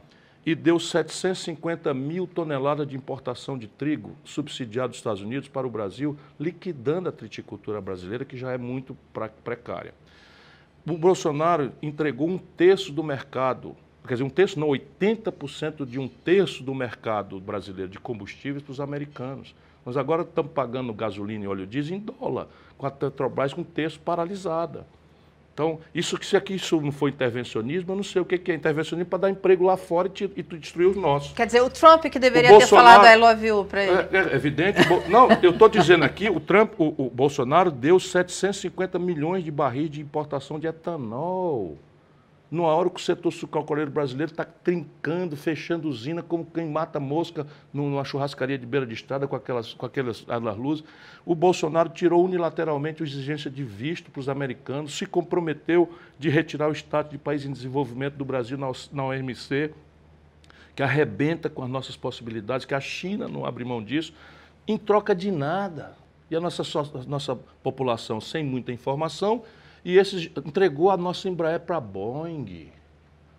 [0.46, 5.70] e deu 750 mil toneladas de importação de trigo subsidiado dos Estados Unidos para o
[5.70, 8.98] Brasil, liquidando a triticultura brasileira, que já é muito
[9.44, 9.94] precária.
[10.86, 13.74] O Bolsonaro entregou um terço do mercado,
[14.06, 18.72] quer dizer, um terço não, 80% de um terço do mercado brasileiro de combustíveis para
[18.74, 19.56] os americanos.
[19.86, 22.48] Nós agora estamos pagando gasolina e óleo diesel em dólar,
[22.78, 24.86] com a Petrobras com um terço paralisada.
[25.54, 28.56] Então, isso que se aqui isso não for intervencionismo, eu não sei o que é
[28.56, 31.32] intervencionismo para dar emprego lá fora e, te- e tu destruir os nossos.
[31.34, 34.08] Quer dizer, o Trump que deveria O ter Bolsonaro- falado I love you para ele.
[34.12, 34.80] É, é evidente.
[35.08, 39.92] Não, eu estou dizendo aqui, o Trump, o, o Bolsonaro deu 750 milhões de barris
[39.92, 41.78] de importação de etanol.
[42.54, 47.48] Numa hora que o setor sucroalcooleiro brasileiro está trincando, fechando usina, como quem mata mosca
[47.74, 50.84] numa churrascaria de beira de estrada com aquelas, com aquelas, aquelas luzes.
[51.26, 56.70] O Bolsonaro tirou unilateralmente a exigência de visto para os americanos, se comprometeu de retirar
[56.70, 59.74] o status de país em desenvolvimento do Brasil na, OMC
[60.76, 64.14] que arrebenta com as nossas possibilidades, que a China não abre mão disso,
[64.68, 65.96] em troca de nada.
[66.30, 69.44] E a nossa, a nossa população sem muita informação,
[69.86, 72.72] e esses, entregou a nossa Embraer para a Boeing.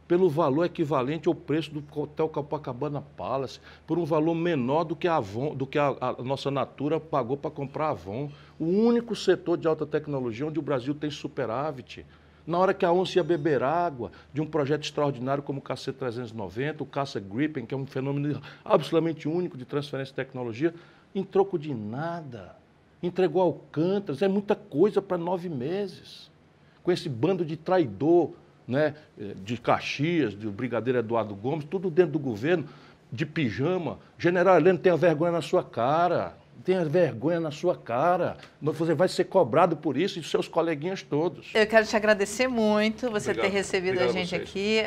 [0.07, 5.09] pelo valor equivalente ao preço do Hotel Copacabana Palace, por um valor menor do que
[5.09, 8.31] a, Avon, do que a, a nossa Natura pagou para comprar a Avon.
[8.59, 12.05] O único setor de alta tecnologia onde o Brasil tem superávit.
[12.47, 16.83] Na hora que a onça ia beber água de um projeto extraordinário como o KC-390,
[16.83, 20.75] o Caça Gripen, que é um fenômeno absolutamente único de transferência de tecnologia,
[21.15, 22.55] em troco de nada.
[23.03, 26.31] Entregou Alcântaras, é muita coisa para nove meses.
[26.85, 28.31] Com esse bando de traidor,
[28.69, 28.95] né,
[29.43, 32.69] de Caxias, do brigadeiro Eduardo Gomes, tudo dentro do governo,
[33.11, 33.99] de pijama.
[34.19, 36.37] General Heleno, tenha vergonha na sua cara.
[36.65, 38.37] Tenha vergonha na sua cara.
[38.61, 41.51] Você vai ser cobrado por isso e seus coleguinhas todos.
[41.53, 43.51] Eu quero te agradecer muito você Obrigado.
[43.51, 44.83] ter recebido a gente a aqui,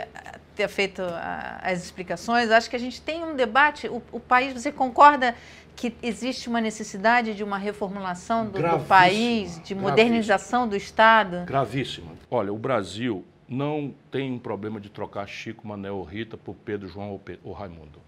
[0.56, 2.50] ter feito a, as explicações.
[2.50, 3.88] Acho que a gente tem um debate.
[3.88, 5.36] O, o, país, você concorda
[5.78, 11.46] que existe uma necessidade de uma reformulação do, do país, de modernização do Estado?
[11.46, 12.14] Gravíssima.
[12.32, 16.88] Olha, o Brasil não tem um problema de trocar Chico, Manel ou Rita por Pedro,
[16.88, 18.02] João ou, ou Raimundo.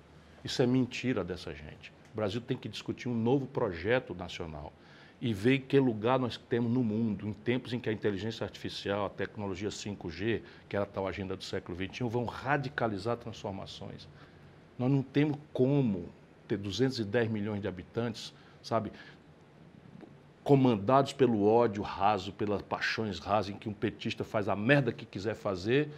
[0.44, 1.94] Isso é mentira dessa gente.
[2.12, 4.74] O Brasil tem que discutir um novo projeto nacional
[5.22, 9.06] e ver que lugar nós temos no mundo, em tempos em que a inteligência artificial,
[9.06, 14.08] a tecnologia 5G, que era a tal agenda do século XXI, vão radicalizar transformações.
[14.78, 16.10] Nós não temos como
[16.50, 18.92] ter 210 milhões de habitantes, sabe,
[20.44, 25.06] comandados pelo ódio raso, pelas paixões rasas, em que um petista faz a merda que
[25.06, 25.90] quiser fazer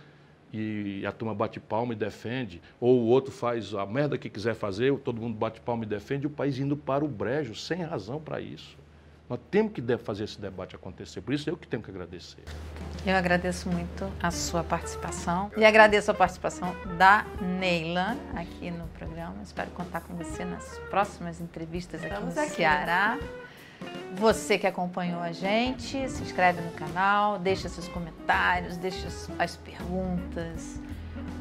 [0.54, 4.54] e a turma bate palma e defende, ou o outro faz a merda que quiser
[4.54, 8.20] fazer, todo mundo bate palma e defende, o país indo para o brejo, sem razão
[8.20, 8.81] para isso.
[9.32, 12.44] Nós temos que fazer esse debate acontecer, por isso eu que tenho que agradecer.
[13.06, 19.42] Eu agradeço muito a sua participação e agradeço a participação da Neila aqui no programa.
[19.42, 22.56] Espero contar com você nas próximas entrevistas aqui Estamos no aqui.
[22.56, 23.18] Ceará.
[24.16, 29.08] Você que acompanhou a gente, se inscreve no canal, deixa seus comentários, deixa
[29.40, 30.78] as perguntas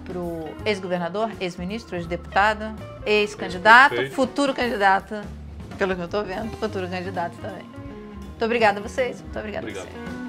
[0.04, 2.72] para o ex-governador, ex-ministro, ex-deputado,
[3.04, 5.20] ex-candidato, futuro candidato,
[5.76, 7.79] pelo que eu estou vendo, futuro candidato também.
[8.40, 9.20] Muito obrigada a vocês.
[9.20, 9.86] Muito obrigada Obrigado.
[9.86, 10.19] a você.